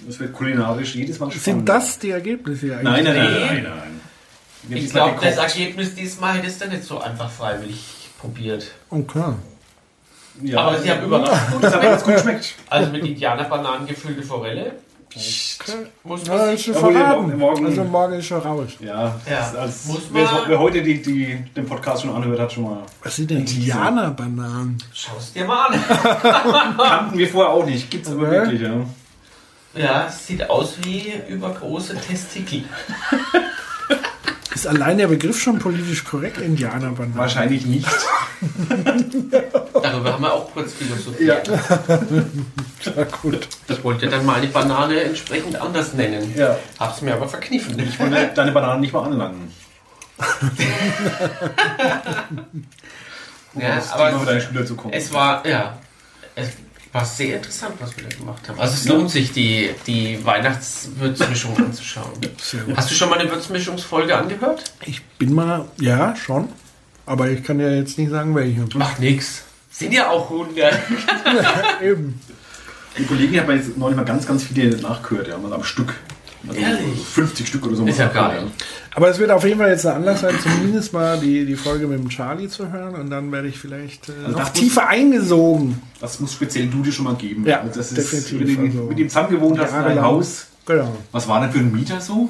[0.05, 1.43] das wird kulinarisch jedes Mal spannend.
[1.43, 2.83] Sind das die Ergebnisse eigentlich?
[2.83, 4.01] Nein, nein, nein, nein, nein.
[4.63, 5.37] Wir Ich glaube, das.
[5.37, 7.81] Ergebnis diesmal hättest du nicht so einfach freiwillig
[8.19, 8.71] probiert.
[8.89, 9.33] Okay.
[10.43, 12.55] Ja, Aber sie haben überrascht gut Das hat gut geschmeckt.
[12.69, 14.73] Also mit Indianerbananen gefüllte Forelle.
[16.03, 17.37] Muss man Ja, ist schon verraten.
[17.37, 18.69] morgen- also morgen ist schon raus.
[18.79, 19.39] Ja, Ja.
[19.39, 22.83] das- als, Muss wer, wer heute die, die, den Podcast schon anhört, hat schon mal.
[23.03, 24.77] Was sind denn Indianerbananen?
[24.93, 25.83] Schaust dir mal an.
[26.77, 27.89] Kannten wir vorher auch nicht.
[27.89, 28.31] Gibt's aber Okay.
[28.31, 28.71] wirklich, ja.
[29.75, 32.63] Ja, es sieht aus wie übergroße Testikel.
[34.53, 37.15] Ist allein der Begriff schon politisch korrekt, Indianerbananen?
[37.15, 37.87] Wahrscheinlich nicht.
[39.73, 41.47] Darüber haben wir auch kurz philosophiert.
[41.47, 43.47] Ja, gut.
[43.67, 46.33] Ich wollte dann mal die Banane entsprechend anders nennen.
[46.35, 46.57] Ja.
[46.79, 47.77] Hab's mir aber verkniffen.
[47.79, 49.51] Ich wollte deine Bananen nicht mal anlangen.
[53.55, 54.93] Ja, das aber kommen.
[54.93, 55.77] es war, ja,
[56.35, 56.49] es
[56.91, 58.59] war sehr interessant, was wir da gemacht haben.
[58.59, 62.13] Also es lohnt sich, die, die Weihnachtswürzmischung anzuschauen.
[62.15, 62.75] Gut.
[62.75, 64.71] Hast du schon mal eine Würzmischungsfolge angehört?
[64.85, 66.49] Ich bin mal, ja, schon.
[67.05, 68.65] Aber ich kann ja jetzt nicht sagen, welche.
[68.77, 69.43] Macht nix.
[69.71, 70.69] Sind ja auch Hunde.
[71.81, 72.19] Eben.
[72.97, 75.93] Die Kollegen haben jetzt neulich mal ganz, ganz viele nachgehört, ja, mal am Stück.
[76.47, 76.99] Also Ehrlich?
[77.05, 77.85] 50 Stück oder so.
[77.85, 78.43] Ist ja geil.
[78.95, 81.85] Aber es wird auf jeden Fall jetzt ein Anlass sein, zumindest mal die, die Folge
[81.87, 82.95] mit dem Charlie zu hören.
[82.95, 85.81] Und dann werde ich vielleicht äh, Also noch das muss- tiefer eingesogen.
[85.99, 87.45] Das muss speziell du dir schon mal geben.
[87.45, 88.57] Ja, Also das ist, definitiv.
[88.57, 90.01] Wenn du Also mit ihm zusammen gewohnt hast in einem.
[90.01, 90.95] Haus, Genau.
[91.11, 92.29] was war denn für ein Mieter so?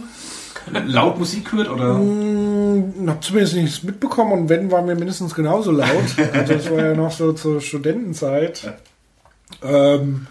[0.86, 2.00] Laut Musik gehört oder?
[2.00, 5.88] Ich habe zumindest nichts mitbekommen und wenn, waren wir mindestens genauso laut.
[6.34, 8.74] Also es war ja noch so zur Studentenzeit.
[9.64, 10.28] Ähm,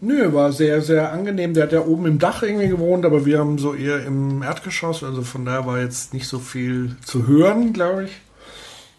[0.00, 1.54] nö, war sehr, sehr angenehm.
[1.54, 5.02] Der hat ja oben im Dach irgendwie gewohnt, aber wir haben so eher im Erdgeschoss.
[5.02, 8.20] Also von da war jetzt nicht so viel zu hören, glaube ich.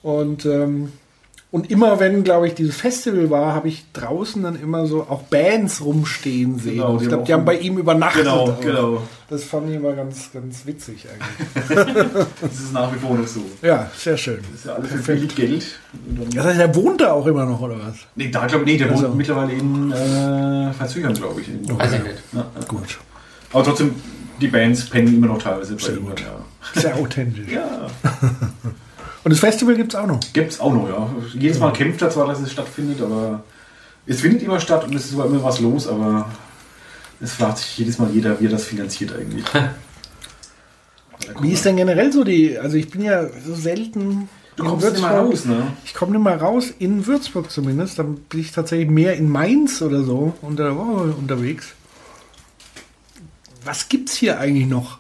[0.02, 0.92] Und, ähm,
[1.52, 5.24] und immer wenn, glaube ich, dieses Festival war, habe ich draußen dann immer so auch
[5.24, 6.76] Bands rumstehen sehen.
[6.76, 8.24] Genau, ich glaube, die haben bei ihm übernachtet.
[8.24, 8.62] Genau, auch.
[8.62, 9.02] genau.
[9.30, 11.96] Das fand ich immer ganz, ganz witzig eigentlich.
[12.42, 13.42] Das ist nach wie vor noch so.
[13.64, 14.40] Ja, sehr schön.
[14.52, 15.80] Das ist ja alles für viel Geld.
[16.36, 17.96] Das heißt, er wohnt da auch immer noch, oder was?
[18.16, 19.06] Nee, da glaube nee, der Also.
[19.08, 21.48] wohnt mittlerweile in äh, Verzögern, glaube ich.
[21.48, 22.16] Weiß ich nicht.
[22.34, 22.66] Ja, ja.
[22.68, 23.00] Gut.
[23.54, 23.96] Aber trotzdem,
[24.40, 26.06] die Bands pennen immer noch teilweise bei Sehr ihm.
[26.06, 26.22] gut.
[26.22, 26.82] Ja.
[26.82, 27.52] Sehr authentisch.
[27.52, 27.88] ja.
[29.30, 30.20] Und das Festival gibt es auch noch.
[30.34, 31.08] Gibt es auch noch, ja.
[31.40, 33.44] Jedes Mal kämpft er zwar, dass es stattfindet, aber
[34.08, 36.32] es findet immer statt und es ist immer was los, aber
[37.22, 39.46] es fragt sich jedes Mal jeder, wie er das finanziert eigentlich.
[41.42, 45.00] Wie ist denn generell so die, also ich bin ja so selten Du kommst nicht
[45.00, 45.32] mal Würzburg.
[45.32, 45.68] raus, ne?
[45.86, 48.00] Ich komme nicht mal raus, in Würzburg zumindest.
[48.00, 51.76] Dann bin ich tatsächlich mehr in Mainz oder so unter der Woche unterwegs.
[53.64, 54.99] Was gibt's hier eigentlich noch?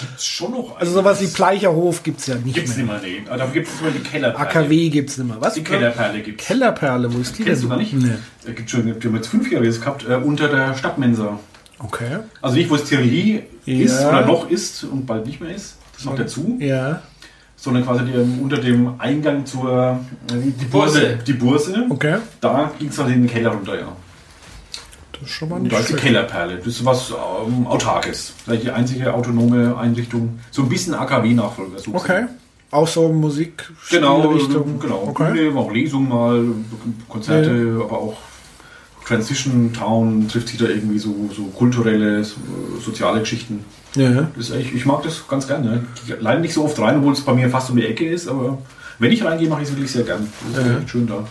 [0.00, 0.76] Gibt's schon noch.
[0.78, 2.86] Also sowas wie Bleicherhof gibt's ja nicht Gibt's mehr.
[2.86, 3.22] nicht mehr, nee.
[3.28, 4.48] Aber da gibt's immer die Kellerperle.
[4.48, 5.36] AKW gibt's nicht mehr.
[5.40, 5.54] Was?
[5.54, 6.46] Die Kellerperle gibt's.
[6.46, 7.68] Kellerperle, wo ist die Kennst denn?
[7.68, 7.92] du gar nicht?
[7.92, 8.12] Nee.
[8.46, 11.38] Da gibt schon, wir haben jetzt fünfjähriges gehabt, äh, unter der Stadtmensa.
[11.78, 12.18] Okay.
[12.42, 13.84] Also nicht, wo es Tiroli Ja.
[13.84, 15.76] ist oder noch ist und bald nicht mehr ist.
[15.96, 16.56] Das noch dazu.
[16.60, 17.02] Ja.
[17.56, 18.12] Sondern quasi die,
[18.42, 20.00] unter dem Eingang zur
[20.30, 21.18] äh, die, Burse.
[21.26, 21.86] Die Burse.
[21.90, 22.16] Okay.
[22.40, 23.96] Da ging es halt in den Keller runter, ja.
[25.20, 25.96] Das ist schon mal nicht schlecht.
[25.98, 26.56] Kellerperle.
[26.56, 28.32] Das ist was ähm, Autarkes.
[28.44, 30.38] Vielleicht die einzige autonome Einrichtung.
[30.50, 31.76] So ein bisschen AKW-Nachfolger.
[31.92, 32.24] Okay.
[32.72, 34.78] Auch so Musik, Genau, Richtung.
[34.78, 35.04] genau.
[35.08, 35.32] Okay.
[35.32, 36.44] Bühne, auch Lesungen mal,
[37.08, 38.16] Konzerte, aber auch
[39.04, 42.36] Transition Town trifft sich da irgendwie so, so kulturelle, so,
[42.84, 43.64] soziale Geschichten.
[43.96, 44.28] Ja.
[44.36, 45.84] Das echt, ich mag das ganz gerne.
[45.96, 48.06] Ich gehe leider nicht so oft rein, obwohl es bei mir fast um die Ecke
[48.08, 48.58] ist, aber
[49.00, 50.28] wenn ich reingehe, mache ich es wirklich sehr gern.
[50.52, 50.78] Das ist Ja.
[50.78, 51.24] echt schön da.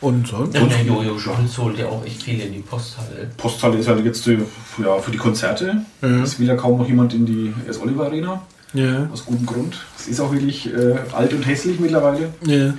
[0.00, 0.54] Und sonst?
[0.54, 3.30] Ja, der Jojo Schulz holt ja auch echt viel in die Posthalle.
[3.36, 4.38] Posthalle ist halt jetzt äh,
[4.82, 5.84] ja, für die Konzerte.
[6.02, 6.22] Ja.
[6.22, 7.80] Es will ja kaum noch jemand in die S.
[7.80, 8.42] Oliver Arena.
[8.74, 9.08] Ja.
[9.12, 9.78] Aus gutem Grund.
[9.98, 12.34] Es ist auch wirklich äh, alt und hässlich mittlerweile.
[12.44, 12.74] Ja.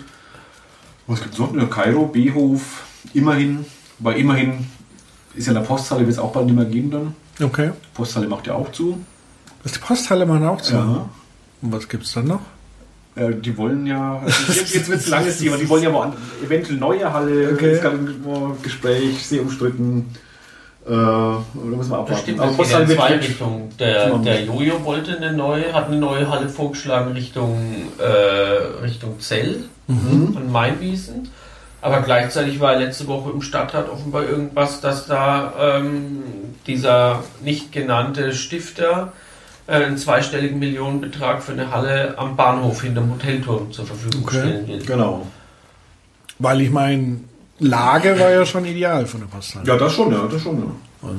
[1.07, 1.55] Was gibt es noch?
[1.55, 2.83] Ja, Kairo, Behof,
[3.13, 3.65] immerhin.
[3.99, 4.67] Weil immerhin
[5.33, 7.15] ist ja in der Posthalle, wird es auch bald nicht mehr geben dann.
[7.41, 7.71] Okay.
[7.93, 9.03] Posthalle macht ja auch zu.
[9.63, 10.73] Das die Posthalle machen auch zu.
[10.73, 11.09] Ja.
[11.61, 12.41] Und was gibt's dann noch?
[13.17, 15.93] Äh, die wollen ja, also jetzt, jetzt wird es ein langes Thema, die wollen ja
[15.93, 17.73] woanders, eventuell neue Halle, Okay.
[17.73, 20.13] ist gerade im Gespräch, sehr umstritten.
[20.85, 22.21] Äh, da müssen wir Das abwarten.
[22.21, 23.69] stimmt, Aber das geht in zwei Richtungen.
[23.77, 27.57] Der, der Jojo wollte eine neue, hat eine neue Halle vorgeschlagen Richtung,
[27.99, 31.29] äh, Richtung Zell und Mainwiesen.
[31.81, 36.23] Aber gleichzeitig war letzte Woche im Stadtrat offenbar irgendwas, dass da ähm,
[36.65, 39.11] dieser nicht genannte Stifter
[39.67, 44.39] einen zweistelligen Millionenbetrag für eine Halle am Bahnhof hinterm Hotelturm zur Verfügung Okay.
[44.39, 44.85] stellen will.
[44.85, 45.27] Genau.
[46.39, 47.17] Weil ich meine,
[47.59, 49.67] Lage war ja schon ideal von der Posthalle.
[49.67, 50.65] Ja, das schon, ja, das schon, ja.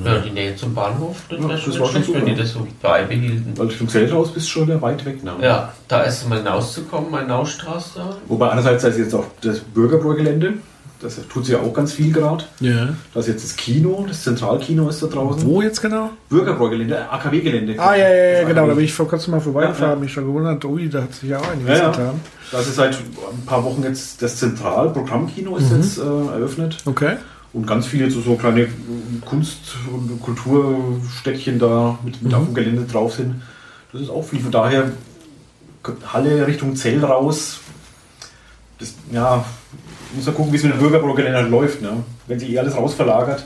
[0.05, 2.31] Ja, die Nähe zum Bahnhof, das Ja, wäre das schon war schon schlecht, wenn die
[2.33, 2.43] super.
[2.43, 3.53] das so beibehielten.
[3.57, 5.23] Weil vom Zelthaus bist du schon wieder weit weg.
[5.23, 5.33] Ne?
[5.41, 8.17] Ja, da ist mal hinauszukommen, mal Naustraße da.
[8.27, 10.55] Wobei einerseits ist jetzt auch das Bürgerbräugelände,
[11.01, 12.45] das tut sie ja auch ganz viel gerade.
[12.61, 12.89] Ja.
[13.15, 15.47] Da ist jetzt das Kino, das Zentralkino ist da draußen.
[15.47, 16.11] Wo jetzt genau?
[16.29, 17.75] Bürgerbräugelände, AKW-Gelände.
[17.79, 18.67] Ah, ja, ja, ja, Das genau.
[18.67, 20.01] Da bin ich vor kurzem mal vorbeigefahren, Ja, ja.
[20.01, 21.91] mich schon gewundert, ui, da hat sich ja auch einiges Ja, ja.
[21.91, 22.21] getan.
[22.51, 25.77] Das ist seit ein paar Wochen jetzt das Zentralprogrammkino ist Mhm.
[25.77, 26.79] jetzt äh, eröffnet.
[26.85, 27.17] Okay.
[27.53, 28.69] Und ganz viele so, so kleine äh,
[29.25, 33.41] Kunst- und Kulturstädtchen da mit, mit auf dem Gelände drauf sind.
[33.93, 34.41] Das ist auch viel.
[34.41, 34.93] Von daher
[36.13, 37.59] Halle Richtung Zell raus.
[38.79, 39.45] Das, ja,
[40.15, 41.83] muss man gucken, wie es mit dem Bürgerbräugelände halt läuft.
[41.83, 42.03] Ne?
[42.27, 43.45] Wenn sie eh alles rausverlagert,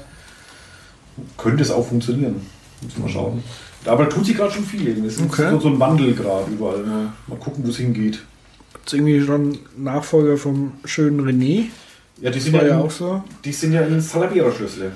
[1.38, 2.46] könnte es auch funktionieren.
[2.82, 3.42] Muss man schauen.
[3.84, 5.04] Aber da tut sich gerade schon viel.
[5.06, 5.50] Es ist Okay.
[5.50, 6.82] so, so ein Wandel gerade überall.
[6.82, 7.12] Ne?
[7.26, 8.20] Mal gucken, wo es hingeht.
[8.84, 11.66] Ist irgendwie schon Nachfolger vom schönen René.
[12.20, 13.22] Ja, die sind ja, ja in, auch so.
[13.44, 14.92] die sind ja in Salabera-Schlüssel.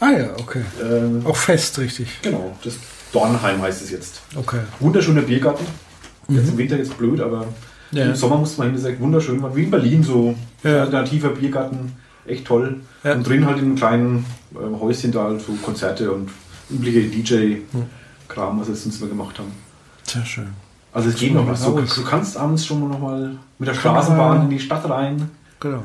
[0.00, 0.60] Ah ja, okay.
[0.82, 2.08] Ähm, Auch fest, richtig.
[2.22, 2.74] Genau, das
[3.12, 4.20] Dornheim heißt es jetzt.
[4.34, 4.60] Okay.
[4.80, 5.64] Wunderschöner Biergarten.
[6.28, 7.54] Jetzt im Winter jetzt blöd, aber Mhm.
[7.92, 8.06] Ja.
[8.06, 9.42] im Sommer musste man hin, das ist echt wunderschön.
[9.42, 10.34] War Wie in Berlin so.
[10.62, 10.82] Ja.
[10.82, 11.92] Alternativer Biergarten,
[12.26, 12.80] echt toll.
[13.04, 13.14] Ja.
[13.14, 16.30] Und drin halt in einem kleinen ähm, Häuschen da halt so Konzerte und
[16.70, 19.52] übliche DJ-Kram, was wir sonst mal gemacht haben.
[20.02, 20.48] Sehr schön.
[20.92, 21.62] Also es geht noch was.
[21.62, 21.94] So, raus.
[21.94, 25.30] du kannst abends schon noch mal mit der Straßenbahn in die Stadt rein.
[25.60, 25.82] Genau.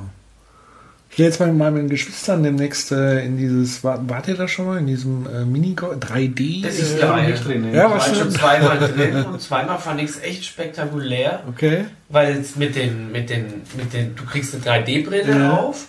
[1.11, 4.47] Ich gehe jetzt mal mit meinen Geschwistern demnächst äh, in dieses, war, wart ihr da
[4.47, 6.63] schon mal, in diesem äh, Mini 3D?
[6.63, 7.29] Das ist äh, geil.
[7.31, 7.75] nicht drin, ne?
[7.75, 11.83] Ja, Ich war schon zweimal drin und zweimal fand ich es echt spektakulär, Okay.
[12.07, 13.45] weil es mit den, mit den,
[13.77, 15.57] mit den, du kriegst eine 3D-Brille Ja.
[15.57, 15.87] auf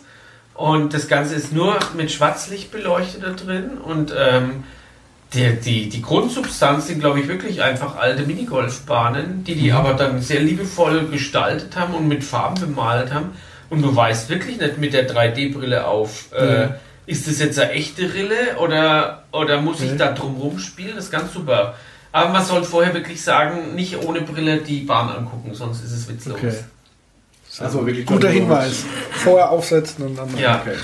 [0.54, 4.64] und das Ganze ist nur mit Schwarzlicht beleuchtet da drin und ähm,
[5.34, 9.76] die, die, die Grundsubstanz sind, glaube ich, wirklich einfach alte Minigolfbahnen, die die Mhm.
[9.76, 13.30] aber dann sehr liebevoll gestaltet haben und mit Farben bemalt haben.
[13.72, 16.74] Und du weißt wirklich nicht mit der 3D-Brille auf, äh, Ja.
[17.06, 19.98] ist das jetzt eine echte Rille oder, oder muss ich Okay.
[19.98, 20.92] da drumherum spielen?
[20.94, 21.74] Das ist ganz super.
[22.12, 26.06] Aber man soll vorher wirklich sagen, nicht ohne Brille die Bahn angucken, sonst ist es
[26.06, 26.36] witzlos.
[26.36, 26.52] Okay.
[27.60, 28.28] Also wirklich Guter.
[28.28, 28.84] Hinweis.
[29.10, 30.36] Vorher aufsetzen und dann.
[30.36, 30.60] Ja.
[30.60, 30.76] Okay.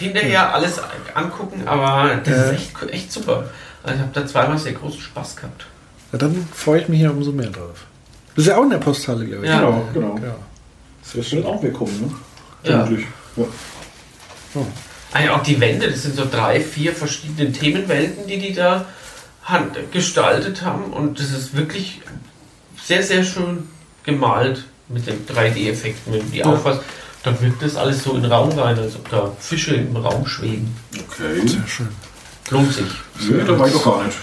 [0.00, 0.80] Hinterher alles
[1.14, 2.42] angucken, aber das Ja.
[2.44, 3.44] ist echt, echt super.
[3.84, 5.64] Also ich habe da zweimal sehr großen Spaß gehabt.
[6.12, 7.84] Ja, dann freue ich mich ja umso mehr drauf.
[8.30, 9.50] Du bist ja auch in der Posthalle, glaube ich.
[9.50, 9.60] Ja.
[9.60, 10.16] Genau, genau.
[10.18, 10.34] Ja.
[11.14, 12.10] Das wird auch wegkommen, ne?
[12.62, 12.84] Ja.
[12.84, 13.06] Vermutlich.
[13.36, 13.44] Ja.
[15.12, 18.86] Ah ja, auch die Wände, das sind so drei, vier verschiedene Themenwelten, die die da
[19.44, 20.92] hand gestaltet haben.
[20.92, 22.00] Und das ist wirklich
[22.82, 23.68] sehr, sehr schön
[24.04, 24.64] gemalt.
[24.88, 26.80] mit den 3D-Effekten, wenn du die aufhast,
[27.22, 30.26] dann wirkt das alles so in den Raum rein, als ob da Fische im Raum
[30.26, 30.74] schweben.
[30.92, 31.46] Okay.
[31.46, 31.88] Sehr schön.
[32.50, 32.86] Lohnt sich.
[33.28, 34.16] Nee, da war ich doch gar nicht.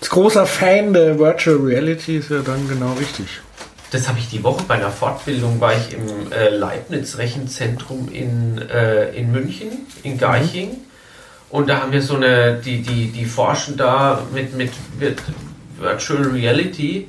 [0.00, 3.26] Als großer Fan der Virtual Reality ist ja dann genau richtig.
[3.94, 9.10] Das habe ich die Woche bei einer Fortbildung, war ich im äh, Leibniz-Rechenzentrum in, äh,
[9.14, 9.68] in München,
[10.02, 10.70] in Garching.
[11.48, 15.22] Und da haben wir so eine, die, die, die forschen da mit, mit, mit
[15.78, 17.08] Virtual Reality.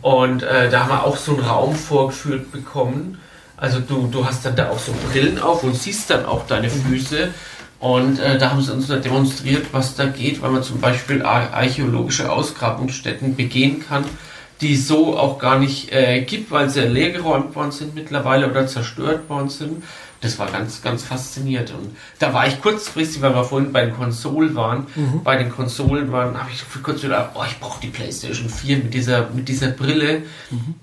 [0.00, 3.18] Und äh, da haben wir auch so einen Raum vorgeführt bekommen.
[3.58, 6.70] Also du, du hast dann da auch so Brillen auf und siehst dann auch deine
[6.70, 7.28] Füße.
[7.78, 11.20] Und äh, da haben sie uns da demonstriert, was da geht, weil man zum Beispiel
[11.22, 14.04] ar- archäologische Ausgrabungsstätten begehen kann,
[14.62, 18.66] die es so auch gar nicht äh, gibt, weil sie leergeräumt worden sind mittlerweile oder
[18.66, 19.82] zerstört worden sind.
[20.20, 21.72] Das war ganz, ganz faszinierend.
[21.72, 24.86] Und da war ich kurzfristig, weil wir vorhin bei den Konsolen waren,
[25.24, 28.76] bei den Konsolen waren, habe ich für kurz wieder, oh, ich brauche die PlayStation 4
[28.78, 30.22] mit dieser, mit dieser Brille.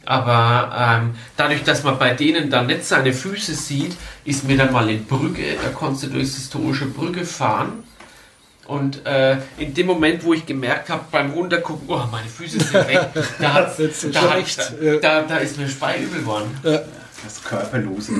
[0.05, 3.95] Aber ähm, dadurch, dass man bei denen dann nicht seine Füße sieht,
[4.25, 7.85] ist mir dann mal in Brügge, da konntest du durchs historische Brügge fahren.
[8.69, 12.87] Und äh, in dem Moment, wo ich gemerkt habe, beim Runtergucken, oh, meine Füße sind
[12.87, 16.55] weg, da, da, hat, da, da, ist mir speiübel geworden.
[16.61, 18.13] Das Körperlose.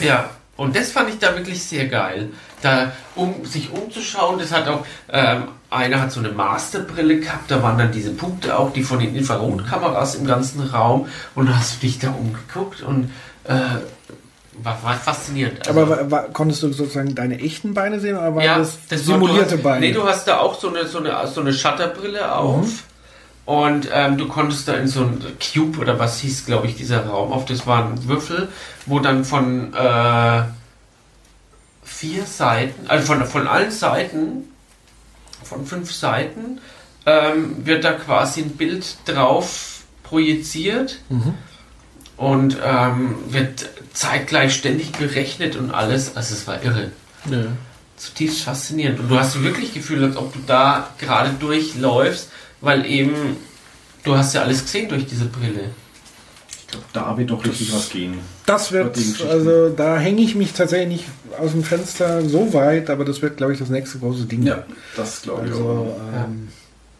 [0.00, 2.28] Ja, und das fand ich da wirklich sehr geil.
[2.62, 7.60] Da, um sich umzuschauen, das hat auch, ähm, einer hat so eine Masterbrille gehabt, da
[7.64, 11.76] waren dann diese Punkte auch, die von den Infrarotkameras im ganzen Raum und da hast
[11.76, 13.10] du dich da umgeguckt und
[13.44, 13.54] äh,
[14.62, 15.66] war, war faszinierend.
[15.66, 18.78] Also, Aber wa- wa- konntest du sozusagen deine echten Beine sehen oder waren ja, das,
[18.88, 19.80] das war- simulierte du hast, Beine?
[19.86, 22.68] Nee, du hast da auch so eine, so eine, so eine Shutterbrille auf.
[23.44, 27.06] Und ähm, du konntest da in so ein Cube oder was hieß, glaube ich, dieser
[27.06, 27.44] Raum auf.
[27.44, 28.48] Das war ein Würfel,
[28.86, 30.42] wo dann von äh,
[31.84, 34.50] vier Seiten, also von, von allen Seiten,
[35.44, 36.58] von fünf Seiten,
[37.06, 40.98] ähm, wird da quasi ein Bild drauf projiziert
[42.16, 46.16] und ähm, wird zeitgleich ständig berechnet und alles.
[46.16, 46.90] Also es war irre
[47.30, 47.44] ja.
[47.96, 49.00] zutiefst faszinierend.
[49.00, 52.30] Und du hast wirklich Gefühl, als ob du da gerade durchläufst,
[52.60, 53.36] weil eben
[54.04, 55.70] du hast ja alles gesehen durch diese Brille.
[56.58, 58.18] Ich glaube, da wird doch richtig was gehen.
[58.44, 58.96] Das wird,
[59.28, 61.04] also da hänge ich mich tatsächlich nicht
[61.38, 64.42] aus dem Fenster so weit, aber das wird, glaube ich, das nächste große Ding.
[64.42, 64.64] Ja,
[64.96, 66.24] das glaube ich Also auch.
[66.24, 66.48] ähm,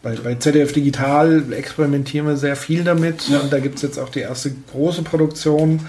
[0.03, 3.39] bei, bei ZDF Digital experimentieren wir sehr viel damit Ja.
[3.39, 5.81] und da gibt es jetzt auch die erste große Produktion,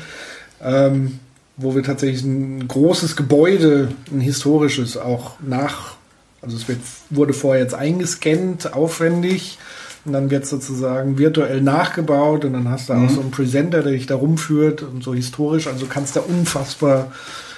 [0.63, 1.19] ähm,
[1.57, 5.95] wo wir tatsächlich ein großes Gebäude, ein historisches, auch nach,
[6.43, 6.79] also es wird,
[7.11, 9.59] wurde vorher jetzt eingescannt, aufwendig.
[10.05, 13.93] Und dann wird sozusagen virtuell nachgebaut und dann hast du auch so einen Presenter, der
[13.93, 15.67] dich da rumführt und so historisch.
[15.67, 17.13] Also kannst da unfassbar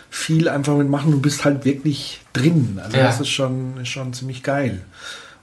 [0.09, 1.13] viel einfach mitmachen.
[1.13, 2.81] Du bist halt wirklich drin.
[2.83, 3.05] Also Ja.
[3.05, 4.81] das ist schon, ist schon ziemlich geil.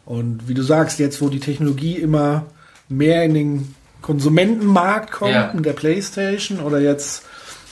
[0.07, 2.45] Und wie du sagst, jetzt wo die Technologie immer
[2.89, 5.51] mehr in den Konsumentenmarkt kommt, Ja.
[5.53, 7.23] mit der Playstation oder jetzt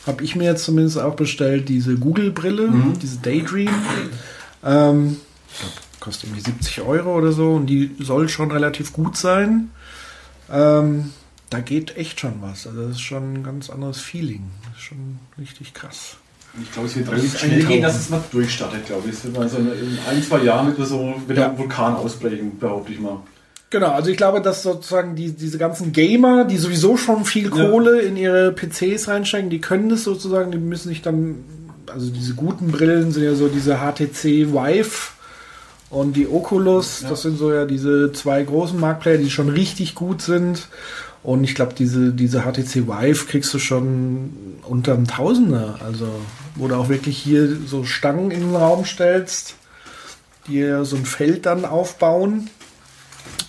[0.06, 2.72] habe ich mir jetzt zumindest auch bestellt diese Google-Brille,
[3.02, 3.70] diese Daydream.
[4.64, 5.18] Ähm,
[6.00, 9.72] kostet irgendwie 70 Euro oder so und die soll schon relativ gut sein.
[10.52, 11.12] Ähm,
[11.50, 12.68] da geht echt schon was.
[12.68, 14.44] Also das ist schon ein ganz anderes Feeling.
[14.66, 16.18] Das ist schon richtig krass.
[16.62, 19.14] Ich glaube, es wird relativ schnell gehen, dass es mal durchstartet, glaube ich.
[19.16, 19.68] Es wird mal so in
[20.10, 21.50] ein, zwei Jahren wird so wieder Ja.
[21.52, 23.18] ein Vulkan ausbrechen, behaupte ich mal.
[23.72, 27.70] Genau, also ich glaube, dass sozusagen die, diese ganzen Gamer, die sowieso schon viel Ja.
[27.70, 31.44] Kohle in ihre PCs reinstecken, die können das sozusagen, die müssen sich dann,
[31.92, 35.12] also diese guten Brillen sind ja so diese HTC Vive
[35.90, 37.10] und die Oculus, Ja.
[37.10, 40.68] das sind so ja diese zwei großen Marktplayer, die schon richtig gut sind.
[41.26, 44.30] Und ich glaube, diese, diese HTC Vive kriegst du schon
[44.62, 45.80] unter einem Tausender.
[45.84, 46.08] Also,
[46.54, 49.56] wo du auch wirklich hier so Stangen in den Raum stellst,
[50.48, 52.52] die so ein Feld dann aufbauen.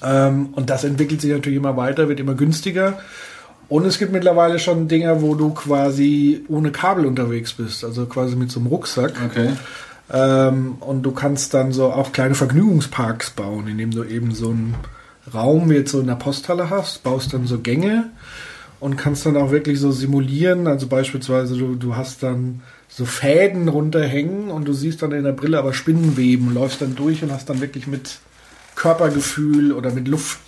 [0.03, 2.99] Ähm, und das entwickelt sich natürlich immer weiter, wird immer günstiger.
[3.69, 8.37] Und es gibt mittlerweile schon Dinger, wo du quasi ohne Kabel unterwegs bist, also quasi
[8.37, 9.13] mit so einem Rucksack.
[9.23, 9.51] Okay.
[10.11, 14.77] Ähm, und du kannst dann so auch kleine Vergnügungsparks bauen, indem du eben so einen
[15.33, 18.11] Raum wie jetzt so in der Posthalle hast, baust dann so Gänge
[18.81, 20.67] und kannst dann auch wirklich so simulieren.
[20.67, 25.33] Also beispielsweise du, du hast dann so Fäden runterhängen und du siehst dann in der
[25.33, 28.19] Brille aber Spinnenweben, läufst dann durch und hast dann wirklich mit
[28.75, 30.39] Körpergefühl oder mit Luft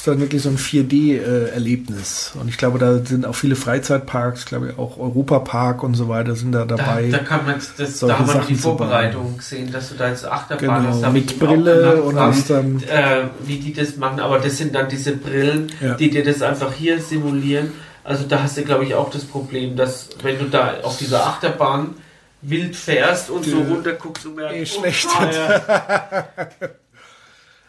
[0.00, 2.32] hast dann wirklich so ein 4D-Erlebnis.
[2.40, 6.34] Und ich glaube, da sind auch viele Freizeitparks, glaube ich auch Europapark und so weiter
[6.34, 7.08] sind da Da, dabei.
[7.10, 8.54] da kann man das, da haben wir die.
[8.54, 11.12] Vorbereitung gesehen, dass du da jetzt Achterbahn Genau, hast.
[11.12, 14.20] mit Brille und gefragt, hast dann- äh, wie die das machen.
[14.20, 15.94] Aber das sind dann diese Brillen, Ja.
[15.94, 17.72] die dir das einfach hier simulieren.
[18.02, 21.26] Also da hast du, glaube ich, auch das Problem, dass wenn du da auf dieser
[21.26, 21.94] Achterbahn
[22.42, 25.08] wild fährst und so runter guckst und merkst, Eh schlecht.
[25.20, 26.26] oh, ja.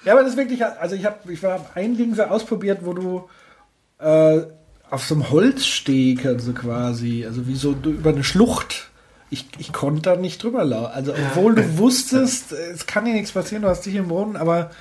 [0.06, 2.94] Ja, aber das ist wirklich, also ich habe ich hab ein Ding so ausprobiert, wo
[2.94, 3.30] du
[4.00, 4.42] äh,
[4.90, 8.90] auf so einem Holzsteg, also quasi, also wie so über eine Schlucht.
[9.30, 10.92] Ich, ich konnte da nicht drüber laufen.
[10.94, 14.72] Also, obwohl du wusstest, es kann dir nichts passieren, du hast dich im Boden, aber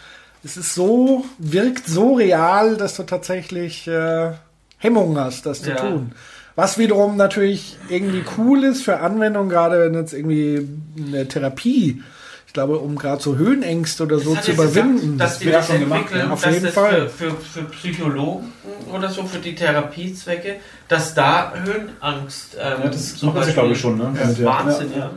[0.43, 4.33] es ist so, wirkt so real, dass du tatsächlich äh,
[4.79, 5.77] Hemmungen hast, das zu Ja.
[5.77, 6.13] tun.
[6.57, 10.67] Was wiederum natürlich irgendwie cool ist für Anwendung, gerade wenn jetzt irgendwie
[11.07, 12.03] eine Therapie,
[12.51, 15.13] ich glaube, um gerade so Höhenängste oder so Das zu hat jetzt überwinden.
[15.13, 16.31] Gesagt, dass die wird das schon gemacht, ja.
[16.31, 17.09] Auf dass jeden das Fall.
[17.09, 18.53] Für, für, für Psychologen
[18.93, 20.57] oder so, für die Therapiezwecke,
[20.89, 22.57] dass da Höhenangst.
[22.61, 24.13] Ähm, Ja, das zum machen sie, glaube ich, schon, ne?
[24.19, 24.47] Das ist Ja.
[24.47, 25.11] Wahnsinn, ja.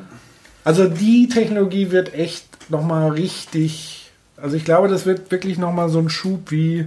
[0.64, 5.98] Also die Technologie wird echt nochmal richtig, also ich glaube, das wird wirklich nochmal so
[5.98, 6.86] ein Schub wie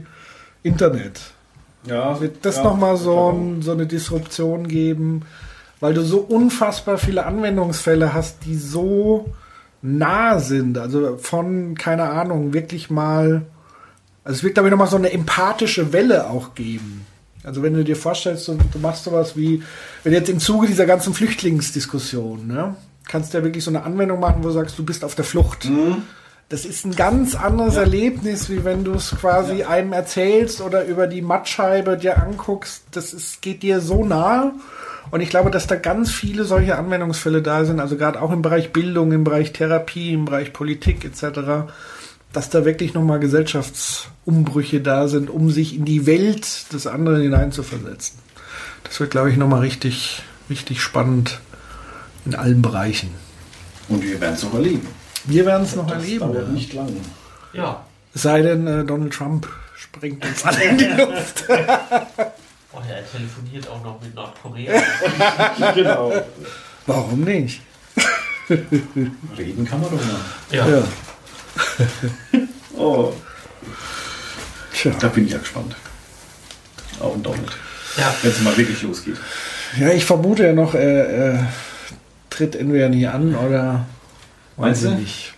[0.62, 1.23] Internet.
[1.89, 5.23] Ja, Wird das ja, nochmal so, ein, so eine Disruption geben,
[5.81, 9.27] weil du so unfassbar viele Anwendungsfälle hast, die so
[9.82, 10.78] nah sind.
[10.78, 13.43] Also von, keine Ahnung, wirklich mal,
[14.24, 17.07] also es wird ich nochmal so eine empathische Welle auch geben.
[17.44, 19.62] Also wenn du dir vorstellst, du, du machst sowas wie,
[20.03, 22.74] wenn jetzt im Zuge dieser ganzen Flüchtlingsdiskussion, ne,
[23.07, 25.24] kannst du ja wirklich so eine Anwendung machen, wo du sagst, du bist auf der
[25.24, 25.65] Flucht.
[26.48, 31.09] Das ist ein ganz anderes Erlebnis, wie wenn du es quasi einem erzählst oder über
[31.09, 32.85] die Mattscheibe dir anguckst.
[32.93, 34.55] Das ist, geht dir so nah.
[35.10, 38.42] Und ich glaube, dass da ganz viele solche Anwendungsfälle da sind, also gerade auch im
[38.42, 41.70] Bereich Bildung, im Bereich Therapie, im Bereich Politik etc.,
[42.32, 48.18] dass da wirklich nochmal Gesellschaftsumbrüche da sind, um sich in die Welt des anderen hineinzuversetzen.
[48.84, 51.40] Das wird, glaube ich, nochmal richtig, richtig spannend
[52.26, 53.10] in allen Bereichen.
[53.88, 54.86] Und wir werden es noch erleben.
[55.24, 56.20] Wir werden es noch Das erleben.
[56.20, 56.52] dauert ja.
[56.52, 56.96] nicht lang.
[57.52, 57.84] Ja.
[58.14, 61.44] Es sei denn, äh, Donald Trump springt uns alle in die Luft.
[62.77, 64.82] Oh, er telefoniert auch noch mit Nordkorea.
[65.74, 66.12] genau.
[66.86, 67.62] Warum nicht?
[68.48, 70.20] Reden kann man doch mal.
[70.51, 70.69] ja.
[70.69, 70.82] Ja.
[72.78, 73.15] Oh,
[74.74, 74.93] Tja.
[75.01, 75.74] da bin ich ja gespannt.
[77.01, 77.51] Auch und Donald.
[77.97, 78.15] ja.
[78.20, 79.16] Wenn es mal wirklich losgeht.
[79.81, 81.53] ja, ich vermute ja noch, er, er
[82.28, 83.86] tritt entweder nie an oder
[84.59, 85.01] Meinst weiß ich du?
[85.01, 85.35] nicht.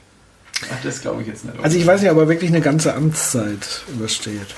[0.72, 1.62] Ach, das glaube ich jetzt nicht.
[1.62, 4.48] Also ich weiß nicht, ob er wirklich eine ganze Amtszeit übersteht.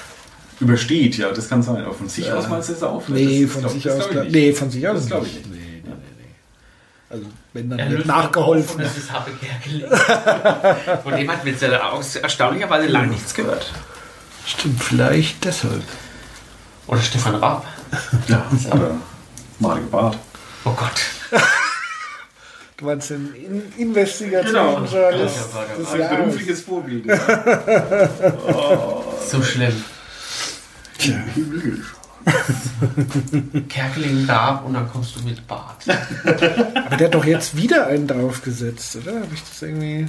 [0.61, 1.83] Übersteht, ja, das kann sein.
[1.85, 3.03] Aber von sich aus meinst du es auch?
[3.09, 4.03] Nee, Das- von das sich glaub- aus.
[4.05, 4.97] das glaub ich Nee, von sich aus.
[4.99, 5.51] Das glaube ich nicht.
[5.51, 6.35] Nee, nee, nee, nee.
[7.09, 7.25] Also
[7.55, 8.77] wenn dann Er wird nachgeholfen.
[8.81, 11.03] auf das ist Habe Kerkeling.
[11.03, 13.73] Von dem hat wir jetzt auch erstaunlicherweise lange nichts gehört.
[14.47, 15.83] Stimmt, vielleicht deshalb.
[16.87, 17.67] Oder Stefan Raab.
[18.29, 18.97] Ja, oder
[19.59, 20.19] Mario Barth.
[20.65, 21.41] Oh Gott.
[22.77, 23.77] Du meinst den In Genau.
[23.79, 27.07] Investigationsjournalist Ja, des Ein berufliches Vorbild.
[27.07, 27.19] Ja.
[29.27, 29.85] So schlimm.
[31.01, 31.17] Tja.
[33.69, 35.85] Kerkeling Raab und dann kommst du mit Bart.
[35.89, 39.15] Aber der hat doch jetzt wieder einen draufgesetzt, oder?
[39.17, 40.07] Habe ich das irgendwie.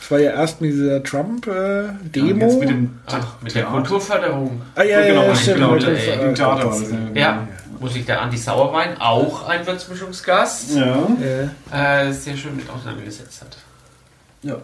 [0.00, 2.44] Das war ja erst mit dieser Trump-Demo.
[2.46, 3.64] jetzt mit dem Ach, mit der.
[3.66, 4.60] Kulturförderung.
[4.74, 5.56] ah, ja, ja, genau, ja, stimmt.
[5.56, 7.10] genau, mit der- im Theater das, ne?
[7.14, 11.06] Ja, wo sich der Andi Sauerwein, auch ein Würzmischungsgast, Ja.
[11.72, 12.00] Ja.
[12.02, 13.56] äh, sehr schön mit auseinandergesetzt hat.
[14.42, 14.56] ja.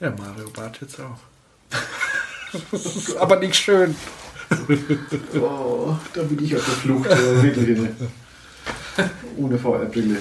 [0.00, 1.18] ja, Mario Barth jetzt auch.
[3.20, 3.94] Aber nicht schön.
[5.40, 7.10] Oh, da bin ich auf der Flucht.
[7.10, 7.78] äh, wirklich.
[7.78, 7.90] ne?
[9.36, 10.16] Ohne VR-Brille.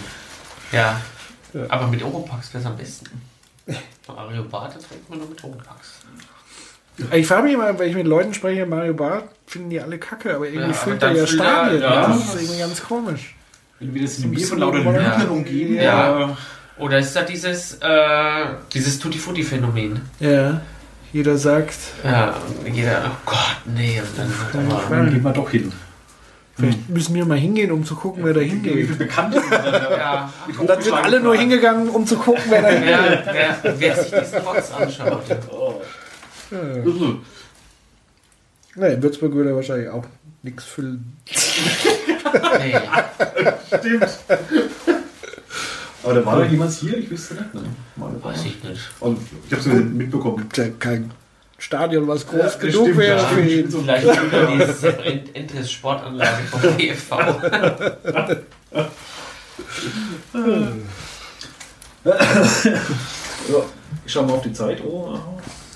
[0.72, 1.02] Ja.
[1.54, 1.62] Ja.
[1.70, 3.08] Aber mit Oropax wäre es am besten.
[4.08, 6.00] Mario Barth trägt man nur mit Oropax.
[7.14, 10.36] Ich frage mich immer, wenn ich mit Leuten spreche, Mario Barth, finden die alle kacke,
[10.36, 11.82] aber irgendwie Ja, füllt er ja Stadien.
[11.82, 12.08] ja.
[12.08, 13.36] Das ist irgendwie ganz komisch.
[13.80, 15.76] Wenn wir das in Bier von lauter Lügnern umgeben.
[15.76, 16.38] Ja.
[16.78, 20.02] Oder ist da dieses, äh, dieses Tutti-Frutti-Phänomen?
[20.20, 20.62] Ja.
[21.12, 22.36] Jeder sagt, Ja,
[22.72, 25.72] jeder, oh Gott, nee, und dann Ja, aber, Dann gehen wir doch hin.
[26.56, 28.98] vielleicht müssen wir mal hingehen, um zu gucken, wer da Wie viele hingeht.
[28.98, 29.98] Bekannte sind da?
[29.98, 32.90] ja, Und dann sind alle nur hingegangen, um zu gucken, wer da hingeht.
[33.26, 35.24] wer, wer, wer sich diesen Box anschaut.
[35.52, 35.82] Oh.
[36.52, 36.58] Ja.
[38.76, 40.06] Na, in Würzburg würde er wahrscheinlich auch
[40.44, 41.18] nichts füllen.
[41.28, 42.76] Nee.
[43.80, 44.08] Stimmt.
[46.04, 47.54] Aber da war doch jemand hier, ich wüsste nicht.
[47.54, 47.62] Ne?
[47.98, 48.82] Mal Weiß ich nicht.
[49.00, 50.38] Und ich habe es mitbekommen.
[50.38, 51.12] Gibt ja kein
[51.58, 53.26] Stadion, was groß Ja, genug stimmt, wäre ja.
[53.28, 53.70] für ihn.
[53.70, 57.12] So- Vielleicht über Ent- Entres Sportanlage vom BFV.
[62.06, 62.14] Ja,
[64.06, 64.82] ich schau mal auf die Zeit.
[64.84, 65.18] Oh,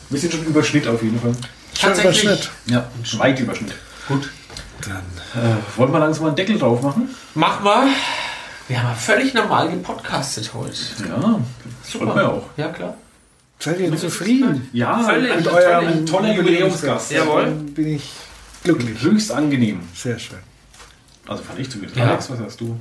[0.09, 1.33] wir sind schon Überschnitt auf jeden Fall.
[1.79, 2.23] Tatsächlich.
[2.23, 2.49] Überschnitt.
[2.67, 2.87] Ja,
[3.17, 3.73] weit Überschnitt.
[4.07, 4.29] Gut.
[4.81, 5.41] Dann.
[5.43, 7.09] Äh, wollen wir langsam mal einen Deckel drauf machen?
[7.35, 7.87] Mach mal.
[8.67, 10.77] Wir haben ja völlig normal gepodcastet heute.
[11.07, 11.39] Ja,
[11.83, 12.15] Super.
[12.15, 12.49] Wir auch.
[12.57, 12.95] Ja, klar.
[13.59, 14.69] Seid ihr zufrieden?
[14.73, 15.31] Ja, Völlig.
[15.31, 17.11] ein Mit toller, eurem ein toller Jubiläumsgast.
[17.11, 17.45] Jawohl.
[17.45, 18.11] Dann bin ich
[18.63, 19.01] glücklich.
[19.01, 19.81] Höchst angenehm.
[19.95, 20.39] Sehr schön.
[21.27, 21.97] Also fand ich zumindest.
[21.97, 22.07] Ja.
[22.07, 22.77] Alex, was hast du?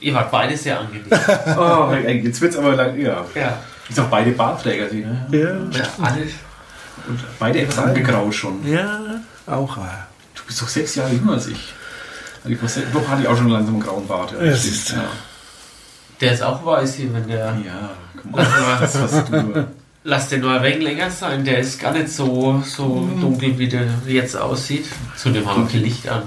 [0.00, 1.04] Ihr wart beide sehr angenehm.
[1.56, 2.98] Oh, jetzt wird's aber lang.
[3.00, 3.24] Ja.
[3.34, 3.58] Ja.
[3.88, 5.26] Ist auch beide Bartträger, sie, ne?
[5.30, 6.22] Ja, ja alle.
[7.06, 8.66] Und beide etwas angegraut schon.
[8.66, 9.76] ja auch.
[9.76, 11.72] Du bist doch sechs Jahre jünger als ich.
[12.46, 14.32] Ich war se- Doch hatte ich auch schon langsam einen grauen Bart.
[14.32, 15.04] Ja, stimmt, ist- ja.
[16.20, 17.56] Der ist auch weiß hier, wenn der.
[17.64, 17.90] ja
[18.20, 18.46] komm on.
[18.80, 19.66] Das hast du.
[20.06, 23.20] Lass den nur ein wenig länger sein, der ist gar nicht so, so Mhm.
[23.22, 24.84] dunkel, wie der jetzt aussieht.
[25.16, 26.24] Zu dem haben wir kein Licht an.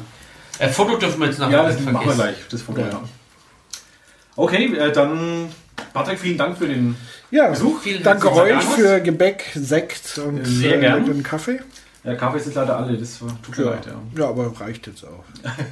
[0.59, 2.35] Ein Foto dürfen wir jetzt nachher Ja, das nicht machen wir vergessen.
[2.35, 2.49] gleich.
[2.49, 2.87] Das Foto, Ja.
[2.87, 3.01] ja.
[4.35, 5.49] Okay, äh, dann
[5.93, 6.95] Patrick, vielen Dank für den
[7.29, 7.79] Ja, Besuch.
[7.81, 8.75] Vielen danke herzlichen euch Dank.
[8.79, 11.59] für Gebäck, Sekt und Sehr äh, leckeren Kaffee.
[12.07, 13.71] Ja, Kaffee ist jetzt leider alle, das war, tut mir Ja.
[13.71, 13.85] leid.
[13.85, 15.23] Ja, ja, aber reicht jetzt auch.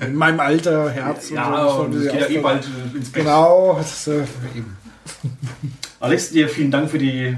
[0.06, 1.80] In meinem Alter, Herz ja und so.
[1.84, 3.24] und das es geht ja eh bald äh, ins Bett.
[3.24, 4.76] Genau, das, äh, eben.
[6.00, 7.38] Alex, dir vielen Dank für die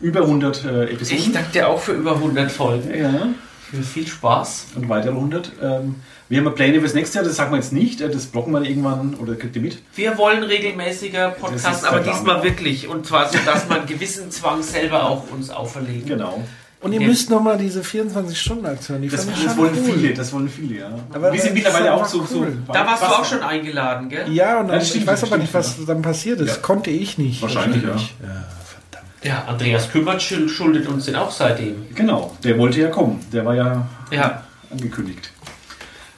[0.00, 1.18] über 100 äh, Episoden.
[1.18, 2.90] Ich danke dir auch für über 100 Folgen.
[2.98, 3.28] ja,
[3.70, 4.68] Für viel Spaß.
[4.76, 5.52] und weitere 100.
[5.62, 5.96] Ähm,
[6.30, 8.52] wir haben ja Pläne fürs nächste Jahr, das sagen wir jetzt nicht, äh, das blocken
[8.52, 9.82] wir irgendwann oder kriegt ihr mit.
[9.94, 12.88] Wir wollen regelmäßiger Das Podcast, ist aber diesmal wirklich.
[12.88, 16.06] Und zwar so, dass man gewissen Zwang selber auch uns auferlegen.
[16.06, 16.42] Genau.
[16.80, 17.08] Und ihr Ja.
[17.08, 19.94] müsst nochmal diese 24-Stunden-Aktion, die Das, fand ich das schon wollen cool.
[19.94, 20.90] viele, das wollen viele, ja.
[21.12, 22.56] Aber wir sind mittlerweile auch so, so cool.
[22.72, 24.20] Da warst du auch schon eingeladen, gell?
[24.20, 26.48] Ja, und Ja, dann, das stimmt, ich weiß aber nicht, was dann passiert ist.
[26.56, 26.62] Ja.
[26.62, 27.42] Konnte ich nicht.
[27.42, 27.88] Wahrscheinlich, ja.
[27.88, 29.12] Ja, verdammt.
[29.24, 31.86] Ja, Andreas Kümmert schul- schuldet uns den auch seitdem.
[31.96, 33.24] Genau, der wollte ja kommen.
[33.32, 35.30] Der war ja Ja, angekündigt.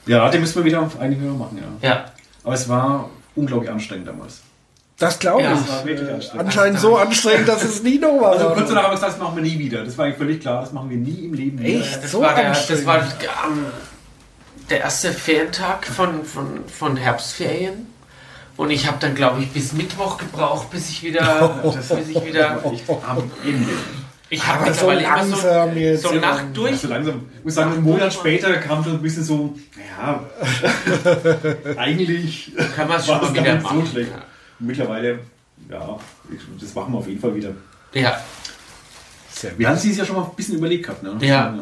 [0.05, 0.79] Ja, den müssen wir wieder
[1.21, 1.89] wieder machen, ja.
[1.89, 2.05] ja.
[2.43, 4.41] Aber es war unglaublich anstrengend damals.
[5.01, 5.59] Das glaube Ja, ich.
[5.61, 6.45] das war wirklich Äh, anstrengend.
[6.45, 8.31] Anscheinend so anstrengend, dass es nie noch war.
[8.33, 9.83] Also kurz danach haben wir gesagt, das machen wir nie wieder.
[9.83, 11.79] Das war eigentlich völlig klar, das machen wir nie im Leben wieder.
[11.81, 12.03] Echt?
[12.03, 13.65] Das So war, der, das war ähm,
[14.69, 17.87] der erste Ferientag von, von, von Herbstferien.
[18.57, 21.61] Und ich habe dann, glaube ich, bis Mittwoch gebraucht, bis ich wieder,
[21.97, 22.61] bis ich wieder.
[23.07, 23.69] Am Ende.
[24.29, 26.03] Ich habe Aber so mittlerweile immer langsam jetzt.
[26.03, 26.77] so, so Nacht durch.
[26.79, 27.25] So langsam.
[27.39, 29.55] Ich muss sagen, einen Monat später kam schon ein bisschen so,
[29.99, 30.19] ja,
[31.77, 33.87] eigentlich Kann man es schon mal wieder so machen.
[33.91, 34.11] schlecht.
[34.61, 35.19] Mittlerweile,
[35.69, 35.97] ja,
[36.31, 37.51] ich- das machen wir auf jeden Fall wieder.
[37.93, 38.19] Ja,
[39.33, 39.59] Sehr gut.
[39.59, 41.15] Wir haben es dieses Jahr schon mal ein bisschen überlegt gehabt, ne?
[41.21, 41.53] Ja.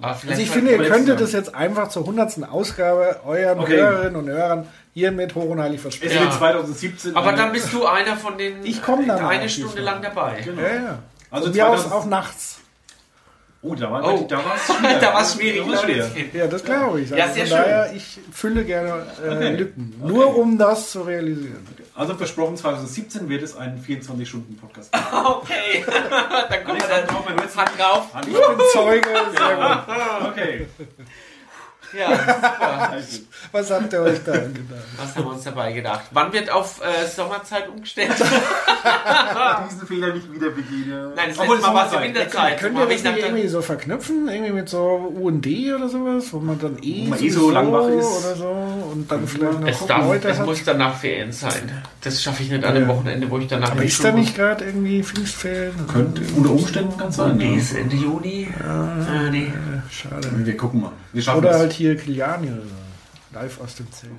[0.00, 1.14] Also ich finde, ihr könntet jetzt, ja.
[1.16, 2.44] das jetzt einfach zur 100.
[2.50, 3.76] Ausgabe euren Okay.
[3.76, 6.14] Hörerinnen und Hörern hiermit hoch und heilig Es versprechen.
[6.20, 6.38] wird Ja.
[6.38, 7.16] 2017.
[7.16, 8.64] aber dann bist du einer von den.
[8.64, 10.40] Ich komm dann Eine Stunde lang dabei.
[10.44, 10.62] Genau.
[10.62, 10.98] Ja, ja.
[11.30, 12.58] Also aus 2000 auch nachts.
[13.62, 14.26] Oh, da war Oh.
[14.28, 14.98] da war's schwer.
[15.00, 16.10] da war es schwierig, Da war's schwer.
[16.32, 17.12] Ja, das glaube ich.
[17.12, 19.56] Also Ja, sehr von daher, ich fülle gerne äh, Okay.
[19.56, 19.94] Lücken.
[20.04, 21.66] Nur um das zu realisieren.
[21.96, 24.92] Also versprochen, 2017 wird es ein 24-Stunden-Podcast.
[25.24, 25.84] Okay,
[26.50, 27.26] dann kommen wir dann drauf.
[27.56, 28.08] Hand drauf.
[28.20, 29.08] Ich bin Zeuge.
[29.36, 30.28] Sehr gut.
[30.28, 30.66] Okay.
[31.98, 32.10] Ja,
[33.00, 33.26] super.
[33.52, 34.54] Was habt ihr euch da gedacht?
[34.98, 36.02] Was haben wir uns dabei gedacht?
[36.10, 38.12] Wann wird auf äh, Sommerzeit umgestellt?
[39.70, 41.12] diesen Fehler nicht wieder begehen.
[41.14, 42.02] Nein, das Obwohl, letzte Mal war es ja.
[42.02, 42.58] Winterzeit.
[42.60, 44.28] Könnt ihr das ich nicht irgendwie so verknüpfen?
[44.28, 46.32] Irgendwie mit so U&D oder sowas?
[46.32, 48.04] Wo man dann eh, Wo man eh so lang wach ist.
[48.24, 48.48] Oder so
[48.92, 51.82] und dann vielleicht noch es, gucken, darf, heute es hat- muss danach Ferien sein.
[52.02, 52.88] Das schaffe ich nicht an dem Ja.
[52.88, 55.74] Wochenende, wo ich danach Aber ist da nicht gerade irgendwie Pfingstferien?
[55.92, 57.36] Könnte unter Umständen ganz sein.
[57.36, 57.58] Nee, Ja.
[57.58, 58.48] ist Ende Juni.
[58.48, 59.52] Äh, nee.
[59.90, 60.28] Schade.
[60.34, 60.92] Wir gucken mal.
[61.12, 61.56] Wir schaffen Oder es.
[61.58, 62.68] halt hier Kiliani oder so.
[63.32, 64.12] Live aus dem Zelt.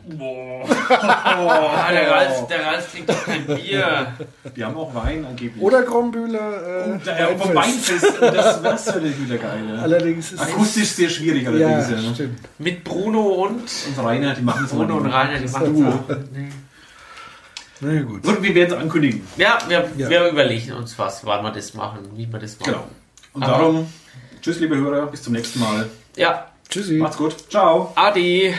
[0.90, 4.14] Ah, der Ralf, der Ralf trinkt doch kein Bier.
[4.54, 5.62] Wir haben auch Wein angeblich.
[5.64, 6.96] Oder Grombühler.
[6.96, 8.06] Äh, Da- ja, vom Weinfest.
[8.06, 9.64] Und das, das wäre wieder geil.
[9.74, 9.82] Ja.
[9.82, 11.90] Allerdings ist Akustisch sehr schwierig Ja, allerdings.
[12.06, 12.40] Ja, stimmt.
[12.60, 16.16] Mit Bruno und Und Rainer, die machen es Bruno und Rainer, die machen es auch.
[16.34, 16.50] Nee.
[17.80, 18.26] Na gut.
[18.26, 19.22] Und wir werden es ankündigen.
[19.38, 20.10] Ja, wir, Ja.
[20.10, 22.72] wir überlegen uns was, wann wir das machen, wie wir das machen.
[22.74, 22.88] Genau.
[23.34, 23.94] Und Aber- darum,
[24.42, 25.88] tschüss liebe Hörer, bis zum nächsten Mal.
[26.16, 26.94] Ja, Tschüssi.
[26.98, 27.36] Macht's gut.
[27.50, 27.94] Ciao.
[27.96, 28.54] Adi.